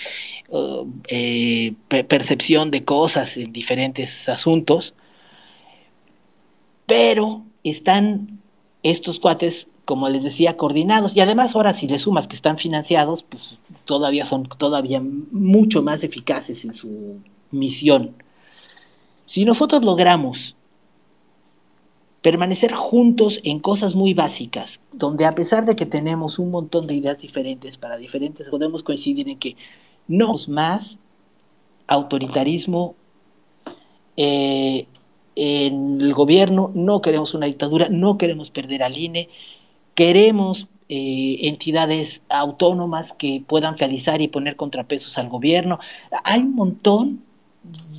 [0.50, 4.94] uh, eh, percepción de cosas en diferentes asuntos,
[6.88, 8.40] pero están
[8.82, 13.24] estos cuates, como les decía, coordinados y además ahora si le sumas que están financiados,
[13.24, 17.20] pues todavía son todavía mucho más eficaces en su
[17.52, 18.16] misión.
[19.26, 20.56] Si nosotros logramos
[22.22, 26.96] permanecer juntos en cosas muy básicas, donde a pesar de que tenemos un montón de
[26.96, 29.56] ideas diferentes para diferentes, podemos coincidir en que
[30.08, 30.98] no más
[31.88, 32.96] autoritarismo,
[34.16, 34.88] eh,
[35.40, 39.30] en el gobierno, no queremos una dictadura, no queremos perder al INE,
[39.94, 45.80] queremos eh, entidades autónomas que puedan realizar y poner contrapesos al gobierno.
[46.24, 47.24] Hay un montón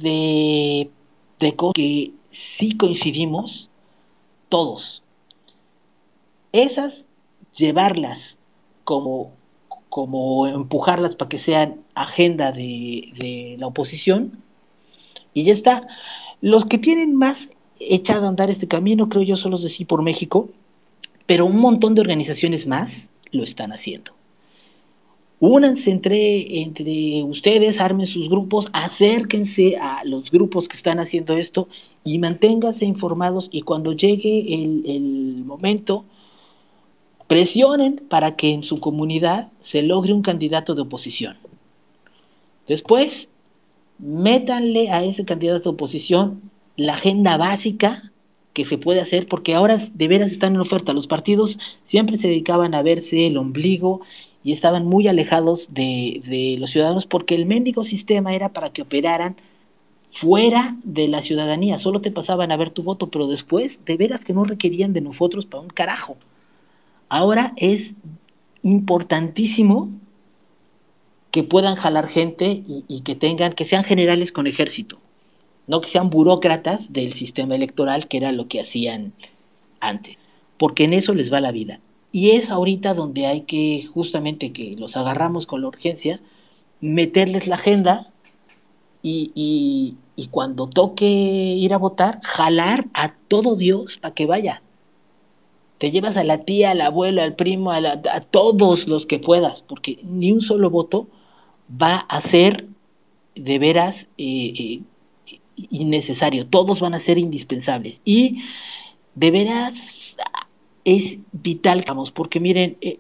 [0.03, 0.91] de,
[1.39, 3.71] de cosas que sí coincidimos
[4.49, 5.05] todos.
[6.51, 7.07] Esas,
[7.55, 8.37] llevarlas
[8.83, 9.31] como,
[9.89, 14.43] como empujarlas para que sean agenda de, de la oposición
[15.35, 15.87] y ya está.
[16.41, 17.51] Los que tienen más
[17.81, 20.49] echado a andar este camino, creo yo, son los de Sí por México,
[21.27, 24.13] pero un montón de organizaciones más lo están haciendo.
[25.41, 31.69] Únanse entre, entre ustedes, armen sus grupos, acérquense a los grupos que están haciendo esto
[32.03, 36.05] y manténganse informados y cuando llegue el, el momento,
[37.29, 41.37] presionen para que en su comunidad se logre un candidato de oposición.
[42.67, 43.29] Después,
[43.99, 46.41] métanle a ese candidato de oposición
[46.77, 48.13] la agenda básica
[48.53, 50.93] que se puede hacer, porque ahora de veras están en oferta.
[50.93, 54.01] Los partidos siempre se dedicaban a verse el ombligo
[54.43, 58.83] y estaban muy alejados de, de los ciudadanos porque el mendigo sistema era para que
[58.83, 59.37] operaran
[60.11, 64.25] fuera de la ciudadanía, solo te pasaban a ver tu voto, pero después de veras
[64.25, 66.17] que no requerían de nosotros para un carajo.
[67.09, 67.95] Ahora es
[68.63, 69.91] importantísimo
[71.31, 74.99] que puedan jalar gente y, que tengan, que sean generales con ejército,
[75.67, 79.13] no que sean burócratas del sistema electoral, que era lo que hacían
[79.81, 80.17] antes,
[80.57, 81.81] porque en eso les va la vida.
[82.11, 86.21] Y es ahorita donde hay que, justamente que los agarramos con la urgencia,
[86.81, 88.11] meterles la agenda
[89.03, 94.63] y, y, cuando toque ir a votar, jalar a todo Dios para que vaya.
[95.79, 99.63] Te llevas a la tía, al abuelo, al primo, a, a todos los que puedas,
[99.63, 101.07] porque ni un solo voto
[101.71, 102.67] va a ser
[103.35, 104.83] de veras eh,
[105.27, 108.43] eh, innecesario, todos van a ser indispensables y
[109.15, 110.17] de veras
[110.85, 112.99] es vital, vamos, porque miren, eh,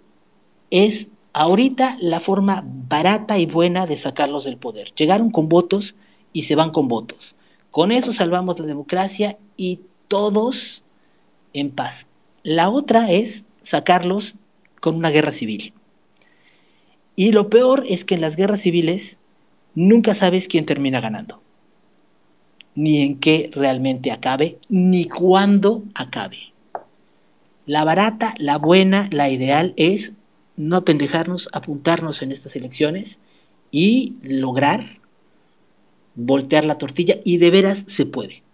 [0.70, 4.92] es ahorita la forma barata y buena de sacarlos del poder.
[4.94, 5.94] Llegaron con votos
[6.32, 7.34] y se van con votos.
[7.70, 10.82] Con eso salvamos la democracia y todos
[11.52, 12.06] en paz.
[12.42, 14.34] La otra es sacarlos
[14.80, 15.72] con una guerra civil.
[17.18, 19.18] Y lo peor es que en las guerras civiles
[19.74, 21.42] nunca sabes quién termina ganando,
[22.76, 26.38] ni en qué realmente acabe, ni cuándo acabe.
[27.66, 30.12] La barata, la buena, la ideal es
[30.56, 33.18] no apendejarnos, apuntarnos en estas elecciones
[33.72, 35.00] y lograr
[36.14, 38.44] voltear la tortilla y de veras se puede.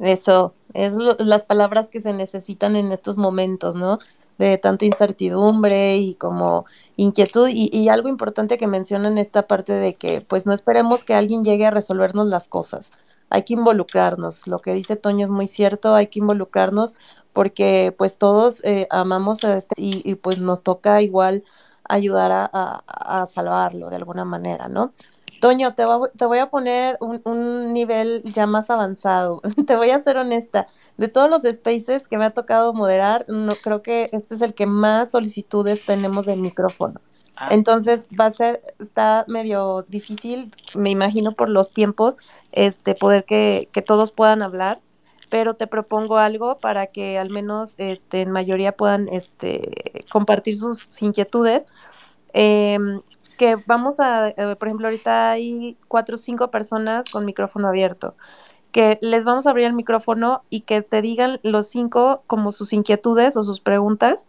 [0.00, 3.98] Eso, es lo- las palabras que se necesitan en estos momentos, ¿no?
[4.38, 6.64] De tanta incertidumbre y como
[6.96, 11.14] inquietud y, y algo importante que mencionan esta parte de que pues no esperemos que
[11.14, 12.92] alguien llegue a resolvernos las cosas.
[13.30, 14.46] Hay que involucrarnos.
[14.48, 16.94] Lo que dice Toño es muy cierto, hay que involucrarnos
[17.32, 21.44] porque pues todos eh, amamos a este y, y, pues nos toca igual
[21.88, 24.92] ayudar a, a- a salvarlo de alguna manera, ¿no?
[25.38, 29.42] Toño, te, va- te voy a poner un, un nivel ya más avanzado.
[29.66, 30.66] Te voy a ser honesta.
[30.96, 34.54] De todos los spaces que me ha tocado moderar, no creo que este es el
[34.54, 37.00] que más solicitudes tenemos de micrófono.
[37.36, 42.16] Ah, Entonces va a ser, está medio difícil, me imagino por los tiempos,
[42.52, 44.82] este, poder que, que todos puedan hablar,
[45.28, 50.88] pero te propongo algo para que al menos este, en mayoría puedan este, compartir sus
[51.02, 51.66] inquietudes.
[52.32, 53.02] Em,
[53.36, 58.16] que vamos a, eh, por ejemplo, ahorita hay cuatro o cinco personas con micrófono abierto,
[58.72, 62.72] que les vamos a abrir el micrófono y que te digan los cinco como sus
[62.72, 64.28] inquietudes o sus preguntas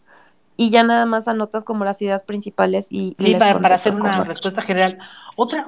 [0.57, 3.93] y ya nada más anotas como las ideas principales y, y Sí, para, para hacer
[3.93, 4.97] una respuesta general.
[5.35, 5.65] Otra,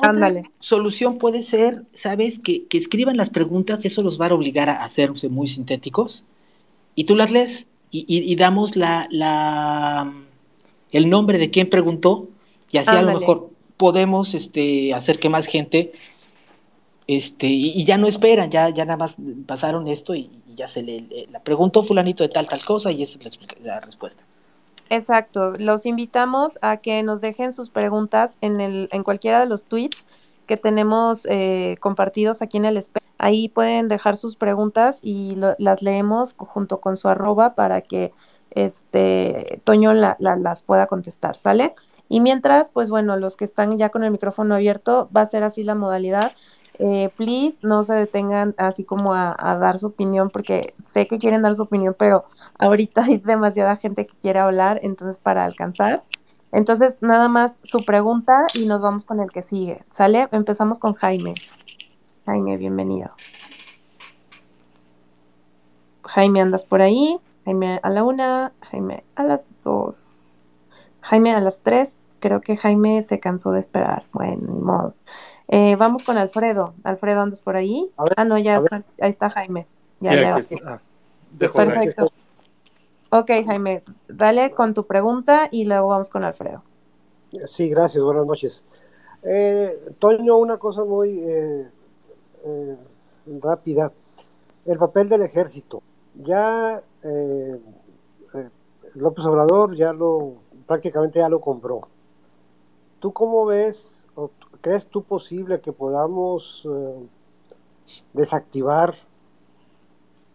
[0.59, 2.39] solución puede ser, ¿sabes?
[2.39, 6.23] Que, que escriban las preguntas, eso los va a obligar a hacerse muy sintéticos,
[6.95, 10.14] y tú las lees y, y- y damos la, la,
[10.91, 12.30] el nombre de quien preguntó,
[12.72, 15.94] y así a lo mejor podemos este, hacer que más gente,
[17.07, 19.15] este, y, y ya no esperan, ya, ya nada más
[19.45, 22.91] pasaron esto y, y ya se le, le- la preguntó fulanito de tal, tal cosa,
[22.91, 24.23] y esa es la, la respuesta.
[24.89, 29.64] Exacto, los invitamos a que nos dejen sus preguntas en el, en cualquiera de los
[29.65, 30.06] tweets
[30.45, 32.81] que tenemos eh, compartidos aquí en el
[33.19, 38.14] Ahí pueden dejar sus preguntas y lo- las leemos junto con su arroba para que
[38.52, 41.73] este Toño la- la- las pueda contestar, ¿sale?
[42.09, 45.43] Y mientras, pues bueno, los que están ya con el micrófono abierto, va a ser
[45.43, 46.31] así la modalidad.
[46.79, 51.17] Eh, please, no se detengan así como a, a dar su opinión, porque sé que
[51.17, 52.25] quieren dar su opinión, pero
[52.59, 56.03] ahorita hay demasiada gente que quiere hablar, entonces para alcanzar.
[56.51, 60.29] Entonces, nada más su pregunta y nos vamos con el que sigue, ¿sale?
[60.31, 61.35] Empezamos con Jaime.
[62.25, 63.11] Jaime, bienvenido.
[66.03, 67.19] Jaime, ¿andas por ahí?
[67.45, 70.27] Jaime a la una, Jaime a las dos,
[71.09, 72.05] Jaime a las tres.
[72.19, 74.03] Creo que Jaime se cansó de esperar.
[74.11, 74.95] Bueno, ni modo.
[75.47, 76.73] Eh, vamos con Alfredo.
[76.84, 77.89] Alfredo, ¿andas por ahí?
[77.97, 79.67] Ver, ah, no, ya, sal- ahí está Jaime.
[79.99, 80.38] Ya, Sí, ya.
[80.38, 80.81] está.
[81.31, 82.11] Dejo Perfecto.
[83.09, 86.63] Ok, Jaime, dale con tu pregunta y luego vamos con Alfredo.
[87.45, 88.65] Sí, gracias, buenas noches.
[89.23, 91.67] Eh, Toño, una cosa muy eh,
[92.45, 92.77] eh,
[93.41, 93.93] rápida.
[94.65, 95.81] El papel del ejército.
[96.15, 97.59] Ya eh,
[98.95, 100.35] López Obrador ya lo,
[100.68, 101.88] prácticamente ya lo compró.
[102.99, 104.30] ¿Tú cómo ves o
[104.61, 107.07] crees tú posible que podamos eh,
[108.14, 108.94] desactivar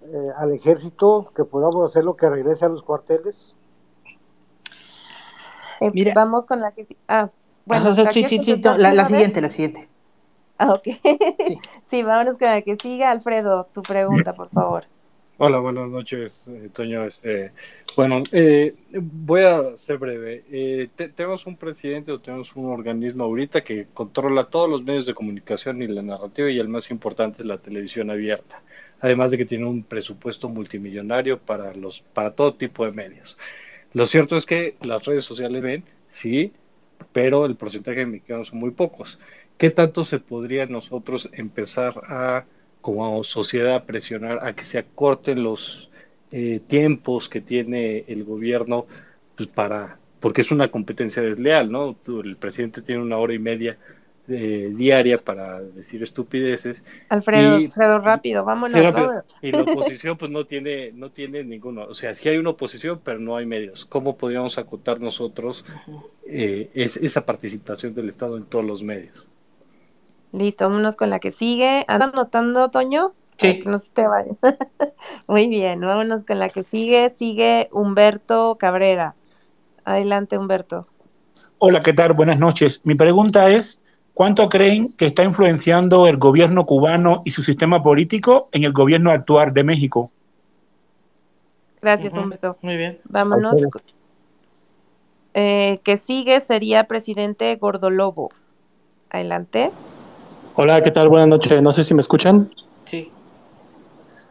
[0.03, 3.55] eh, al ejército, que podamos hacerlo que regrese a los cuarteles?
[5.81, 6.15] Eh, Mira.
[6.15, 6.97] vamos con la que sí.
[7.09, 7.31] Ah,
[7.65, 9.89] bueno, Ajá, ¿la sí, sí, sí, no, siguiente, la siguiente.
[10.59, 10.89] Ah, ok.
[11.91, 13.11] Sí, vámonos con la que siga.
[13.11, 14.87] Alfredo, tu pregunta, por favor.
[15.45, 17.05] Hola, buenas noches, eh, Toño.
[17.05, 17.51] Este,
[17.97, 20.45] bueno, eh, voy a ser breve.
[20.51, 25.05] Eh, te- tenemos un presidente o tenemos un organismo ahorita que controla todos los medios
[25.05, 28.63] de comunicación y la narrativa y el más importante es la televisión abierta.
[29.01, 33.37] Además de que tiene un presupuesto multimillonario para los, para todo tipo de medios.
[33.95, 36.53] Lo cierto es que las redes sociales ven, sí,
[37.13, 39.19] pero el porcentaje de mexicanos son muy pocos.
[39.59, 42.45] ¿Qué tanto se podría nosotros empezar a,
[42.83, 45.91] como sociedad, presionar a que se acorten los
[46.33, 48.87] eh, tiempos que tiene el gobierno
[49.37, 51.97] pues, para, porque es una competencia desleal, ¿no?
[52.25, 53.79] El presidente tiene una hora y media
[54.29, 59.07] eh, diaria para decir estupideces Alfredo, Y- Alfredo, rápido, vámonos, Sí, rápido.
[59.09, 59.25] vámonos.
[59.43, 61.85] Y la oposición pues no tiene, no tiene ninguno.
[61.85, 63.85] O sea, sí hay una oposición, pero no hay medios.
[63.85, 65.65] ¿Cómo podríamos acotar nosotros
[66.27, 69.27] eh, es- esa participación del Estado en todos los medios?
[70.33, 71.85] Listo, vámonos con la que sigue.
[71.89, 73.13] ¿Andas anotando, Toño?
[73.39, 73.59] Sí.
[73.59, 74.33] que no se te vaya.
[75.29, 77.11] Muy bien, vámonos con la que sigue.
[77.11, 79.15] Sigue Humberto Cabrera.
[79.85, 80.87] Adelante, Humberto.
[81.59, 82.13] Hola, ¿qué tal?
[82.15, 82.81] Buenas noches.
[82.85, 83.81] Mi pregunta es,
[84.15, 89.11] ¿cuánto creen que está influenciando el gobierno cubano y su sistema político en el gobierno
[89.11, 90.11] actual de México?
[91.81, 92.57] Gracias, Humberto.
[92.63, 93.01] Muy bien.
[93.05, 93.59] Vámonos.
[95.35, 98.31] Eh, que sigue sería presidente Gordolobo.
[99.11, 99.73] Adelante.
[100.55, 101.09] Hola, ¿qué tal?
[101.09, 101.63] Buenas noches.
[101.63, 102.51] No sé si me escuchan.
[102.91, 103.11] Sí.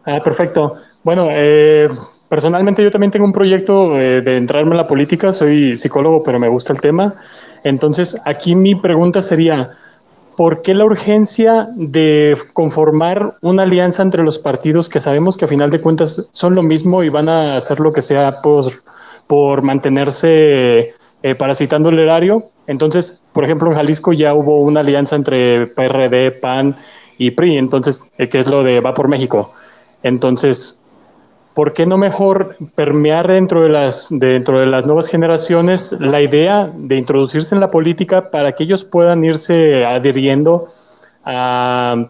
[0.05, 0.75] Ah, perfecto.
[1.03, 1.89] Bueno, eh,
[2.29, 5.33] personalmente yo también tengo un proyecto eh, de entrarme en la política.
[5.33, 7.15] Soy psicólogo, pero me gusta el tema.
[7.63, 9.71] Entonces, aquí mi pregunta sería,
[10.37, 15.47] ¿por qué la urgencia de conformar una alianza entre los partidos que sabemos que a
[15.47, 18.65] final de cuentas son lo mismo y van a hacer lo que sea por,
[19.25, 20.93] por mantenerse
[21.23, 22.51] eh, parasitando el erario?
[22.67, 26.75] Entonces, por ejemplo, en Jalisco ya hubo una alianza entre PRD, PAN
[27.17, 29.53] y PRI, entonces, eh, que es lo de Va por México.
[30.03, 30.81] Entonces,
[31.53, 36.71] ¿por qué no mejor permear dentro de las, dentro de las nuevas generaciones la idea
[36.73, 40.67] de introducirse en la política para que ellos puedan irse adhiriendo
[41.23, 42.09] a,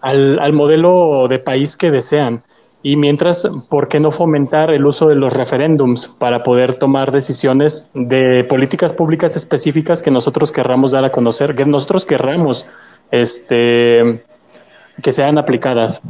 [0.00, 2.42] al, al modelo de país que desean?
[2.82, 3.38] Y mientras,
[3.68, 8.94] ¿por qué no fomentar el uso de los referéndums para poder tomar decisiones de políticas
[8.94, 12.64] públicas específicas que nosotros querramos dar a conocer, que nosotros querramos
[13.10, 14.24] este,
[15.02, 16.00] que sean aplicadas?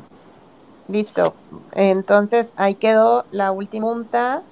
[0.86, 1.34] Listo.
[1.74, 4.42] Entonces, ahí quedó la última pregunta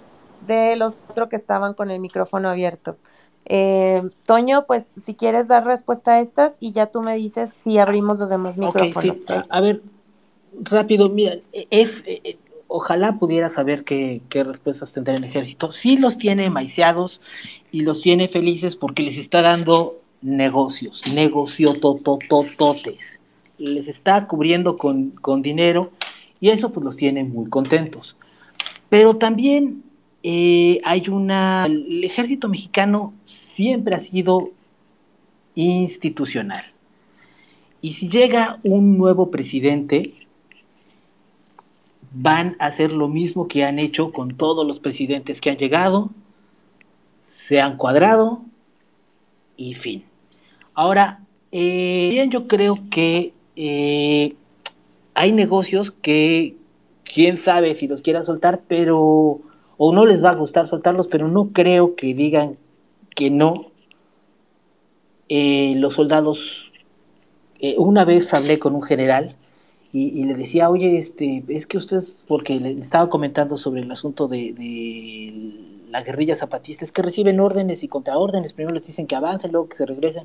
[0.47, 2.97] de los otros que estaban con el micrófono abierto.
[3.45, 7.79] Eh, Toño, pues si quieres dar respuesta a estas y ya tú me dices si
[7.79, 9.21] abrimos los demás micrófonos.
[9.21, 9.35] Ok, sí.
[9.49, 9.83] A ver,
[10.63, 12.37] rápido, mira, es, eh,
[12.67, 15.73] ojalá pudiera saber qué, qué respuestas tendrá el ejército.
[15.73, 17.21] Sí los tiene maiciados
[17.73, 23.19] y los tiene felices porque les está dando negocios, negociototototes.
[23.59, 25.91] Les está cubriendo con, con dinero
[26.41, 28.17] y eso pues los tiene muy contentos.
[28.89, 29.83] Pero también
[30.23, 31.67] eh, hay una...
[31.67, 33.13] El ejército mexicano
[33.55, 34.51] siempre ha sido
[35.55, 36.65] institucional.
[37.81, 40.15] Y si llega un nuevo presidente,
[42.21, 46.11] van a hacer lo mismo que han hecho con todos los presidentes que han llegado,
[47.47, 48.43] se han cuadrado
[49.57, 50.05] y fin.
[50.75, 51.21] Ahora,
[51.53, 54.35] eh, bien, yo creo que eh,
[55.15, 56.57] hay negocios que
[57.05, 59.41] quién sabe si los quiera soltar, pero
[59.77, 62.57] o no les va a gustar soltarlos, pero no creo que digan
[63.15, 63.71] que no.
[65.29, 66.73] Eh, los soldados,
[67.77, 69.37] una vez hablé con un general
[69.91, 74.29] y, le decía, oye, este, es que usted, porque le estaba comentando sobre el asunto
[74.29, 79.17] de, de la guerrilla zapatista, es que reciben órdenes y contraórdenes, primero les dicen que
[79.17, 80.25] avancen, luego que se regresen,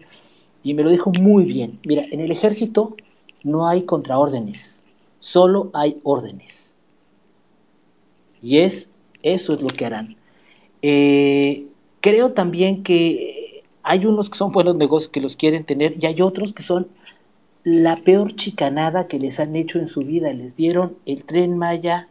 [0.64, 1.80] y me lo dijo muy bien.
[1.86, 2.96] Mira, en el ejército
[3.44, 4.80] no hay contraórdenes,
[5.20, 6.70] solo hay órdenes.
[8.42, 8.90] Y es,
[9.22, 10.18] eso es lo que harán.
[10.82, 11.68] Eh,
[12.02, 16.22] creo también que hay unos que son buenos negocios que los quieren tener y hay
[16.22, 16.88] otros que son
[17.64, 20.34] la peor chicanada que les han hecho en su vida.
[20.34, 22.08] Les dieron el tren Maya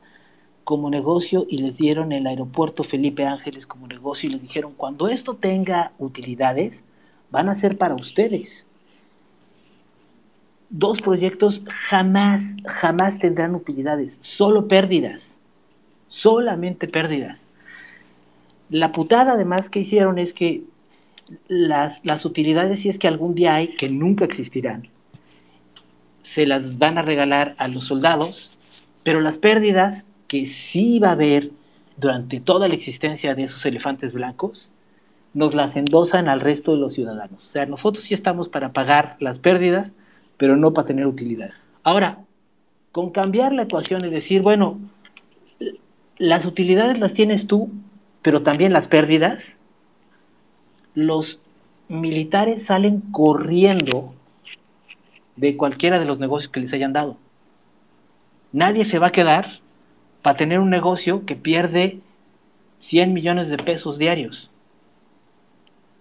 [0.65, 5.09] como negocio y les dieron el aeropuerto Felipe Ángeles como negocio y les dijeron, cuando
[5.09, 6.85] esto tenga utilidades,
[7.31, 8.66] van a ser para ustedes.
[10.70, 11.61] Dos proyectos
[11.91, 15.31] jamás, jamás tendrán utilidades, solo pérdidas,
[16.09, 17.39] solamente pérdidas.
[18.70, 20.62] La putada además que hicieron es que
[21.49, 24.89] las, las utilidades, si es que algún día hay, que nunca existirán,
[26.23, 28.53] se las van a regalar a los soldados,
[29.03, 31.51] pero las pérdidas que sí va a haber
[31.97, 34.69] durante toda la existencia de esos elefantes blancos,
[35.35, 37.49] nos las endosan al resto de los ciudadanos.
[37.49, 39.93] O sea, nosotros sí estamos para pagar las pérdidas,
[40.36, 41.51] pero no para tener utilidad.
[41.82, 42.19] Ahora,
[42.93, 44.78] con cambiar la ecuación y decir, bueno,
[46.19, 47.70] las utilidades las tienes tú,
[48.20, 49.39] pero también las pérdidas,
[50.94, 51.40] los
[51.89, 54.15] militares salen corriendo
[55.37, 57.17] de cualquiera de los negocios que les hayan dado.
[58.53, 59.61] Nadie se va a quedar
[60.23, 62.01] para tener un negocio que pierde
[62.81, 64.51] 100 millones de pesos diarios.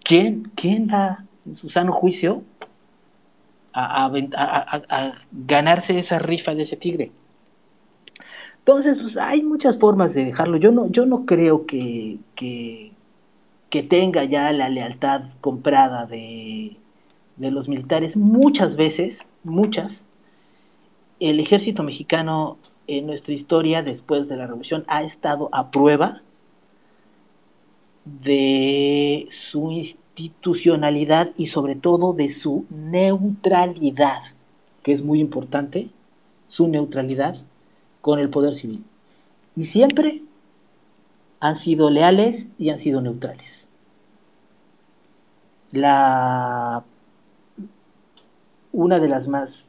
[0.03, 2.44] ¿Quién, quién da en su sano juicio
[3.74, 7.12] a, a, a, a, ganarse esa rifa de ese tigre?
[8.60, 10.58] Entonces, pues hay muchas formas de dejarlo.
[10.58, 12.91] Yo no, yo no creo que, que,
[13.70, 16.78] que tenga ya la lealtad comprada de,
[17.41, 20.01] de los militares, muchas veces, muchas,
[21.19, 26.22] el ejército mexicano en nuestra historia después de la revolución ha estado a prueba
[28.05, 34.22] de su institucionalidad y sobre todo de su neutralidad,
[34.84, 35.89] que es muy importante,
[36.47, 37.38] su neutralidad
[38.01, 38.84] con el poder civil.
[39.55, 40.22] Y siempre
[41.39, 43.65] han sido leales y han sido neutrales.
[45.72, 46.84] La
[48.73, 49.65] una de las más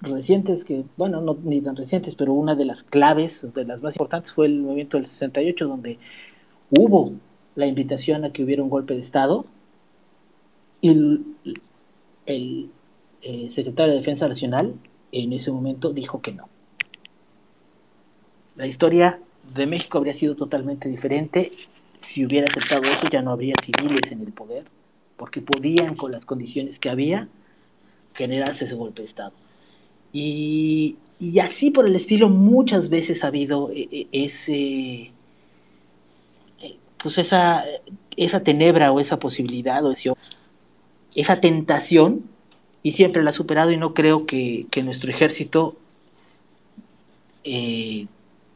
[0.00, 3.96] recientes, que, bueno, no ni tan recientes, pero una de las claves, de las más
[3.96, 5.98] importantes, fue el movimiento del 68, donde
[6.70, 7.12] hubo
[7.54, 9.44] la invitación a que hubiera un golpe de Estado
[10.80, 10.90] y
[12.26, 12.70] el
[13.22, 14.74] eh, secretario de Defensa Nacional
[15.12, 16.48] en ese momento dijo que no.
[18.56, 19.18] La historia
[19.54, 21.52] de México habría sido totalmente diferente.
[22.00, 24.64] Si hubiera aceptado eso, ya no habría civiles en el poder,
[25.16, 27.28] porque podían, con las condiciones que había,
[28.20, 29.32] generarse ese golpe de Estado.
[30.12, 30.96] Y,
[31.42, 35.12] así por el estilo, muchas veces ha habido eh, eh, ese,
[37.02, 37.64] pues esa,
[38.16, 39.94] esa tenebra o esa posibilidad o
[41.14, 42.24] esa tentación
[42.82, 45.76] y siempre la ha superado y no creo que, nuestro ejército
[47.44, 48.06] eh,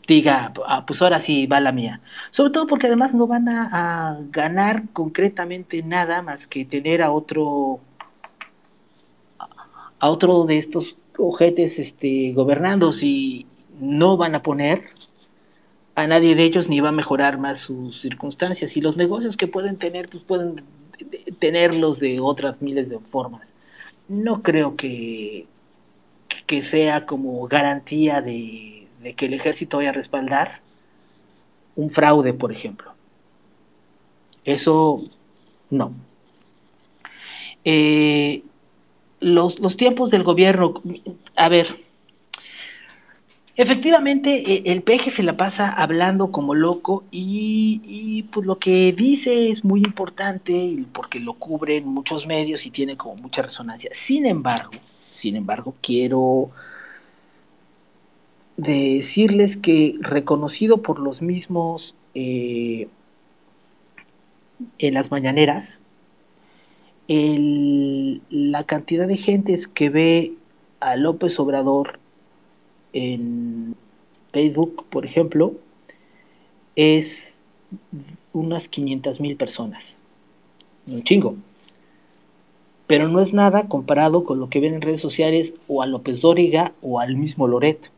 [0.06, 2.00] diga, ah, pues ahora sí va la mía.
[2.30, 7.80] Sobre todo porque además no van a, ganar concretamente nada más que tener a otro
[9.98, 13.46] a otro de estos ojetes este, gobernando si
[13.80, 14.84] no van a poner
[15.94, 19.46] a nadie de ellos ni va a mejorar más sus circunstancias y los negocios que
[19.46, 20.64] pueden tener pues pueden
[21.38, 23.42] tenerlos de otras miles de formas
[24.08, 25.46] no creo que,
[26.46, 30.60] que sea como garantía de, que el ejército vaya a respaldar
[31.76, 32.92] un fraude, por ejemplo.
[34.44, 35.02] Eso
[35.70, 35.92] no.
[37.64, 38.42] Eh,
[39.24, 40.82] los, los, tiempos del gobierno,
[41.34, 41.80] a ver,
[43.56, 48.92] efectivamente e, el peje se la pasa hablando como loco y, y, pues lo que
[48.92, 53.90] dice es muy importante porque lo cubren muchos medios y tiene como mucha resonancia.
[53.94, 54.72] Sin embargo,
[55.14, 56.50] sin embargo, quiero
[58.58, 62.88] decirles que reconocido por los mismos eh,
[64.78, 65.80] en las mañaneras,
[67.08, 70.32] la cantidad de gentes que ve
[70.80, 71.98] a López Obrador
[72.92, 73.74] en
[74.32, 75.54] Facebook, por ejemplo,
[76.76, 77.40] es
[78.32, 79.96] unas 500 mil personas.
[80.86, 81.36] Un chingo.
[82.86, 86.20] Pero no es nada comparado con lo que ven en redes sociales o a López
[86.20, 87.88] Dóriga o al mismo Loreto.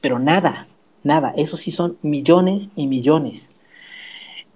[0.00, 0.66] Pero nada,
[1.02, 1.32] nada.
[1.36, 3.46] Eso sí son millones y millones.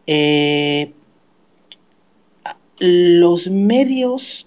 [0.06, 0.92] Eh,
[2.78, 4.46] los medios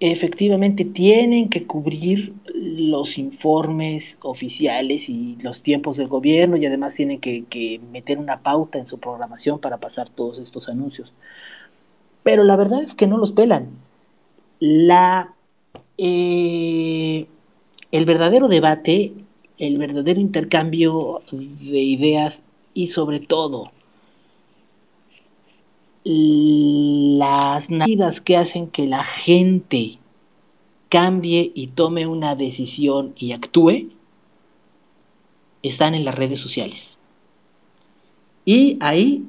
[0.00, 7.20] efectivamente tienen que cubrir los informes oficiales y los tiempos del gobierno y además tienen
[7.20, 11.12] que, meter una pauta en su programación para pasar todos estos anuncios.
[12.22, 13.70] Pero la verdad es que no los pelan.
[14.60, 15.34] La,
[15.98, 17.26] eh,
[17.92, 19.12] el verdadero debate,
[19.58, 22.42] el verdadero intercambio de ideas
[22.74, 23.70] y sobre todo
[26.04, 29.98] las narrativas que hacen que la gente
[30.90, 33.90] cambie y tome una decisión y actúe
[35.62, 36.98] están en las redes sociales.
[38.44, 39.24] Y ahí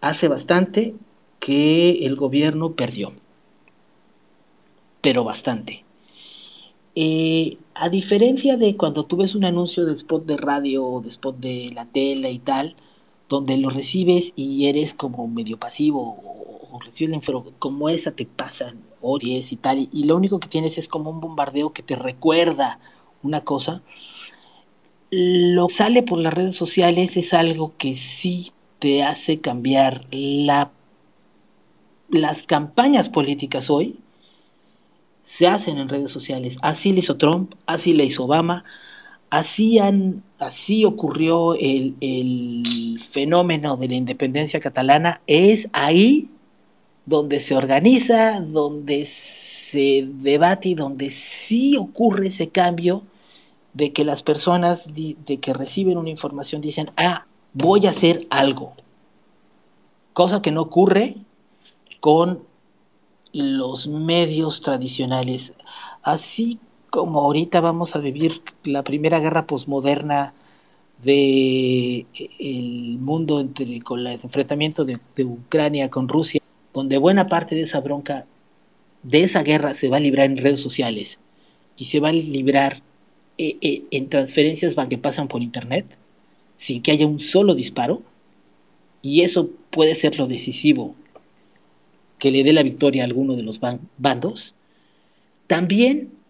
[0.00, 0.94] hace bastante
[1.40, 3.12] que el gobierno perdió,
[5.02, 5.84] pero bastante.
[6.94, 11.08] Eh, a diferencia de cuando tú ves un anuncio de spot de radio o de
[11.10, 12.76] spot de la tele y tal,
[13.32, 18.80] donde lo recibes y eres como medio pasivo o, recibes la como esa te pasan
[19.00, 22.78] ories y tal, y, lo único que tienes es como un bombardeo que te recuerda
[23.22, 23.82] una cosa.
[25.10, 30.70] Lo que sale por las redes sociales es algo que sí te hace cambiar la,
[32.08, 33.98] las campañas políticas hoy
[35.24, 36.58] se hacen en redes sociales.
[36.62, 38.64] Así le hizo Trump, así le hizo Obama,
[39.30, 39.78] así,
[40.42, 46.28] así ocurrió el, el, fenómeno de la independencia catalana, es ahí
[47.06, 53.02] donde se organiza, donde se debate y donde sí ocurre ese cambio
[53.72, 58.74] de que las personas de que reciben una información dicen, ah, voy a hacer algo.
[60.12, 61.16] Cosa que no ocurre
[62.00, 62.40] con
[63.32, 65.54] los medios tradicionales.
[66.02, 66.58] Así
[66.92, 70.34] como ahorita vamos a vivir la primera guerra posmoderna
[71.02, 72.04] de
[72.38, 76.42] el mundo entre, con el enfrentamiento de, Ucrania con Rusia,
[76.74, 78.26] donde buena parte de esa bronca,
[79.02, 81.18] de esa guerra se va a librar en redes sociales
[81.78, 82.82] y se va a librar
[83.38, 85.86] eh, eh, en transferencias que pasan por internet,
[86.58, 88.02] sin que haya un solo disparo,
[89.00, 90.94] y eso puede ser lo decisivo
[92.18, 93.60] que le dé la victoria a alguno de los
[93.96, 94.52] bandos,
[95.46, 96.20] también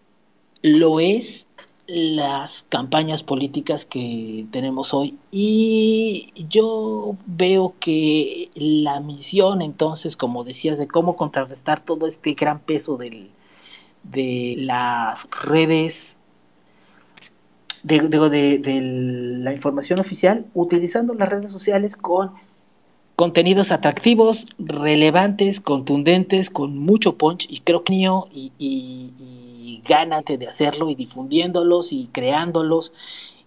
[0.63, 1.45] lo es
[1.85, 5.17] las campañas políticas que tenemos hoy.
[5.31, 12.59] Y yo veo que la misión entonces como decías de cómo contrarrestar todo este gran
[12.59, 13.29] peso del,
[14.03, 16.15] de las redes
[17.83, 18.81] de, de,
[19.43, 22.31] la información oficial utilizando las redes sociales con
[23.17, 29.52] contenidos atractivos, relevantes, contundentes, con mucho punch, y creo que y, y
[29.87, 32.93] gánate de hacerlo y difundiéndolos y creándolos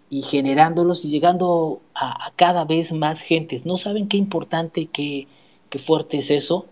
[0.08, 3.66] y generándolos y llegando a, cada vez más gentes.
[3.66, 5.26] ¿No saben qué importante, qué,
[5.70, 6.66] qué fuerte es eso?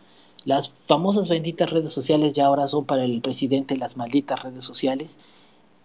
[0.45, 5.19] Las famosas benditas redes sociales ya ahora son para el presidente las malditas redes sociales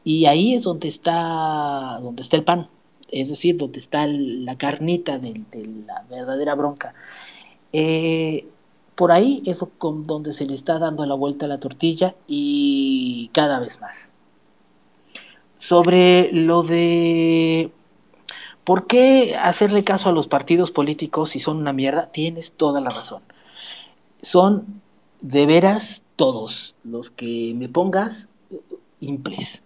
[0.04, 2.68] y ahí es donde está, donde está el pan,
[3.12, 5.42] es decir, donde está la carnita de,
[5.86, 6.94] la verdadera bronca.
[7.74, 8.48] Eh,
[9.00, 13.58] por ahí es donde se le está dando la vuelta a la tortilla y cada
[13.62, 14.12] vez más.
[15.58, 17.72] Sobre lo de
[18.66, 22.90] por qué hacerle caso a los partidos políticos si son una mierda, tienes toda la
[22.90, 23.22] razón.
[24.22, 24.82] Son
[25.22, 28.28] de veras todos los que me pongas
[29.00, 29.62] impres.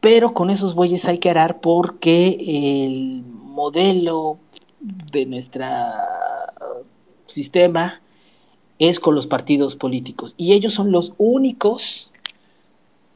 [0.00, 4.38] Pero con esos bueyes hay que arar porque el modelo
[4.80, 5.66] de nuestro
[7.26, 7.99] sistema
[8.80, 10.34] es con los partidos políticos.
[10.36, 12.10] Y ellos son los únicos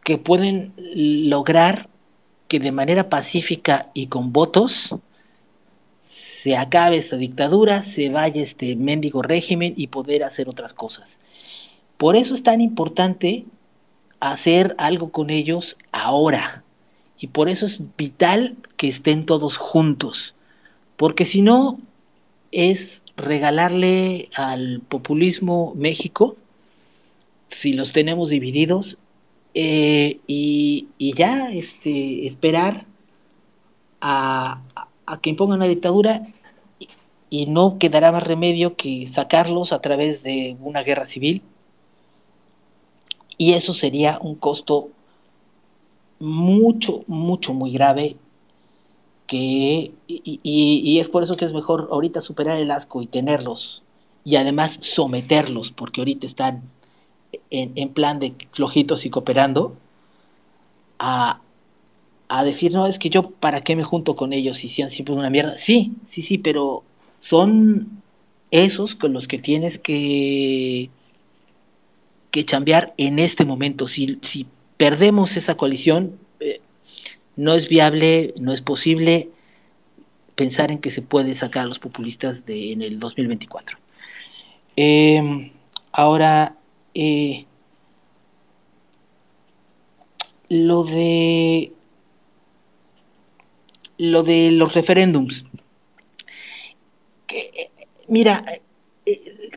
[0.04, 1.88] que pueden lograr
[2.46, 4.94] que de manera pacífica y con votos
[6.42, 11.16] se acabe esta dictadura, se vaya este mendigo régimen y poder hacer otras cosas.
[11.96, 13.46] Por eso es tan importante
[14.20, 16.62] hacer algo con ellos ahora.
[17.18, 20.34] Y por eso es vital que estén todos juntos.
[20.98, 21.78] Porque si no,
[22.52, 26.36] es regalarle al populismo México,
[27.50, 28.98] si los tenemos divididos,
[29.54, 32.86] eh, y, ya este, esperar
[34.00, 34.62] a,
[35.22, 36.26] que impongan una dictadura
[36.80, 36.88] y,
[37.30, 41.42] y no quedará más remedio que sacarlos a través de una guerra civil.
[43.38, 44.90] Y eso sería un costo
[46.18, 48.16] mucho, mucho, muy grave
[49.26, 53.82] que, y, es por eso que es mejor ahorita superar el asco y tenerlos
[54.24, 56.62] y además someterlos, porque ahorita están
[57.50, 59.76] en, plan de flojitos y cooperando,
[60.98, 61.40] a,
[62.28, 65.14] a, decir, no, es que yo, ¿para qué me junto con ellos si sean siempre
[65.14, 65.58] una mierda?
[65.58, 66.82] Sí, sí, sí, pero
[67.20, 68.02] son
[68.50, 70.90] esos con los que tienes que,
[72.30, 73.88] que chambear en este momento.
[73.88, 74.46] Si, si
[74.76, 76.18] perdemos esa coalición,
[77.36, 79.28] no es viable, no es posible
[80.34, 83.78] pensar en que se puede sacar a los populistas de, en el 2024.
[84.76, 85.52] Em,
[85.92, 86.56] ahora,
[86.94, 87.46] eh,
[90.48, 91.72] lo de
[93.96, 95.44] lo de los referéndums.
[97.26, 97.70] Que,
[98.08, 98.62] mira, eh,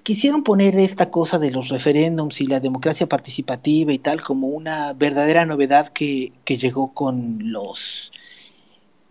[0.04, 4.94] quisieron poner esta cosa de los referéndums y la democracia participativa y tal como una
[4.94, 8.12] verdadera novedad que, que llegó con los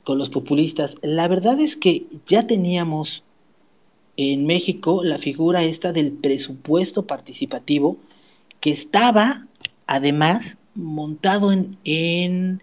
[0.04, 0.96] con los populistas.
[1.02, 3.24] La verdad es que ya teníamos
[4.16, 7.98] en México la figura esta del presupuesto participativo
[8.60, 9.46] que estaba
[9.86, 12.62] además montado en,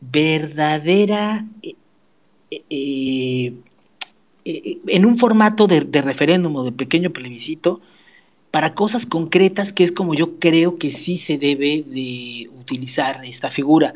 [0.00, 1.74] verdadera, eh,
[2.70, 3.54] eh,
[4.50, 7.80] eh, en un formato de, referéndum o de pequeño plebiscito
[8.50, 13.50] para cosas concretas que es como yo creo que sí se debe de utilizar esta
[13.50, 13.94] figura.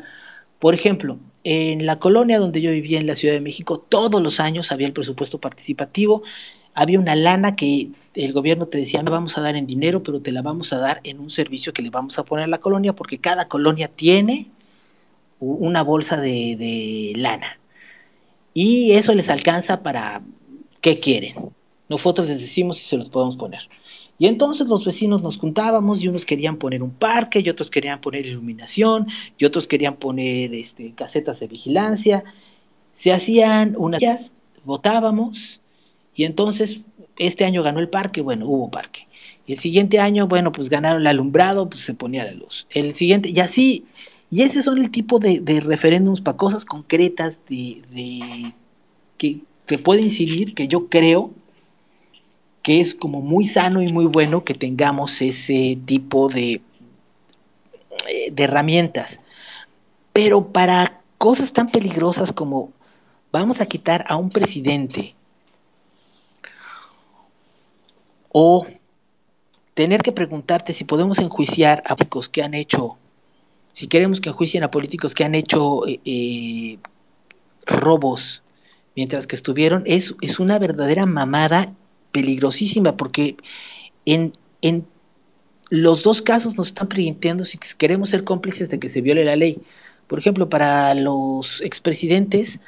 [0.59, 4.39] Por ejemplo, en la colonia donde yo vivía en la Ciudad de México, todos los
[4.39, 6.23] años había el presupuesto participativo,
[6.73, 10.21] había una lana que el gobierno te decía, me vamos a dar en dinero, pero
[10.21, 12.59] te la vamos a dar en un servicio que le vamos a poner a la
[12.59, 14.47] colonia, porque cada colonia tiene
[15.39, 17.59] una bolsa de, lana.
[18.53, 20.21] Y eso les alcanza para
[20.83, 21.35] qué quieren.
[21.89, 23.61] Nosotros les decimos si se los podemos poner.
[24.19, 27.99] Y entonces los vecinos nos juntábamos y unos querían poner un parque y otros querían
[28.01, 29.07] poner iluminación
[29.37, 32.23] y otros querían poner este, casetas de vigilancia.
[32.97, 34.01] Se hacían unas
[34.65, 35.61] votábamos
[36.15, 36.81] y entonces
[37.17, 39.07] este año ganó el parque, bueno, hubo parque.
[39.47, 42.67] Y el siguiente año, bueno, pues ganaron el alumbrado, pues se ponía la luz.
[42.69, 43.85] El siguiente, y así,
[44.29, 48.53] y ese son el tipo de, referéndums para cosas concretas de,
[49.17, 51.31] que te puede incidir, que yo creo
[52.61, 56.61] que es como muy sano y muy bueno que tengamos ese tipo de,
[58.07, 59.19] eh, de herramientas.
[60.13, 62.71] Pero para cosas tan peligrosas como
[63.31, 65.15] vamos a quitar a un presidente
[68.31, 68.65] o
[69.73, 72.97] tener que preguntarte si podemos enjuiciar a políticos que han hecho,
[73.73, 76.77] si queremos que enjuicien a políticos que han hecho eh, eh,
[77.65, 78.42] robos
[78.95, 81.73] mientras que estuvieron, es, es una verdadera mamada
[82.11, 83.37] peligrosísima, porque
[84.05, 84.85] en, en
[85.69, 89.35] los dos casos nos están preguntando si queremos ser cómplices de que se viole la
[89.35, 89.59] ley.
[90.07, 92.59] Por ejemplo, para los expresidentes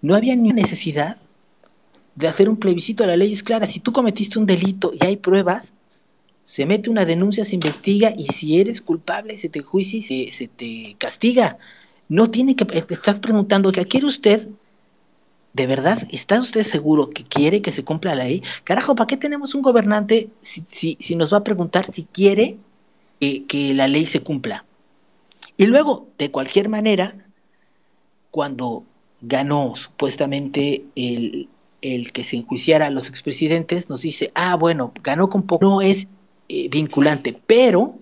[0.00, 1.16] no había ni necesidad
[2.14, 3.06] de hacer un plebiscito.
[3.06, 3.66] La ley es clara.
[3.66, 5.64] Si tú cometiste un delito y hay pruebas,
[6.46, 10.36] se mete una denuncia, se investiga y si eres culpable, se te juicia y se,
[10.36, 11.58] se te castiga.
[12.08, 14.48] No tiene que, estás preguntando, ¿qué quiere usted?
[15.52, 16.08] ¿De verdad?
[16.10, 18.42] ¿Está usted seguro que quiere que se cumpla la ley?
[18.64, 22.56] Carajo, ¿para qué tenemos un gobernante si, si, si nos va a preguntar si quiere
[23.20, 24.64] que, la ley se cumpla?
[25.58, 27.14] Y luego, de cualquier manera,
[28.30, 28.84] cuando
[29.20, 31.48] ganó supuestamente el,
[31.82, 35.82] el que se enjuiciara a los expresidentes, nos dice, ah, bueno, ganó con poco, no
[35.82, 36.08] es
[36.48, 37.94] eh, vinculante, pero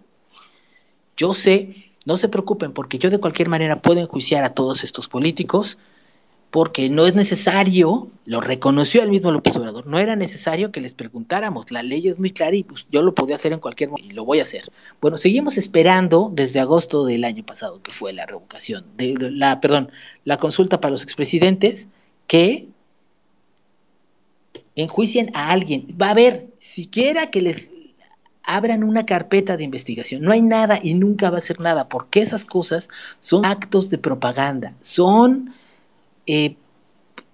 [1.16, 5.08] yo sé, no se preocupen, porque yo de cualquier manera puedo enjuiciar a todos estos
[5.08, 5.78] políticos,
[6.50, 10.92] porque no es necesario, lo reconoció el mismo López Obrador, no era necesario que les
[10.92, 14.10] preguntáramos, la ley es muy clara y pues, yo lo podía hacer en cualquier momento
[14.10, 14.64] y lo voy a hacer.
[15.00, 19.90] Bueno, seguimos esperando desde agosto del año pasado, que fue la revocación, de la, perdón,
[20.24, 21.86] la consulta para los expresidentes,
[22.26, 22.68] que
[24.74, 25.96] enjuicien a alguien.
[26.00, 27.56] Va a haber, siquiera que les
[28.42, 30.22] abran una carpeta de investigación.
[30.22, 32.88] No hay nada y nunca va a ser nada, porque esas cosas
[33.20, 35.54] son actos de propaganda, son
[36.32, 36.56] eh,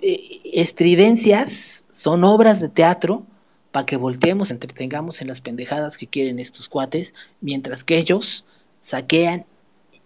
[0.00, 3.26] eh, estridencias, son obras de teatro
[3.70, 7.12] para que volteemos, entretengamos en las pendejadas que quieren estos cuates,
[7.42, 8.46] mientras que ellos
[8.82, 9.44] saquean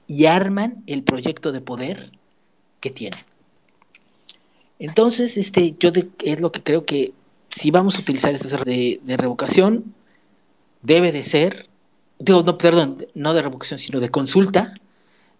[0.08, 2.10] y arman el proyecto de poder
[2.80, 3.20] que tienen.
[4.80, 5.92] Entonces, este, yo
[6.24, 7.12] es lo que creo que
[7.50, 9.94] si vamos a utilizar estas de, de revocación,
[10.82, 11.68] debe de ser,
[12.18, 14.74] digo, no, perdón, no de revocación, sino de consulta,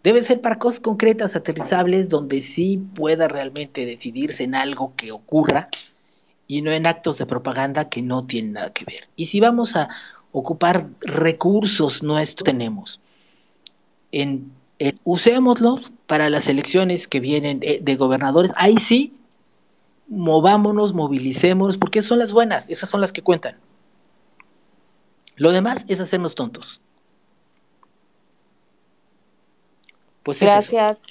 [0.03, 5.69] debe ser para cosas concretas, aterrizables, donde sí pueda realmente decidirse en algo que ocurra
[6.47, 9.09] y no en actos de propaganda que no tienen nada que ver.
[9.17, 9.89] Y si vamos a
[10.33, 13.01] ocupar recursos nuestros, tenemos,
[14.13, 14.53] en,
[15.05, 19.15] usémoslos para las elecciones que vienen eh, de gobernadores, ahí sí,
[20.09, 23.57] movámonos, movilicémonos, porque son las buenas, esas son las que cuentan.
[25.37, 26.81] Lo demás es hacernos tontos.
[30.23, 31.03] Pues Gracias,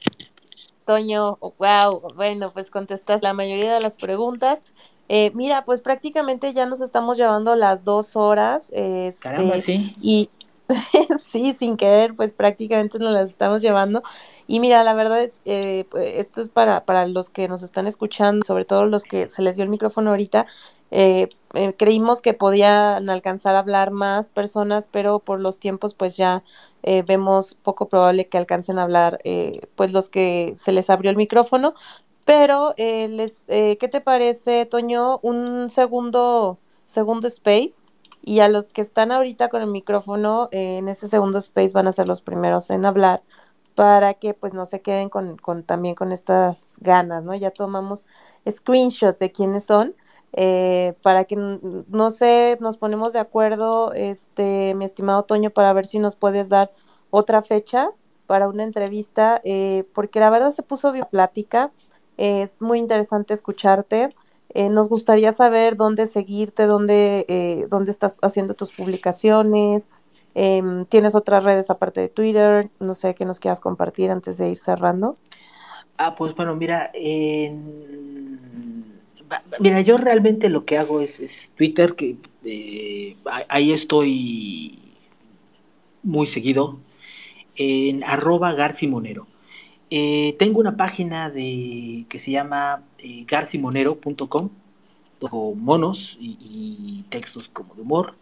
[0.86, 1.38] Toño.
[1.40, 4.62] Wow, bueno, pues contestas la mayoría de las preguntas.
[5.08, 8.70] Eh, mira, pues prácticamente ya nos estamos llevando las dos horas.
[8.72, 9.96] Este, Caramba, sí.
[10.02, 10.30] Y
[11.20, 14.04] sí, sin querer, pues prácticamente nos las estamos llevando.
[14.48, 17.88] Y mira, la verdad es, eh, pues, esto es para, para los que nos están
[17.88, 20.46] escuchando, sobre todo los que se les dio el micrófono ahorita.
[20.92, 26.18] Eh, eh, creímos que podían alcanzar a hablar más personas, pero por los tiempos pues
[26.18, 26.44] ya
[26.84, 31.12] eh, vemos poco probable que alcancen a hablar eh, pues los que se les abrió
[31.12, 31.74] el micrófono.
[32.26, 35.20] Pero, eh, les, eh, ¿qué te parece, Toño?
[35.24, 37.84] Un segundo, segundo space
[38.22, 41.94] y a los que están ahorita con el micrófono en ese segundo space van a
[41.94, 43.24] ser los primeros en hablar
[43.76, 47.34] para que pues no se queden con, con también con estas ganas, ¿no?
[47.34, 48.08] Ya tomamos
[48.50, 49.96] screenshot de quiénes son
[50.34, 55.86] eh, para que no sé, nos ponemos de acuerdo, este, mi estimado Toño, para ver
[55.86, 56.72] si nos puedes dar
[57.10, 57.90] otra fecha
[58.26, 61.74] para una entrevista, eh, porque la verdad se puso bioplática,
[62.18, 64.10] eh, es muy interesante escucharte.
[64.54, 69.90] Eh, nos gustaría saber dónde seguirte, dónde, eh, dónde estás haciendo tus publicaciones.
[70.36, 72.72] em, ¿Tienes otras redes aparte de Twitter?
[72.80, 75.18] No sé qué nos quieras compartir antes de ir cerrando.
[75.98, 78.79] Ah, pues bueno, mira, en-
[79.60, 81.20] mira, yo realmente lo que hago es,
[81.56, 83.16] Twitter, que eh,
[83.48, 84.80] ahí estoy
[86.04, 86.80] muy seguido,
[87.56, 89.28] en arroba garcimonero.
[89.90, 94.50] Eh, tengo una página de que se llama eh, garcimonero.com,
[95.56, 98.16] monos y, textos como de humor,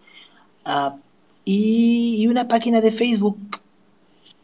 [0.65, 0.97] ah,
[1.45, 3.37] y, y una página de Facebook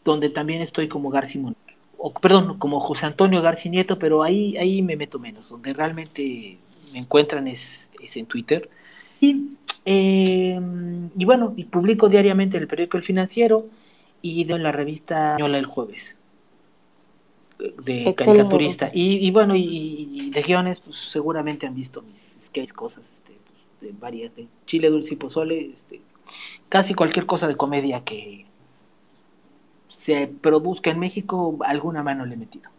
[0.04, 1.58] donde también estoy como Garci Monero,
[2.06, 6.58] o perdón, como José Antonio Garci Nieto, pero ahí, ahí me meto menos, donde realmente
[6.92, 7.62] me encuentran es,
[7.98, 8.68] es en Twitter.
[9.22, 9.52] Y,
[9.86, 10.60] eh,
[11.16, 13.64] y bueno, y publico diariamente en el periódico El Financiero
[14.20, 16.14] y de la revista española El Jueves,
[17.58, 18.14] de Excelente.
[18.16, 18.90] caricaturista.
[18.92, 23.38] Y, y bueno, y, y de guiones, pues seguramente han visto mis sketches, cosas este,
[23.46, 26.02] pues, de varias, de chile, dulce y pozole, este,
[26.68, 28.44] casi cualquier cosa de comedia que
[30.04, 32.70] se produzca en México, alguna mano le he metido.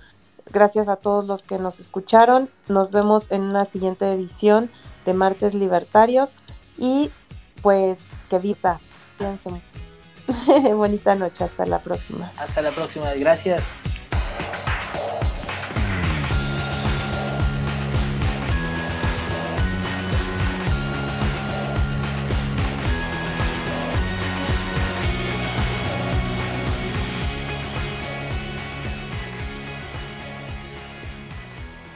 [0.51, 2.49] Gracias a todos los que nos escucharon.
[2.67, 4.69] Nos vemos en una siguiente edición
[5.05, 6.31] de Martes Libertarios.
[6.77, 7.09] Y
[7.61, 7.99] pues,
[8.29, 8.79] que viva.
[10.75, 11.43] Bonita noche.
[11.43, 12.31] Hasta la próxima.
[12.37, 13.13] Hasta la próxima.
[13.15, 13.63] Gracias.